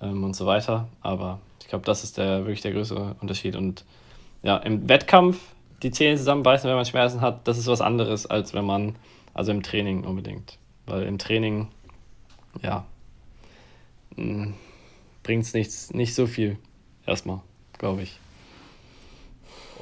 ähm, 0.00 0.24
und 0.24 0.34
so 0.34 0.46
weiter. 0.46 0.88
Aber 1.00 1.40
ich 1.60 1.68
glaube, 1.68 1.84
das 1.84 2.04
ist 2.04 2.18
der 2.18 2.40
wirklich 2.40 2.60
der 2.60 2.72
größte 2.72 3.16
Unterschied. 3.20 3.56
Und 3.56 3.84
ja, 4.42 4.56
im 4.58 4.88
Wettkampf 4.88 5.38
die 5.82 5.90
Zähne 5.90 6.16
zusammenbeißen, 6.16 6.68
wenn 6.68 6.76
man 6.76 6.84
Schmerzen 6.84 7.20
hat, 7.20 7.46
das 7.46 7.58
ist 7.58 7.66
was 7.66 7.80
anderes, 7.80 8.26
als 8.26 8.54
wenn 8.54 8.64
man, 8.64 8.96
also 9.34 9.52
im 9.52 9.62
Training 9.62 10.04
unbedingt. 10.04 10.58
Weil 10.86 11.02
im 11.04 11.18
Training, 11.18 11.68
ja, 12.62 12.84
bringt 15.24 15.42
es 15.42 15.54
nichts, 15.54 15.92
nicht 15.92 16.14
so 16.14 16.28
viel. 16.28 16.56
Erstmal, 17.04 17.40
glaube 17.78 18.02
ich. 18.02 18.20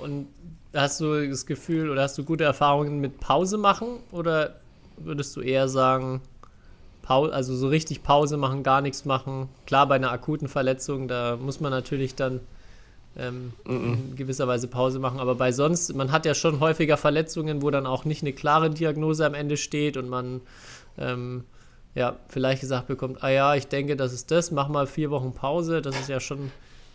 Und 0.00 0.28
hast 0.72 1.00
du 1.00 1.28
das 1.28 1.44
Gefühl 1.44 1.90
oder 1.90 2.02
hast 2.02 2.16
du 2.16 2.24
gute 2.24 2.44
Erfahrungen 2.44 3.00
mit 3.00 3.20
Pause 3.20 3.58
machen? 3.58 3.98
Oder 4.10 4.56
würdest 4.96 5.36
du 5.36 5.42
eher 5.42 5.68
sagen, 5.68 6.22
Pause, 7.02 7.34
also 7.34 7.54
so 7.54 7.68
richtig 7.68 8.02
Pause 8.02 8.38
machen, 8.38 8.62
gar 8.62 8.80
nichts 8.80 9.04
machen? 9.04 9.48
Klar, 9.66 9.86
bei 9.86 9.96
einer 9.96 10.10
akuten 10.10 10.48
Verletzung, 10.48 11.08
da 11.08 11.36
muss 11.36 11.60
man 11.60 11.70
natürlich 11.70 12.14
dann 12.14 12.40
ähm, 13.16 13.52
in 13.66 14.16
gewisser 14.16 14.48
Weise 14.48 14.68
Pause 14.68 14.98
machen. 14.98 15.20
Aber 15.20 15.34
bei 15.34 15.52
sonst, 15.52 15.94
man 15.94 16.10
hat 16.12 16.24
ja 16.24 16.34
schon 16.34 16.60
häufiger 16.60 16.96
Verletzungen, 16.96 17.62
wo 17.62 17.70
dann 17.70 17.86
auch 17.86 18.04
nicht 18.04 18.22
eine 18.22 18.32
klare 18.32 18.70
Diagnose 18.70 19.26
am 19.26 19.34
Ende 19.34 19.56
steht 19.56 19.96
und 19.96 20.08
man 20.08 20.40
ähm, 20.98 21.44
ja, 21.94 22.16
vielleicht 22.28 22.60
gesagt 22.60 22.86
bekommt, 22.86 23.22
ah 23.22 23.28
ja, 23.28 23.54
ich 23.54 23.68
denke, 23.68 23.96
das 23.96 24.12
ist 24.12 24.30
das, 24.30 24.50
mach 24.50 24.68
mal 24.68 24.86
vier 24.86 25.10
Wochen 25.10 25.32
Pause. 25.32 25.82
Das 25.82 25.98
ist 25.98 26.08
ja 26.08 26.20
schon 26.20 26.50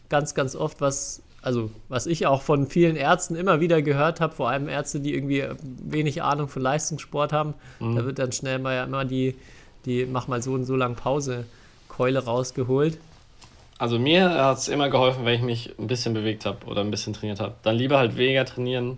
ganz, 0.09 0.33
ganz 0.33 0.55
oft 0.55 0.81
was, 0.81 1.21
also 1.41 1.69
was 1.87 2.07
ich 2.07 2.25
auch 2.25 2.41
von 2.41 2.67
vielen 2.67 2.95
Ärzten 2.95 3.35
immer 3.35 3.59
wieder 3.59 3.81
gehört 3.81 4.21
habe, 4.21 4.33
vor 4.33 4.49
allem 4.49 4.67
Ärzte, 4.67 4.99
die 4.99 5.13
irgendwie 5.13 5.43
wenig 5.63 6.23
Ahnung 6.23 6.47
von 6.47 6.61
Leistungssport 6.61 7.31
haben. 7.31 7.53
Mhm. 7.79 7.95
Da 7.95 8.05
wird 8.05 8.19
dann 8.19 8.31
schnell 8.31 8.59
mal 8.59 8.75
ja 8.75 8.83
immer 8.85 9.05
die, 9.05 9.35
die 9.85 10.05
mach 10.05 10.27
mal 10.27 10.41
so 10.41 10.53
und 10.53 10.65
so 10.65 10.75
lang 10.75 10.95
Pause 10.95 11.45
Keule 11.87 12.23
rausgeholt. 12.25 12.97
Also 13.79 13.99
mir 13.99 14.29
hat 14.29 14.57
es 14.57 14.67
immer 14.67 14.89
geholfen, 14.89 15.25
wenn 15.25 15.35
ich 15.35 15.41
mich 15.41 15.73
ein 15.77 15.85
bisschen 15.85 16.15
bewegt 16.15 16.45
habe 16.45 16.65
oder 16.65 16.81
ein 16.81 16.89
bisschen 16.89 17.13
trainiert 17.13 17.39
habe. 17.39 17.53
Dann 17.61 17.75
lieber 17.75 17.99
halt 17.99 18.17
weniger 18.17 18.45
trainieren 18.45 18.97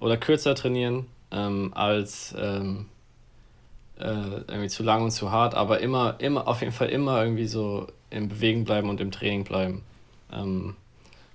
oder 0.00 0.16
kürzer 0.16 0.54
trainieren, 0.54 1.06
ähm, 1.30 1.72
als 1.74 2.34
ähm, 2.38 2.86
äh, 3.98 4.04
irgendwie 4.48 4.68
zu 4.68 4.82
lang 4.82 5.02
und 5.02 5.10
zu 5.10 5.30
hart, 5.30 5.54
aber 5.54 5.80
immer, 5.80 6.16
immer, 6.18 6.48
auf 6.48 6.60
jeden 6.60 6.72
Fall 6.72 6.88
immer 6.88 7.22
irgendwie 7.22 7.46
so 7.46 7.86
im 8.10 8.28
Bewegen 8.28 8.64
bleiben 8.64 8.88
und 8.88 9.00
im 9.00 9.10
Training 9.10 9.44
bleiben. 9.44 9.82
Ähm, 10.32 10.76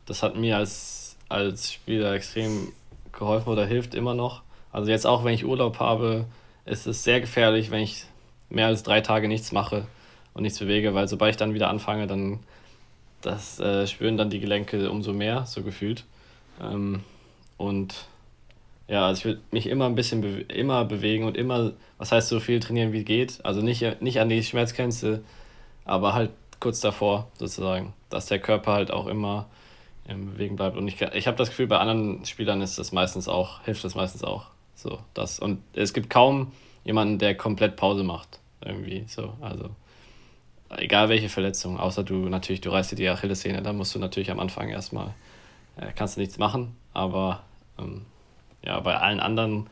das 0.06 0.24
hat 0.24 0.36
mir 0.36 0.58
als, 0.58 1.18
als 1.30 1.72
Spieler 1.72 2.14
extrem 2.14 2.72
geholfen 3.12 3.50
oder 3.50 3.66
hilft 3.66 3.96
immer 3.96 4.14
noch. 4.14 4.42
Also 4.72 4.92
jetzt 4.92 5.06
auch, 5.06 5.24
wenn 5.24 5.34
ich 5.34 5.46
Urlaub 5.46 5.80
habe, 5.80 6.26
ist 6.66 6.88
es 6.88 7.04
sehr 7.04 7.22
gefährlich, 7.22 7.72
wenn 7.72 7.82
ich 7.82 8.06
mehr 8.50 8.68
als 8.68 8.84
drei 8.84 9.02
Tage 9.02 9.28
nichts 9.28 9.52
mache 9.52 9.86
und 10.34 10.44
nichts 10.44 10.60
bewege, 10.60 10.94
weil 10.94 11.08
sobald 11.08 11.32
ich 11.32 11.38
dann 11.38 11.54
wieder 11.54 11.70
anfange, 11.70 12.08
dann 12.08 12.40
das 13.22 13.60
äh, 13.60 13.86
spüren 13.88 14.18
dann 14.18 14.30
die 14.30 14.40
Gelenke 14.40 14.90
umso 14.90 15.14
mehr, 15.14 15.46
so 15.46 15.64
gefühlt. 15.64 16.06
Ähm, 16.62 17.04
und 17.58 18.06
ja, 18.90 19.06
also 19.06 19.20
ich 19.20 19.26
will 19.26 19.42
mich 19.52 19.68
immer 19.68 19.86
ein 19.86 19.96
bisschen 19.96 20.22
be 20.22 20.42
immer 20.54 20.84
bewegen 20.84 21.24
und 21.24 21.38
immer, 21.38 21.74
was 22.00 22.12
heißt 22.12 22.28
so 22.28 22.40
viel 22.40 22.60
trainieren 22.60 22.92
wie 22.92 23.04
geht. 23.04 23.40
Also 23.46 23.62
nicht, 23.62 24.02
nicht 24.02 24.20
an 24.20 24.30
die 24.30 24.44
Schmerzgrenze, 24.44 25.24
aber 25.86 26.14
halt 26.14 26.32
kurz 26.60 26.80
davor 26.80 27.28
sozusagen, 27.36 27.94
dass 28.10 28.26
der 28.26 28.40
Körper 28.40 28.74
halt 28.74 28.92
auch 28.92 29.06
immer 29.06 29.48
im 30.08 30.32
Bewegen 30.34 30.56
bleibt. 30.56 30.76
Und 30.76 30.88
ich, 30.88 31.00
ich 31.02 31.28
habe 31.28 31.38
das 31.38 31.50
Gefühl, 31.50 31.68
bei 31.68 31.78
anderen 31.78 32.26
Spielern 32.26 32.62
ist 32.62 32.80
das 32.80 32.92
meistens 32.92 33.28
auch, 33.28 33.64
hilft 33.64 33.84
das 33.84 33.94
meistens 33.94 34.24
auch. 34.24 34.48
So, 34.74 34.98
das. 35.14 35.40
Und 35.40 35.62
es 35.74 35.94
gibt 35.94 36.10
kaum 36.10 36.52
jemanden, 36.84 37.20
der 37.20 37.36
komplett 37.36 37.76
Pause 37.76 38.04
macht. 38.04 38.40
Irgendwie 38.66 39.04
so. 39.08 39.34
Also 39.40 39.70
egal 40.70 41.10
welche 41.10 41.30
Verletzung, 41.30 41.80
außer 41.80 42.04
du 42.04 42.28
natürlich, 42.28 42.62
du 42.62 42.72
reißt 42.72 42.92
dir 42.92 42.96
die 42.96 43.10
Achillessehne, 43.10 43.62
dann 43.62 43.78
musst 43.78 43.94
du 43.94 44.00
natürlich 44.00 44.32
am 44.32 44.40
Anfang 44.40 44.70
erstmal, 44.70 45.14
äh, 45.78 45.92
kannst 45.96 46.18
du 46.18 46.22
nichts 46.22 46.40
machen, 46.40 46.76
aber 46.94 47.44
ähm, 47.78 48.06
ja, 48.64 48.80
bei 48.80 48.98
allen 48.98 49.20
anderen, 49.20 49.70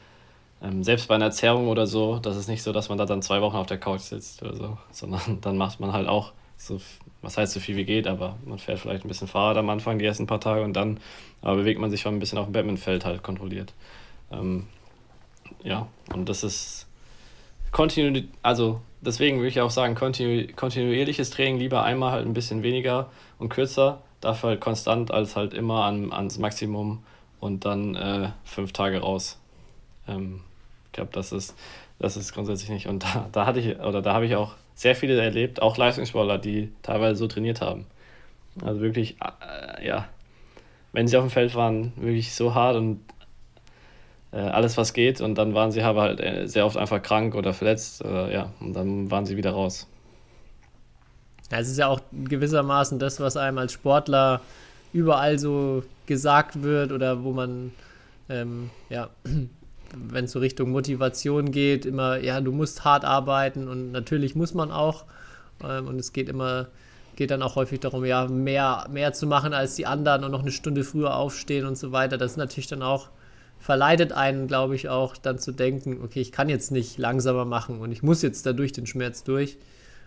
ähm, 0.62 0.84
selbst 0.84 1.08
bei 1.08 1.16
einer 1.16 1.32
Zerrung 1.32 1.68
oder 1.68 1.88
so, 1.88 2.20
das 2.20 2.38
ist 2.38 2.48
nicht 2.48 2.64
so, 2.64 2.72
dass 2.72 2.90
man 2.90 2.98
da 2.98 3.06
dann 3.06 3.22
zwei 3.22 3.42
Wochen 3.42 3.56
auf 3.56 3.68
der 3.68 3.78
Couch 3.78 4.02
sitzt 4.02 4.42
oder 4.42 4.56
so, 4.56 4.78
sondern 4.92 5.22
dann 5.42 5.58
macht 5.58 5.80
man 5.80 5.94
halt 5.94 6.08
auch 6.08 6.34
so, 6.58 6.82
was 7.22 7.38
heißt 7.38 7.54
so 7.54 7.60
viel 7.60 7.76
wie 7.76 7.86
geht, 7.86 8.08
aber 8.08 8.38
man 8.46 8.58
fährt 8.58 8.80
vielleicht 8.80 9.06
ein 9.06 9.08
bisschen 9.08 9.28
Fahrrad 9.28 9.58
am 9.58 9.70
Anfang, 9.70 10.00
die 10.00 10.06
ersten 10.06 10.28
paar 10.28 10.40
Tage 10.40 10.64
und 10.64 10.74
dann 10.74 11.00
aber 11.42 11.58
bewegt 11.58 11.80
man 11.80 11.92
sich 11.92 12.02
schon 12.02 12.16
ein 12.16 12.20
bisschen 12.20 12.40
auf 12.40 12.46
dem 12.46 12.54
Badmintonfeld 12.54 13.06
halt 13.06 13.24
kontrolliert. 13.24 13.74
Ähm, 14.32 14.68
ja, 15.64 15.88
und 16.14 16.28
das 16.28 16.44
ist 16.44 16.88
kontinu 17.72 18.24
also 18.42 18.82
deswegen 19.02 19.38
würde 19.38 19.50
ich 19.50 19.62
auch 19.62 19.70
sagen, 19.70 19.96
kontinu 19.96 20.48
kontinuierliches 20.56 21.30
Training 21.30 21.60
lieber 21.60 21.84
einmal 21.84 22.12
halt 22.12 22.26
ein 22.26 22.34
bisschen 22.34 22.64
weniger 22.64 23.10
und 23.40 23.50
kürzer, 23.50 24.02
dafür 24.22 24.50
halt 24.50 24.62
konstant 24.62 25.12
als 25.12 25.36
halt 25.36 25.54
immer 25.54 25.84
an, 25.84 26.12
ans 26.12 26.40
Maximum 26.40 27.04
und 27.40 27.66
dann 27.66 27.96
äh, 27.96 28.30
fünf 28.44 28.74
Tage 28.74 29.00
raus. 29.00 29.40
Ähm, 30.08 30.42
ich 30.88 30.92
glaube, 30.94 31.12
das 31.14 31.32
ist, 31.32 31.56
das 32.00 32.18
ist 32.18 32.34
grundsätzlich 32.34 32.70
nicht. 32.70 32.88
Und 32.88 33.04
da, 33.04 33.30
da 33.32 33.46
hatte 33.46 33.60
ich, 33.60 33.80
oder 33.80 34.02
da 34.02 34.14
habe 34.14 34.26
ich 34.26 34.36
auch 34.36 34.56
sehr 34.76 34.96
viele 34.96 35.20
erlebt, 35.20 35.62
auch 35.62 35.78
Leistungssportler, 35.78 36.38
die 36.38 36.72
teilweise 36.84 37.16
so 37.16 37.28
trainiert 37.28 37.62
haben. 37.62 37.86
Also 38.64 38.82
wirklich, 38.82 39.18
äh, 39.22 39.86
ja, 39.86 40.08
wenn 40.94 41.08
sie 41.08 41.18
auf 41.18 41.24
dem 41.24 41.32
Feld 41.32 41.56
waren, 41.56 41.94
wirklich 41.96 42.34
so 42.34 42.56
hart 42.56 42.76
und 42.76 43.02
äh, 44.32 44.38
alles, 44.38 44.78
was 44.78 44.94
geht. 44.94 45.22
Und 45.22 45.36
dann 45.36 45.54
waren 45.54 45.72
sie 45.72 45.82
aber 45.82 46.02
halt 46.02 46.20
äh, 46.20 46.48
sehr 46.48 46.66
oft 46.66 46.78
einfach 46.78 47.02
krank 47.02 47.36
oder 47.36 47.54
verletzt. 47.54 48.04
Äh, 48.04 48.34
ja, 48.34 48.52
und 48.60 48.74
dann 48.74 49.10
waren 49.12 49.26
sie 49.26 49.38
wieder 49.38 49.52
raus. 49.52 49.88
Es 51.50 51.70
ist 51.70 51.78
ja 51.78 51.88
auch 51.88 52.02
gewissermaßen 52.12 53.00
das, 53.00 53.20
was 53.20 53.38
einem 53.38 53.58
als 53.58 53.74
Sportler 53.74 54.42
überall 54.94 55.40
so 55.40 55.84
gesagt 56.06 56.64
wird 56.64 56.92
oder 56.92 57.24
wo 57.24 57.32
man, 57.32 57.72
ähm, 58.30 58.70
ja, 58.90 59.10
wenn 59.96 60.26
es 60.26 60.32
so 60.32 60.40
Richtung 60.40 60.72
Motivation 60.72 61.52
geht, 61.52 61.86
immer, 61.86 62.18
ja, 62.18 62.42
du 62.42 62.52
musst 62.52 62.84
hart 62.84 63.06
arbeiten 63.06 63.68
und 63.68 63.92
natürlich 63.92 64.36
muss 64.36 64.54
man 64.54 64.72
auch. 64.72 65.06
Ähm, 65.64 65.88
und 65.88 66.00
es 66.00 66.14
geht 66.14 66.30
immer, 66.30 66.68
geht 67.16 67.32
dann 67.32 67.42
auch 67.42 67.56
häufig 67.56 67.80
darum, 67.80 68.06
ja, 68.06 68.28
mehr, 68.28 68.88
mehr 68.92 69.14
zu 69.14 69.28
machen 69.28 69.54
als 69.54 69.76
die 69.76 69.86
anderen 69.86 70.24
und 70.24 70.32
noch 70.32 70.42
eine 70.42 70.52
Stunde 70.52 70.84
früher 70.84 71.16
aufstehen 71.16 71.66
und 71.66 71.78
so 71.78 71.92
weiter. 71.92 72.18
Das 72.18 72.32
ist 72.32 72.38
natürlich 72.38 72.68
dann 72.68 72.82
auch, 72.82 73.10
verleitet 73.60 74.12
einen, 74.12 74.48
glaube 74.48 74.76
ich, 74.76 74.88
auch 74.90 75.18
dann 75.18 75.40
zu 75.40 75.52
denken, 75.52 76.00
okay, 76.04 76.22
ich 76.22 76.32
kann 76.32 76.48
jetzt 76.48 76.72
nicht 76.72 76.98
langsamer 76.98 77.46
machen 77.46 77.80
und 77.80 77.92
ich 77.92 78.04
muss 78.04 78.22
jetzt 78.22 78.46
da 78.46 78.54
durch 78.54 78.72
den 78.72 78.86
Schmerz 78.86 79.24
durch. 79.24 79.58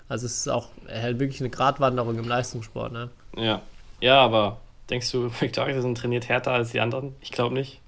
Also 0.09 0.27
es 0.27 0.39
ist 0.39 0.49
auch 0.49 0.69
halt 0.89 1.21
wirklich 1.21 1.41
eine 1.41 1.51
Gratwanderung 1.51 2.19
im 2.19 2.27
Leistungssport, 2.27 2.93
ne? 2.93 3.11
Ja. 3.37 3.63
Ja, 4.01 4.21
aber 4.21 4.59
denkst 4.91 5.11
du, 5.13 5.31
Victoria 5.41 5.81
trainiert 5.95 6.29
härter 6.29 6.53
als 6.53 6.73
die 6.73 6.81
anderen? 6.81 7.15
Ich 7.21 7.33
glaube 7.33 7.55
nicht. 7.55 7.81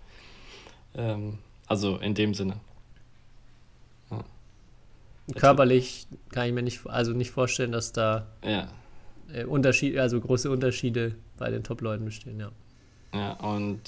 Ähm, 0.95 1.39
also 1.67 1.97
in 1.97 2.15
dem 2.15 2.35
Sinne. 2.35 2.61
Ja. 4.11 4.25
Körperlich 5.35 6.07
kann 6.31 6.47
ich 6.47 6.53
mir 6.53 6.63
nicht, 6.63 6.87
also 6.87 7.13
nicht 7.13 7.31
vorstellen, 7.31 7.73
dass 7.73 7.93
da 7.93 8.27
ja. 8.45 8.69
Äh, 9.33 9.45
Unterschied, 9.45 9.99
also 9.99 10.21
große 10.21 10.51
Unterschiede 10.51 11.15
bei 11.39 11.51
den 11.51 11.65
Top-Leuten 11.65 12.05
bestehen, 12.05 12.39
ja. 12.39 12.51
Ja, 13.15 13.33
und 13.35 13.81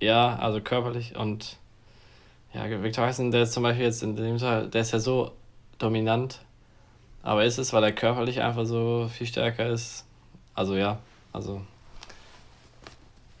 ja, 0.00 0.36
also 0.36 0.60
körperlich 0.60 1.16
und 1.16 1.58
ja, 2.54 2.82
Victor 2.82 3.04
Heisen, 3.04 3.30
der 3.30 3.42
ist 3.42 3.52
zum 3.52 3.62
Beispiel 3.62 3.84
jetzt 3.84 4.02
in 4.02 4.16
dem 4.16 4.38
Fall, 4.38 4.68
der 4.68 4.80
ist 4.80 4.92
ja 4.92 4.98
so 4.98 5.32
dominant, 5.78 6.40
aber 7.22 7.44
ist 7.44 7.58
es, 7.58 7.72
weil 7.72 7.84
er 7.84 7.92
körperlich 7.92 8.40
einfach 8.40 8.64
so 8.64 9.08
viel 9.12 9.26
stärker 9.26 9.68
ist? 9.68 10.06
Also 10.54 10.76
ja, 10.76 10.98
also 11.32 11.60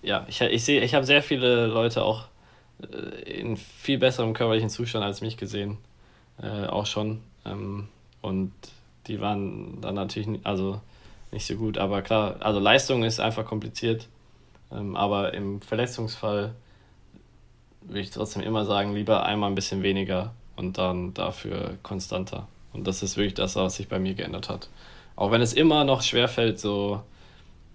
ja, 0.02 0.24
ich, 0.28 0.40
ich 0.40 0.64
sehe, 0.64 0.82
ich 0.82 0.94
habe 0.94 1.04
sehr 1.04 1.22
viele 1.22 1.66
Leute 1.66 2.04
auch 2.04 2.24
äh, 2.82 3.40
in 3.40 3.56
viel 3.56 3.98
besserem 3.98 4.34
körperlichen 4.34 4.70
Zustand 4.70 5.04
als 5.04 5.20
mich 5.20 5.36
gesehen, 5.36 5.78
äh, 6.42 6.66
auch 6.66 6.86
schon. 6.86 7.20
Ähm, 7.44 7.88
und 8.20 8.52
die 9.06 9.20
waren 9.20 9.80
dann 9.80 9.94
natürlich 9.94 10.28
also 10.44 10.80
nicht 11.30 11.46
so 11.46 11.56
gut, 11.56 11.78
aber 11.78 12.02
klar, 12.02 12.36
also 12.40 12.58
Leistung 12.58 13.04
ist 13.04 13.20
einfach 13.20 13.44
kompliziert 13.44 14.08
ähm, 14.72 14.96
aber 14.96 15.34
im 15.34 15.60
Verletzungsfall 15.60 16.54
würde 17.82 18.00
ich 18.00 18.10
trotzdem 18.10 18.42
immer 18.42 18.64
sagen, 18.64 18.94
lieber 18.94 19.24
einmal 19.24 19.50
ein 19.50 19.54
bisschen 19.54 19.82
weniger 19.82 20.32
und 20.56 20.78
dann 20.78 21.14
dafür 21.14 21.78
konstanter. 21.82 22.48
Und 22.72 22.86
das 22.86 23.02
ist 23.02 23.16
wirklich 23.16 23.34
das, 23.34 23.56
was 23.56 23.76
sich 23.76 23.88
bei 23.88 23.98
mir 23.98 24.14
geändert 24.14 24.48
hat. 24.48 24.68
Auch 25.16 25.30
wenn 25.30 25.40
es 25.40 25.52
immer 25.52 25.84
noch 25.84 26.02
schwer 26.02 26.28
fällt, 26.28 26.60
so, 26.60 27.02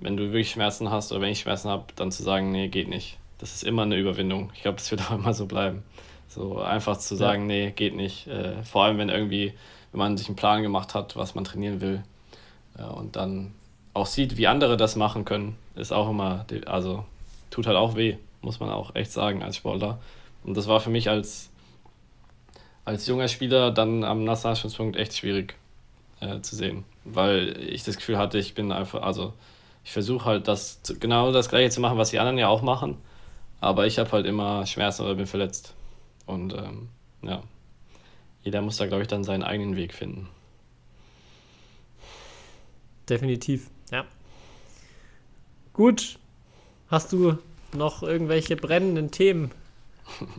wenn 0.03 0.17
du 0.17 0.25
wirklich 0.25 0.51
Schmerzen 0.51 0.91
hast 0.91 1.11
oder 1.11 1.21
wenn 1.21 1.31
ich 1.31 1.39
Schmerzen 1.39 1.69
habe, 1.69 1.85
dann 1.95 2.11
zu 2.11 2.23
sagen, 2.23 2.51
nee, 2.51 2.67
geht 2.67 2.89
nicht. 2.89 3.17
Das 3.37 3.53
ist 3.55 3.63
immer 3.63 3.83
eine 3.83 3.97
Überwindung. 3.97 4.51
Ich 4.53 4.61
glaube, 4.61 4.77
das 4.77 4.91
wird 4.91 5.01
auch 5.09 5.15
immer 5.15 5.33
so 5.33 5.45
bleiben. 5.45 5.83
So 6.27 6.59
einfach 6.59 6.97
zu 6.97 7.15
sagen, 7.15 7.43
ja. 7.43 7.47
nee, 7.47 7.71
geht 7.71 7.95
nicht. 7.95 8.27
Äh, 8.27 8.63
vor 8.63 8.83
allem, 8.83 8.97
wenn 8.97 9.09
irgendwie, 9.09 9.53
wenn 9.91 9.99
man 9.99 10.17
sich 10.17 10.27
einen 10.27 10.35
Plan 10.35 10.61
gemacht 10.61 10.93
hat, 10.93 11.15
was 11.15 11.35
man 11.35 11.43
trainieren 11.43 11.81
will. 11.81 12.03
Ja, 12.77 12.87
und 12.87 13.15
dann 13.15 13.53
auch 13.93 14.07
sieht, 14.07 14.37
wie 14.37 14.47
andere 14.47 14.77
das 14.77 14.95
machen 14.95 15.25
können, 15.25 15.55
ist 15.75 15.93
auch 15.93 16.09
immer, 16.09 16.45
also 16.65 17.05
tut 17.51 17.67
halt 17.67 17.77
auch 17.77 17.95
weh, 17.95 18.17
muss 18.41 18.59
man 18.59 18.69
auch 18.69 18.95
echt 18.95 19.11
sagen 19.11 19.43
als 19.43 19.57
Sportler. 19.57 19.99
Und 20.43 20.57
das 20.57 20.67
war 20.67 20.79
für 20.79 20.89
mich 20.89 21.09
als, 21.09 21.51
als 22.83 23.07
junger 23.07 23.27
Spieler 23.27 23.71
dann 23.71 24.03
am 24.03 24.23
Nationalstandpunkt 24.23 24.97
echt 24.97 25.15
schwierig 25.15 25.55
äh, 26.19 26.41
zu 26.41 26.55
sehen, 26.55 26.83
weil 27.03 27.57
ich 27.61 27.83
das 27.83 27.97
Gefühl 27.97 28.17
hatte, 28.17 28.39
ich 28.39 28.55
bin 28.55 28.71
einfach, 28.71 29.03
also 29.03 29.33
ich 29.83 29.91
versuche 29.91 30.25
halt 30.25 30.47
das 30.47 30.81
genau 30.99 31.31
das 31.31 31.49
gleiche 31.49 31.69
zu 31.69 31.81
machen, 31.81 31.97
was 31.97 32.11
die 32.11 32.19
anderen 32.19 32.37
ja 32.37 32.47
auch 32.47 32.61
machen, 32.61 32.97
aber 33.59 33.85
ich 33.85 33.99
habe 33.99 34.11
halt 34.11 34.25
immer 34.25 34.65
Schmerzen 34.65 35.03
oder 35.03 35.15
bin 35.15 35.27
verletzt. 35.27 35.73
Und 36.25 36.53
ähm, 36.53 36.89
ja, 37.21 37.43
jeder 38.43 38.61
muss 38.61 38.77
da, 38.77 38.85
glaube 38.87 39.03
ich, 39.03 39.07
dann 39.07 39.23
seinen 39.23 39.43
eigenen 39.43 39.75
Weg 39.75 39.93
finden. 39.93 40.29
Definitiv. 43.09 43.69
Ja. 43.91 44.05
Gut. 45.73 46.19
Hast 46.89 47.11
du 47.11 47.37
noch 47.73 48.03
irgendwelche 48.03 48.55
brennenden 48.55 49.11
Themen, 49.11 49.51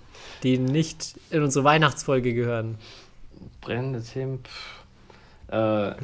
die 0.42 0.58
nicht 0.58 1.18
in 1.30 1.42
unsere 1.42 1.64
Weihnachtsfolge 1.64 2.32
gehören? 2.32 2.78
Brennende 3.60 4.02
Themen. 4.02 4.40
Äh, 5.54 5.94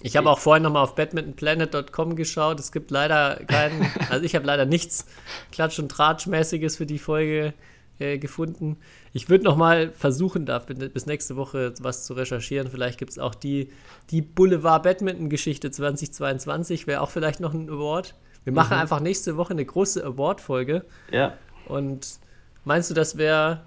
ich 0.00 0.16
habe 0.16 0.30
auch 0.30 0.38
vorhin 0.38 0.62
nochmal 0.62 0.82
auf 0.82 0.94
badmintonplanet.com 0.94 2.16
geschaut. 2.16 2.58
Es 2.60 2.72
gibt 2.72 2.90
leider 2.90 3.36
keinen, 3.46 3.86
also 4.10 4.24
ich 4.24 4.34
habe 4.34 4.46
leider 4.46 4.64
nichts 4.64 5.06
Klatsch- 5.52 5.78
und 5.78 5.90
Tratschmäßiges 5.90 6.76
für 6.76 6.86
die 6.86 6.98
Folge 6.98 7.52
äh, 7.98 8.18
gefunden. 8.18 8.78
Ich 9.12 9.28
würde 9.28 9.44
noch 9.44 9.56
mal 9.56 9.90
versuchen, 9.92 10.46
da 10.46 10.58
bis 10.58 11.06
nächste 11.06 11.36
Woche 11.36 11.74
was 11.80 12.04
zu 12.04 12.14
recherchieren. 12.14 12.70
Vielleicht 12.70 12.98
gibt 12.98 13.12
es 13.12 13.18
auch 13.18 13.34
die, 13.34 13.70
die 14.10 14.22
Boulevard 14.22 14.82
Badminton 14.82 15.28
Geschichte 15.28 15.70
2022, 15.70 16.86
wäre 16.86 17.02
auch 17.02 17.10
vielleicht 17.10 17.40
noch 17.40 17.52
ein 17.52 17.68
Award. 17.68 18.14
Wir 18.44 18.52
machen 18.52 18.76
mhm. 18.76 18.82
einfach 18.82 19.00
nächste 19.00 19.36
Woche 19.36 19.50
eine 19.50 19.64
große 19.64 20.04
Award-Folge. 20.04 20.84
Ja. 21.10 21.34
Und 21.66 22.18
meinst 22.64 22.90
du, 22.90 22.94
das 22.94 23.18
wäre 23.18 23.62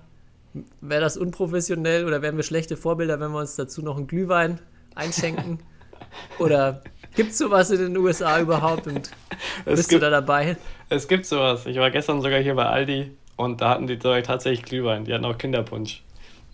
wär 0.82 1.00
das 1.00 1.18
unprofessionell 1.18 2.06
oder 2.06 2.24
wären 2.24 2.36
wir 2.36 2.44
schlechte 2.44 2.76
Vorbilder, 2.78 3.20
wenn 3.20 3.32
wir 3.32 3.40
uns 3.40 3.56
dazu 3.56 3.84
noch 3.84 3.98
einen 3.98 4.08
Glühwein 4.08 4.60
einschenken? 5.00 5.60
oder 6.40 6.82
gibt 7.16 7.32
es 7.32 7.38
sowas 7.38 7.72
in 7.72 7.80
den 7.80 7.98
USA 7.98 8.40
überhaupt 8.40 8.88
und 8.88 9.12
es 9.66 9.76
bist 9.76 9.90
gibt, 9.90 10.02
du 10.02 10.06
da 10.06 10.10
dabei? 10.10 10.58
Es 10.90 11.08
gibt 11.08 11.26
sowas. 11.26 11.66
Ich 11.66 11.78
war 11.78 11.92
gestern 11.92 12.22
sogar 12.22 12.40
hier 12.40 12.56
bei 12.56 12.66
Aldi 12.66 13.12
und 13.36 13.62
da 13.62 13.70
hatten 13.70 13.88
die 13.88 13.98
tatsächlich 13.98 14.64
Glühwein. 14.64 15.06
Die 15.06 15.14
hatten 15.14 15.26
auch 15.26 15.38
Kinderpunsch. 15.38 16.04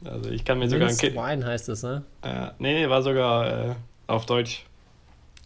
Also 0.03 0.29
ich 0.29 0.45
kann 0.45 0.59
mir 0.59 0.69
sogar 0.69 0.89
ein 0.89 0.97
Kind. 0.97 1.15
Wein 1.15 1.45
heißt 1.45 1.69
das, 1.69 1.83
ne? 1.83 2.03
Äh, 2.21 2.47
nee, 2.59 2.73
nee, 2.73 2.89
war 2.89 3.01
sogar 3.01 3.69
äh, 3.69 3.75
auf 4.07 4.25
Deutsch. 4.25 4.65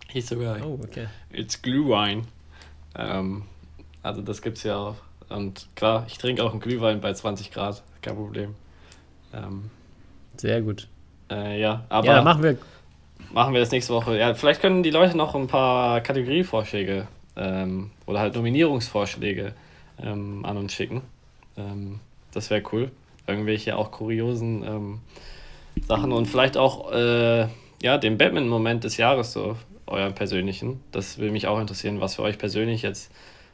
Hieß 0.09 0.29
sogar. 0.29 0.57
Oh, 0.65 0.79
okay. 0.83 1.07
It's 1.31 1.61
Glühwein. 1.61 2.27
Ähm, 2.95 3.43
also 4.01 4.21
das 4.21 4.41
gibt's 4.41 4.63
ja 4.63 4.75
auch. 4.77 4.95
Und 5.29 5.67
klar, 5.75 6.05
ich 6.07 6.17
trinke 6.17 6.43
auch 6.43 6.51
einen 6.51 6.59
Glühwein 6.59 6.99
bei 6.99 7.13
20 7.13 7.51
Grad. 7.51 7.83
Kein 8.01 8.15
Problem. 8.15 8.55
Ähm, 9.33 9.69
Sehr 10.37 10.61
gut. 10.61 10.87
Äh, 11.29 11.61
ja, 11.61 11.85
aber. 11.89 12.07
Ja, 12.07 12.21
machen 12.21 12.43
wir. 12.43 12.57
Machen 13.31 13.53
wir 13.53 13.59
das 13.59 13.71
nächste 13.71 13.93
Woche. 13.93 14.17
Ja, 14.17 14.33
vielleicht 14.33 14.61
können 14.61 14.81
die 14.81 14.89
Leute 14.89 15.15
noch 15.15 15.35
ein 15.35 15.47
paar 15.47 16.01
Kategorievorschläge 16.01 17.07
ähm, 17.37 17.91
oder 18.07 18.19
halt 18.19 18.35
Nominierungsvorschläge 18.35 19.53
ähm, 20.01 20.43
an 20.45 20.57
uns 20.57 20.73
schicken. 20.73 21.01
Ähm, 21.57 21.99
das 22.31 22.49
wäre 22.49 22.63
cool. 22.71 22.91
Irgendwelche 23.27 23.77
auch 23.77 23.91
kuriosen 23.91 24.63
ähm, 24.63 24.99
Sachen 25.87 26.11
und 26.11 26.25
vielleicht 26.25 26.57
auch 26.57 26.91
äh, 26.91 27.47
ja, 27.81 27.97
den 27.97 28.17
Batman-Moment 28.17 28.83
des 28.83 28.97
Jahres, 28.97 29.33
so 29.33 29.55
euren 29.85 30.13
persönlichen. 30.13 30.81
Das 30.91 31.17
würde 31.17 31.31
mich 31.31 31.47
auch 31.47 31.59
interessieren, 31.59 32.01
was 32.01 32.15
für 32.15 32.23
euch 32.23 32.37
persönlich 32.37 32.81
jetzt 32.81 33.11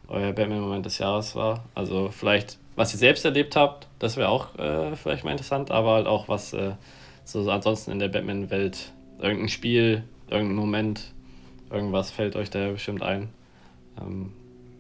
euer 0.07 0.34
Batman-Moment 0.34 0.86
des 0.86 0.97
Jahres 0.99 1.36
war. 1.36 1.65
Also 1.73 2.09
vielleicht, 2.11 2.57
was 2.76 2.93
ihr 2.93 2.99
selbst 2.99 3.26
erlebt 3.26 3.55
habt, 3.55 3.88
das 3.99 4.17
wäre 4.17 4.30
auch 4.30 4.57
äh, 4.57 4.95
vielleicht 4.95 5.23
mal 5.23 5.32
interessant, 5.32 5.71
aber 5.71 5.93
halt 5.93 6.07
auch 6.07 6.28
was 6.28 6.53
äh, 6.53 6.71
so 7.23 7.49
ansonsten 7.49 7.91
in 7.91 7.99
der 7.99 8.09
Batman-Welt, 8.09 8.91
irgendein 9.20 9.49
Spiel, 9.49 10.03
irgendein 10.30 10.55
Moment, 10.55 11.13
irgendwas 11.70 12.11
fällt 12.11 12.36
euch 12.36 12.49
da 12.49 12.72
bestimmt 12.72 13.01
ein. 13.01 13.30
Ähm, 14.01 14.32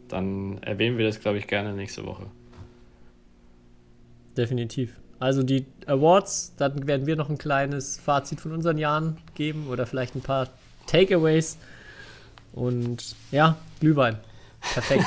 dann 0.07 0.59
erwähnen 0.61 0.97
wir 0.97 1.05
das, 1.05 1.19
glaube 1.19 1.37
ich, 1.37 1.47
gerne 1.47 1.73
nächste 1.73 2.05
Woche 2.05 2.27
definitiv. 4.35 4.93
Also 5.19 5.43
die 5.43 5.65
Awards, 5.87 6.53
dann 6.57 6.87
werden 6.87 7.07
wir 7.07 7.15
noch 7.15 7.29
ein 7.29 7.37
kleines 7.37 7.97
Fazit 7.97 8.41
von 8.41 8.51
unseren 8.51 8.77
Jahren 8.77 9.17
geben 9.33 9.67
oder 9.69 9.85
vielleicht 9.85 10.15
ein 10.15 10.21
paar 10.21 10.49
Takeaways. 10.87 11.57
Und 12.53 13.15
ja, 13.31 13.57
Glühwein. 13.79 14.17
Perfekt. 14.73 15.05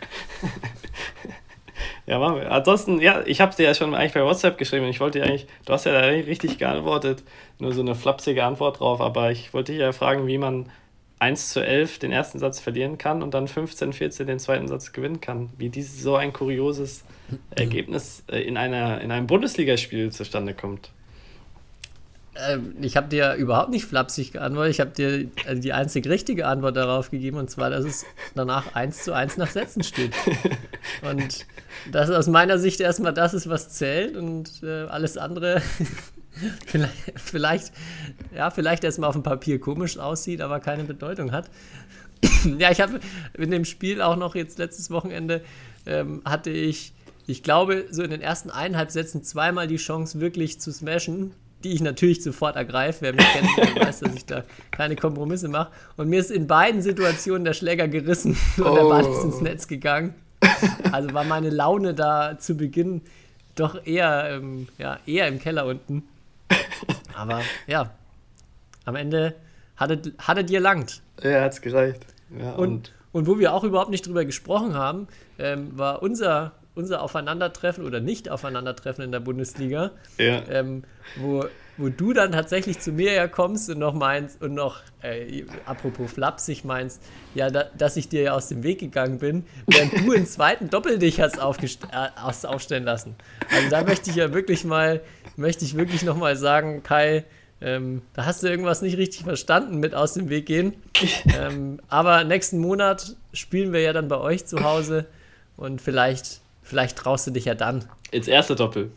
Ja, 2.06 2.20
machen 2.20 2.36
wir. 2.36 2.52
Ansonsten, 2.52 3.00
ja, 3.00 3.22
ich 3.26 3.40
habe 3.40 3.54
dir 3.54 3.64
ja 3.64 3.74
schon 3.74 3.94
eigentlich 3.94 4.12
bei 4.12 4.24
WhatsApp 4.24 4.58
geschrieben 4.58 4.84
und 4.84 4.90
ich 4.90 5.00
wollte 5.00 5.18
dir 5.18 5.24
eigentlich, 5.24 5.46
du 5.64 5.72
hast 5.72 5.86
ja 5.86 5.92
da 5.92 6.06
richtig 6.06 6.58
geantwortet, 6.58 7.24
nur 7.58 7.72
so 7.72 7.80
eine 7.80 7.96
flapsige 7.96 8.44
Antwort 8.44 8.78
drauf, 8.78 9.00
aber 9.00 9.32
ich 9.32 9.52
wollte 9.52 9.72
dich 9.72 9.80
ja 9.80 9.90
fragen, 9.92 10.26
wie 10.28 10.38
man 10.38 10.70
1 11.18 11.50
zu 11.50 11.64
11 11.64 11.98
den 11.98 12.12
ersten 12.12 12.38
Satz 12.38 12.60
verlieren 12.60 12.98
kann 12.98 13.22
und 13.22 13.34
dann 13.34 13.48
15, 13.48 13.92
14 13.92 14.26
den 14.26 14.38
zweiten 14.38 14.68
Satz 14.68 14.92
gewinnen 14.92 15.20
kann. 15.20 15.50
Wie 15.56 15.68
dieses 15.68 16.02
so 16.02 16.14
ein 16.14 16.32
kurioses 16.32 17.04
Ergebnis 17.50 18.22
äh, 18.30 18.40
in, 18.40 18.56
einer, 18.56 19.00
in 19.00 19.10
einem 19.10 19.26
Bundesligaspiel 19.26 20.12
zustande 20.12 20.54
kommt. 20.54 20.90
Ähm, 22.48 22.74
ich 22.80 22.96
habe 22.96 23.08
dir 23.08 23.34
überhaupt 23.34 23.70
nicht 23.70 23.84
flapsig 23.84 24.32
geantwortet. 24.32 24.72
Ich 24.72 24.80
habe 24.80 24.90
dir 24.90 25.28
also 25.46 25.60
die 25.60 25.72
einzig 25.72 26.06
richtige 26.08 26.46
Antwort 26.46 26.76
darauf 26.76 27.10
gegeben, 27.10 27.38
und 27.38 27.50
zwar, 27.50 27.70
dass 27.70 27.84
es 27.84 28.04
danach 28.34 28.74
1 28.74 29.04
zu 29.04 29.14
1 29.14 29.36
nach 29.36 29.50
Sätzen 29.50 29.82
steht. 29.82 30.12
Und 31.02 31.46
das 31.92 32.10
aus 32.10 32.26
meiner 32.26 32.58
Sicht 32.58 32.80
erstmal 32.80 33.14
das 33.14 33.34
ist, 33.34 33.48
was 33.48 33.70
zählt 33.70 34.16
und 34.16 34.62
äh, 34.62 34.84
alles 34.84 35.16
andere 35.16 35.62
vielleicht, 36.66 36.94
vielleicht, 37.16 37.72
ja, 38.34 38.50
vielleicht 38.50 38.82
erstmal 38.82 39.08
auf 39.08 39.14
dem 39.14 39.22
Papier 39.22 39.60
komisch 39.60 39.98
aussieht, 39.98 40.40
aber 40.40 40.58
keine 40.60 40.84
Bedeutung 40.84 41.32
hat. 41.32 41.50
ja, 42.58 42.70
ich 42.70 42.80
habe 42.80 43.00
in 43.34 43.50
dem 43.50 43.64
Spiel 43.64 44.00
auch 44.02 44.16
noch 44.16 44.34
jetzt 44.34 44.58
letztes 44.58 44.90
Wochenende 44.90 45.42
ähm, 45.86 46.22
hatte 46.24 46.50
ich, 46.50 46.92
ich 47.26 47.42
glaube, 47.42 47.86
so 47.90 48.02
in 48.02 48.10
den 48.10 48.20
ersten 48.20 48.50
eineinhalb 48.50 48.90
Sätzen 48.90 49.22
zweimal 49.22 49.66
die 49.66 49.76
Chance, 49.76 50.20
wirklich 50.20 50.60
zu 50.60 50.72
smashen 50.72 51.34
die 51.64 51.72
ich 51.72 51.80
natürlich 51.80 52.22
sofort 52.22 52.56
ergreife. 52.56 52.98
Wer 53.00 53.12
mich 53.14 53.26
kennt, 53.32 53.76
der 53.76 53.86
weiß, 53.86 54.00
dass 54.00 54.14
ich 54.14 54.26
da 54.26 54.44
keine 54.70 54.96
Kompromisse 54.96 55.48
mache. 55.48 55.70
Und 55.96 56.08
mir 56.08 56.20
ist 56.20 56.30
in 56.30 56.46
beiden 56.46 56.82
Situationen 56.82 57.44
der 57.44 57.54
Schläger 57.54 57.88
gerissen 57.88 58.36
und 58.56 58.66
oh. 58.66 58.74
der 58.74 58.82
Ball 58.82 59.06
ist 59.06 59.24
ins 59.24 59.40
Netz 59.40 59.66
gegangen. 59.66 60.14
Also 60.92 61.12
war 61.12 61.24
meine 61.24 61.50
Laune 61.50 61.94
da 61.94 62.38
zu 62.38 62.56
Beginn 62.56 63.02
doch 63.54 63.86
eher, 63.86 64.28
ähm, 64.30 64.68
ja, 64.78 64.98
eher 65.06 65.28
im 65.28 65.38
Keller 65.38 65.66
unten. 65.66 66.04
Aber 67.14 67.40
ja, 67.66 67.90
am 68.84 68.96
Ende 68.96 69.34
hattet, 69.76 70.12
hattet 70.18 70.50
ihr 70.50 70.60
langt. 70.60 71.02
Ja, 71.22 71.40
hat's 71.40 71.60
gereicht. 71.60 72.04
Ja, 72.38 72.52
und, 72.52 72.68
und, 72.68 72.92
und, 73.12 73.26
wo 73.26 73.38
wir 73.38 73.54
auch 73.54 73.64
überhaupt 73.64 73.90
nicht 73.90 74.06
drüber 74.06 74.24
gesprochen 74.24 74.74
haben, 74.74 75.08
ähm, 75.38 75.76
war 75.76 76.02
unser 76.02 76.52
unser 76.76 77.02
Aufeinandertreffen 77.02 77.84
oder 77.84 78.00
Nicht-Aufeinandertreffen 78.00 79.02
in 79.02 79.10
der 79.10 79.20
Bundesliga, 79.20 79.92
ja. 80.18 80.42
ähm, 80.48 80.84
wo, 81.16 81.46
wo 81.78 81.88
du 81.88 82.12
dann 82.12 82.32
tatsächlich 82.32 82.78
zu 82.78 82.92
mir 82.92 83.12
ja 83.12 83.26
kommst 83.28 83.70
und 83.70 83.78
noch 83.78 83.94
meinst, 83.94 84.40
und 84.42 84.54
noch, 84.54 84.82
äh, 85.02 85.44
apropos 85.64 86.12
flapsig 86.12 86.64
meinst, 86.64 87.02
ja, 87.34 87.50
da, 87.50 87.64
dass 87.76 87.96
ich 87.96 88.08
dir 88.08 88.22
ja 88.22 88.32
aus 88.34 88.48
dem 88.48 88.62
Weg 88.62 88.78
gegangen 88.78 89.18
bin, 89.18 89.44
während 89.66 89.98
du 89.98 90.12
einen 90.12 90.26
zweiten 90.26 90.68
Doppeldich 90.68 91.20
hast 91.20 91.38
äh, 91.38 91.40
aufstellen 92.46 92.84
lassen. 92.84 93.16
Also 93.50 93.70
da 93.70 93.82
möchte 93.82 94.10
ich 94.10 94.16
ja 94.16 94.34
wirklich 94.34 94.64
mal, 94.64 95.00
möchte 95.36 95.64
ich 95.64 95.76
wirklich 95.76 96.02
nochmal 96.02 96.36
sagen, 96.36 96.82
Kai, 96.82 97.24
ähm, 97.62 98.02
da 98.12 98.26
hast 98.26 98.42
du 98.42 98.48
irgendwas 98.48 98.82
nicht 98.82 98.98
richtig 98.98 99.24
verstanden 99.24 99.80
mit 99.80 99.94
aus 99.94 100.12
dem 100.12 100.28
Weg 100.28 100.44
gehen. 100.44 100.74
Ähm, 101.38 101.80
aber 101.88 102.24
nächsten 102.24 102.58
Monat 102.58 103.16
spielen 103.32 103.72
wir 103.72 103.80
ja 103.80 103.94
dann 103.94 104.08
bei 104.08 104.18
euch 104.18 104.44
zu 104.44 104.62
Hause 104.62 105.06
und 105.56 105.80
vielleicht 105.80 106.40
Vielleicht 106.66 106.98
traust 106.98 107.28
du 107.28 107.30
dich 107.30 107.44
ja 107.44 107.54
dann. 107.54 107.84
Ins 108.10 108.26
erste 108.26 108.56
Doppel. 108.56 108.90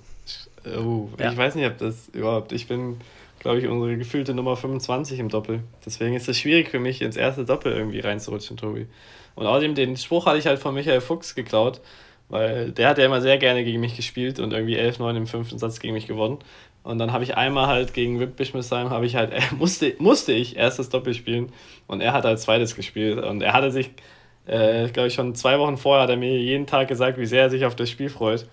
Oh, 0.66 1.08
ja. 1.20 1.32
Ich 1.32 1.38
weiß 1.38 1.54
nicht, 1.54 1.68
ob 1.68 1.78
das 1.78 2.10
überhaupt. 2.10 2.52
Ich 2.52 2.68
bin, 2.68 2.98
glaube 3.38 3.60
ich, 3.60 3.68
unsere 3.68 3.96
gefühlte 3.96 4.34
Nummer 4.34 4.58
25 4.58 5.20
im 5.20 5.30
Doppel. 5.30 5.62
Deswegen 5.86 6.16
ist 6.16 6.28
es 6.28 6.40
schwierig 6.40 6.70
für 6.70 6.80
mich, 6.80 7.00
ins 7.04 7.16
erste 7.16 7.46
Doppel 7.46 7.72
irgendwie 7.72 8.00
reinzurutschen, 8.00 8.58
Tobi. 8.58 8.88
Und 9.36 9.46
außerdem, 9.46 9.76
den 9.76 9.98
Spruch 9.98 10.26
hatte 10.26 10.40
ich 10.40 10.48
halt 10.48 10.58
von 10.58 10.74
Michael 10.74 11.00
Fuchs 11.00 11.36
geklaut, 11.36 11.80
weil 12.28 12.72
der 12.72 12.90
hat 12.90 12.98
ja 12.98 13.06
immer 13.06 13.22
sehr 13.22 13.38
gerne 13.38 13.64
gegen 13.64 13.80
mich 13.80 13.96
gespielt 13.96 14.40
und 14.40 14.52
irgendwie 14.52 14.78
11-9 14.78 15.16
im 15.16 15.28
fünften 15.28 15.60
Satz 15.60 15.80
gegen 15.80 15.94
mich 15.94 16.08
gewonnen. 16.08 16.40
Und 16.82 16.98
dann 16.98 17.14
habe 17.14 17.24
ich 17.24 17.38
einmal 17.38 17.68
halt 17.68 17.94
gegen 17.94 18.20
Wipp 18.20 18.36
Bischmesheim, 18.36 18.90
habe 18.90 19.06
ich 19.06 19.16
halt, 19.16 19.32
äh, 19.32 19.42
musste, 19.60 19.94
musste 20.00 20.34
ich 20.34 20.58
erstes 20.58 20.90
Doppel 20.90 21.14
spielen 21.14 21.52
und 21.86 22.02
er 22.02 22.14
hat 22.14 22.24
halt 22.24 22.40
zweites 22.40 22.76
gespielt. 22.76 23.24
Und 23.24 23.44
er 23.44 23.54
hatte 23.54 23.72
sich 23.72 23.92
äh, 24.50 24.90
glaube 24.90 25.08
ich, 25.08 25.14
schon 25.14 25.36
zwei 25.36 25.60
Wochen 25.60 25.78
vorher 25.78 26.04
hat 26.04 26.10
er 26.10 26.18
mir 26.18 26.40
jeden 26.40 26.66
Tag 26.66 26.88
gesagt, 26.88 27.18
wie 27.18 27.26
sehr 27.26 27.44
er 27.44 27.50
sich 27.50 27.66
auf 27.66 27.76
das 27.76 27.90
Spiel 27.90 28.10
freut. 28.10 28.48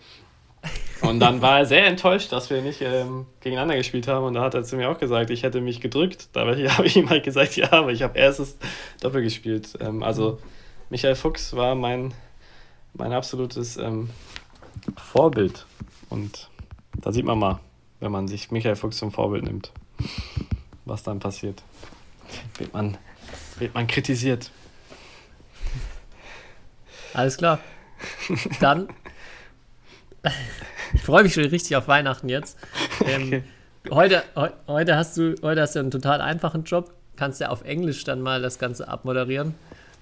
Und 1.03 1.21
dann 1.21 1.43
war 1.43 1.59
er 1.59 1.67
sehr 1.67 1.87
enttäuscht, 1.87 2.33
dass 2.33 2.51
wir 2.51 2.63
nicht 2.63 2.81
ähm, 2.81 3.27
gegeneinander 3.41 3.77
gespielt 3.77 4.09
haben. 4.09 4.27
Und 4.27 4.35
da 4.35 4.43
hat 4.43 4.55
er 4.55 4.65
zu 4.65 4.77
mir 4.77 4.91
auch 4.91 4.99
gesagt, 4.99 5.31
ich 5.31 5.43
hätte 5.43 5.61
mich 5.61 5.81
gedrückt. 5.81 6.29
Da 6.33 6.47
habe 6.47 6.87
ich 6.87 6.97
ihm 6.97 7.09
halt 7.09 7.25
gesagt, 7.25 7.57
ja, 7.57 7.73
aber 7.73 7.93
ich 7.93 8.03
habe 8.03 8.19
erstes 8.19 8.57
Doppel 9.01 9.23
gespielt. 9.23 9.75
Ähm, 9.81 10.03
also 10.03 10.39
Michael 10.91 11.15
Fuchs 11.15 11.55
war 11.55 11.75
mein, 11.75 12.13
mein 12.95 13.13
absolutes 13.13 13.77
ähm, 13.77 14.11
Vorbild. 14.97 15.67
Und 16.11 16.51
da 17.01 17.13
sieht 17.13 17.25
man 17.25 17.39
mal, 17.39 17.61
wenn 18.01 18.13
man 18.13 18.29
sich 18.29 18.51
Michael 18.51 18.77
Fuchs 18.77 18.99
zum 18.99 19.13
Vorbild 19.13 19.45
nimmt, 19.45 19.73
was 20.85 21.03
dann 21.03 21.21
passiert. 21.21 21.63
Wird 22.59 22.73
man, 22.73 22.97
wird 23.59 23.75
man 23.75 23.87
kritisiert. 23.87 24.51
Alles 27.17 27.39
klar. 27.39 27.61
Dann. 28.61 28.89
ich 30.93 31.01
freue 31.01 31.23
mich 31.23 31.33
schon 31.33 31.45
richtig 31.45 31.75
auf 31.77 31.89
Weihnachten 31.89 32.29
jetzt. 32.29 32.59
Ähm, 33.07 33.29
okay. 33.29 33.43
heute, 33.91 34.23
he, 34.35 34.49
heute, 34.67 34.97
hast 34.97 35.17
du, 35.17 35.35
heute 35.41 35.63
hast 35.63 35.75
du 35.77 35.81
einen 35.81 35.91
total 35.91 36.21
einfachen 36.21 36.65
Job. 36.65 36.93
Kannst 37.17 37.41
ja 37.41 37.49
auf 37.49 37.65
Englisch 37.65 38.05
dann 38.05 38.21
mal 38.21 38.43
das 38.43 38.59
Ganze 38.59 38.89
abmoderieren. 38.89 39.55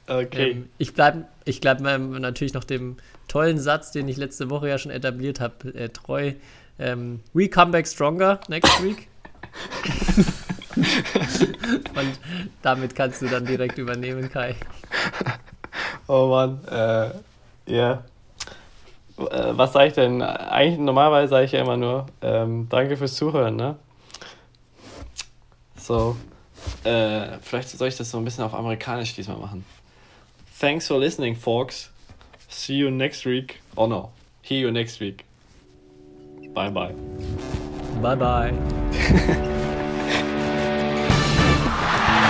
Okay. 0.09 0.51
Ähm, 0.51 0.69
ich 0.79 0.93
bleibe 0.95 1.27
ich 1.45 1.61
bleib 1.61 1.81
natürlich 1.81 2.53
noch 2.53 2.65
dem 2.65 2.97
tollen 3.29 3.61
Satz, 3.61 3.93
den 3.93 4.09
ich 4.09 4.17
letzte 4.17 4.51
Woche 4.51 4.69
ja 4.69 4.79
schon 4.79 4.91
etabliert 4.91 5.39
habe, 5.39 5.73
äh, 5.73 5.91
treu. 5.91 6.33
Ähm, 6.81 7.21
we 7.33 7.49
come 7.49 7.71
back 7.71 7.87
stronger 7.87 8.41
next 8.49 8.83
week. 8.83 9.07
Und 10.77 12.19
damit 12.63 12.97
kannst 12.97 13.23
du 13.23 13.27
dann 13.27 13.47
direkt 13.47 13.79
übernehmen, 13.79 14.29
Kai. 14.33 14.57
Oh 16.07 16.29
Mann, 16.29 16.61
äh, 16.71 17.11
ja. 17.73 18.05
Äh, 19.17 19.53
was 19.53 19.73
sage 19.73 19.89
ich 19.89 19.95
denn? 19.95 20.21
Eigentlich 20.23 20.79
normalerweise 20.79 21.29
sage 21.29 21.45
ich 21.47 21.53
ja 21.53 21.61
immer 21.61 21.77
nur, 21.77 22.07
ähm, 22.21 22.69
danke 22.69 22.97
fürs 22.97 23.15
Zuhören, 23.15 23.57
ne? 23.57 23.77
So, 25.77 26.17
äh, 26.85 27.39
vielleicht 27.43 27.69
soll 27.71 27.89
ich 27.89 27.97
das 27.97 28.11
so 28.11 28.19
ein 28.19 28.25
bisschen 28.25 28.45
auf 28.45 28.55
amerikanisch 28.55 29.15
diesmal 29.15 29.37
machen. 29.39 29.65
Thanks 30.59 30.87
for 30.87 30.99
listening, 30.99 31.37
folks. 31.37 31.91
See 32.49 32.75
you 32.75 32.91
next 32.91 33.27
week. 33.27 33.61
Oh 33.77 33.87
no, 33.87 34.13
hear 34.43 34.59
you 34.59 34.71
next 34.71 35.01
week. 35.01 35.25
Bye 36.55 36.71
bye. 36.71 36.95
Bye 38.01 38.17
bye. 38.17 38.53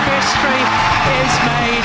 History 0.05 0.63
is 1.21 1.33
made. 1.45 1.84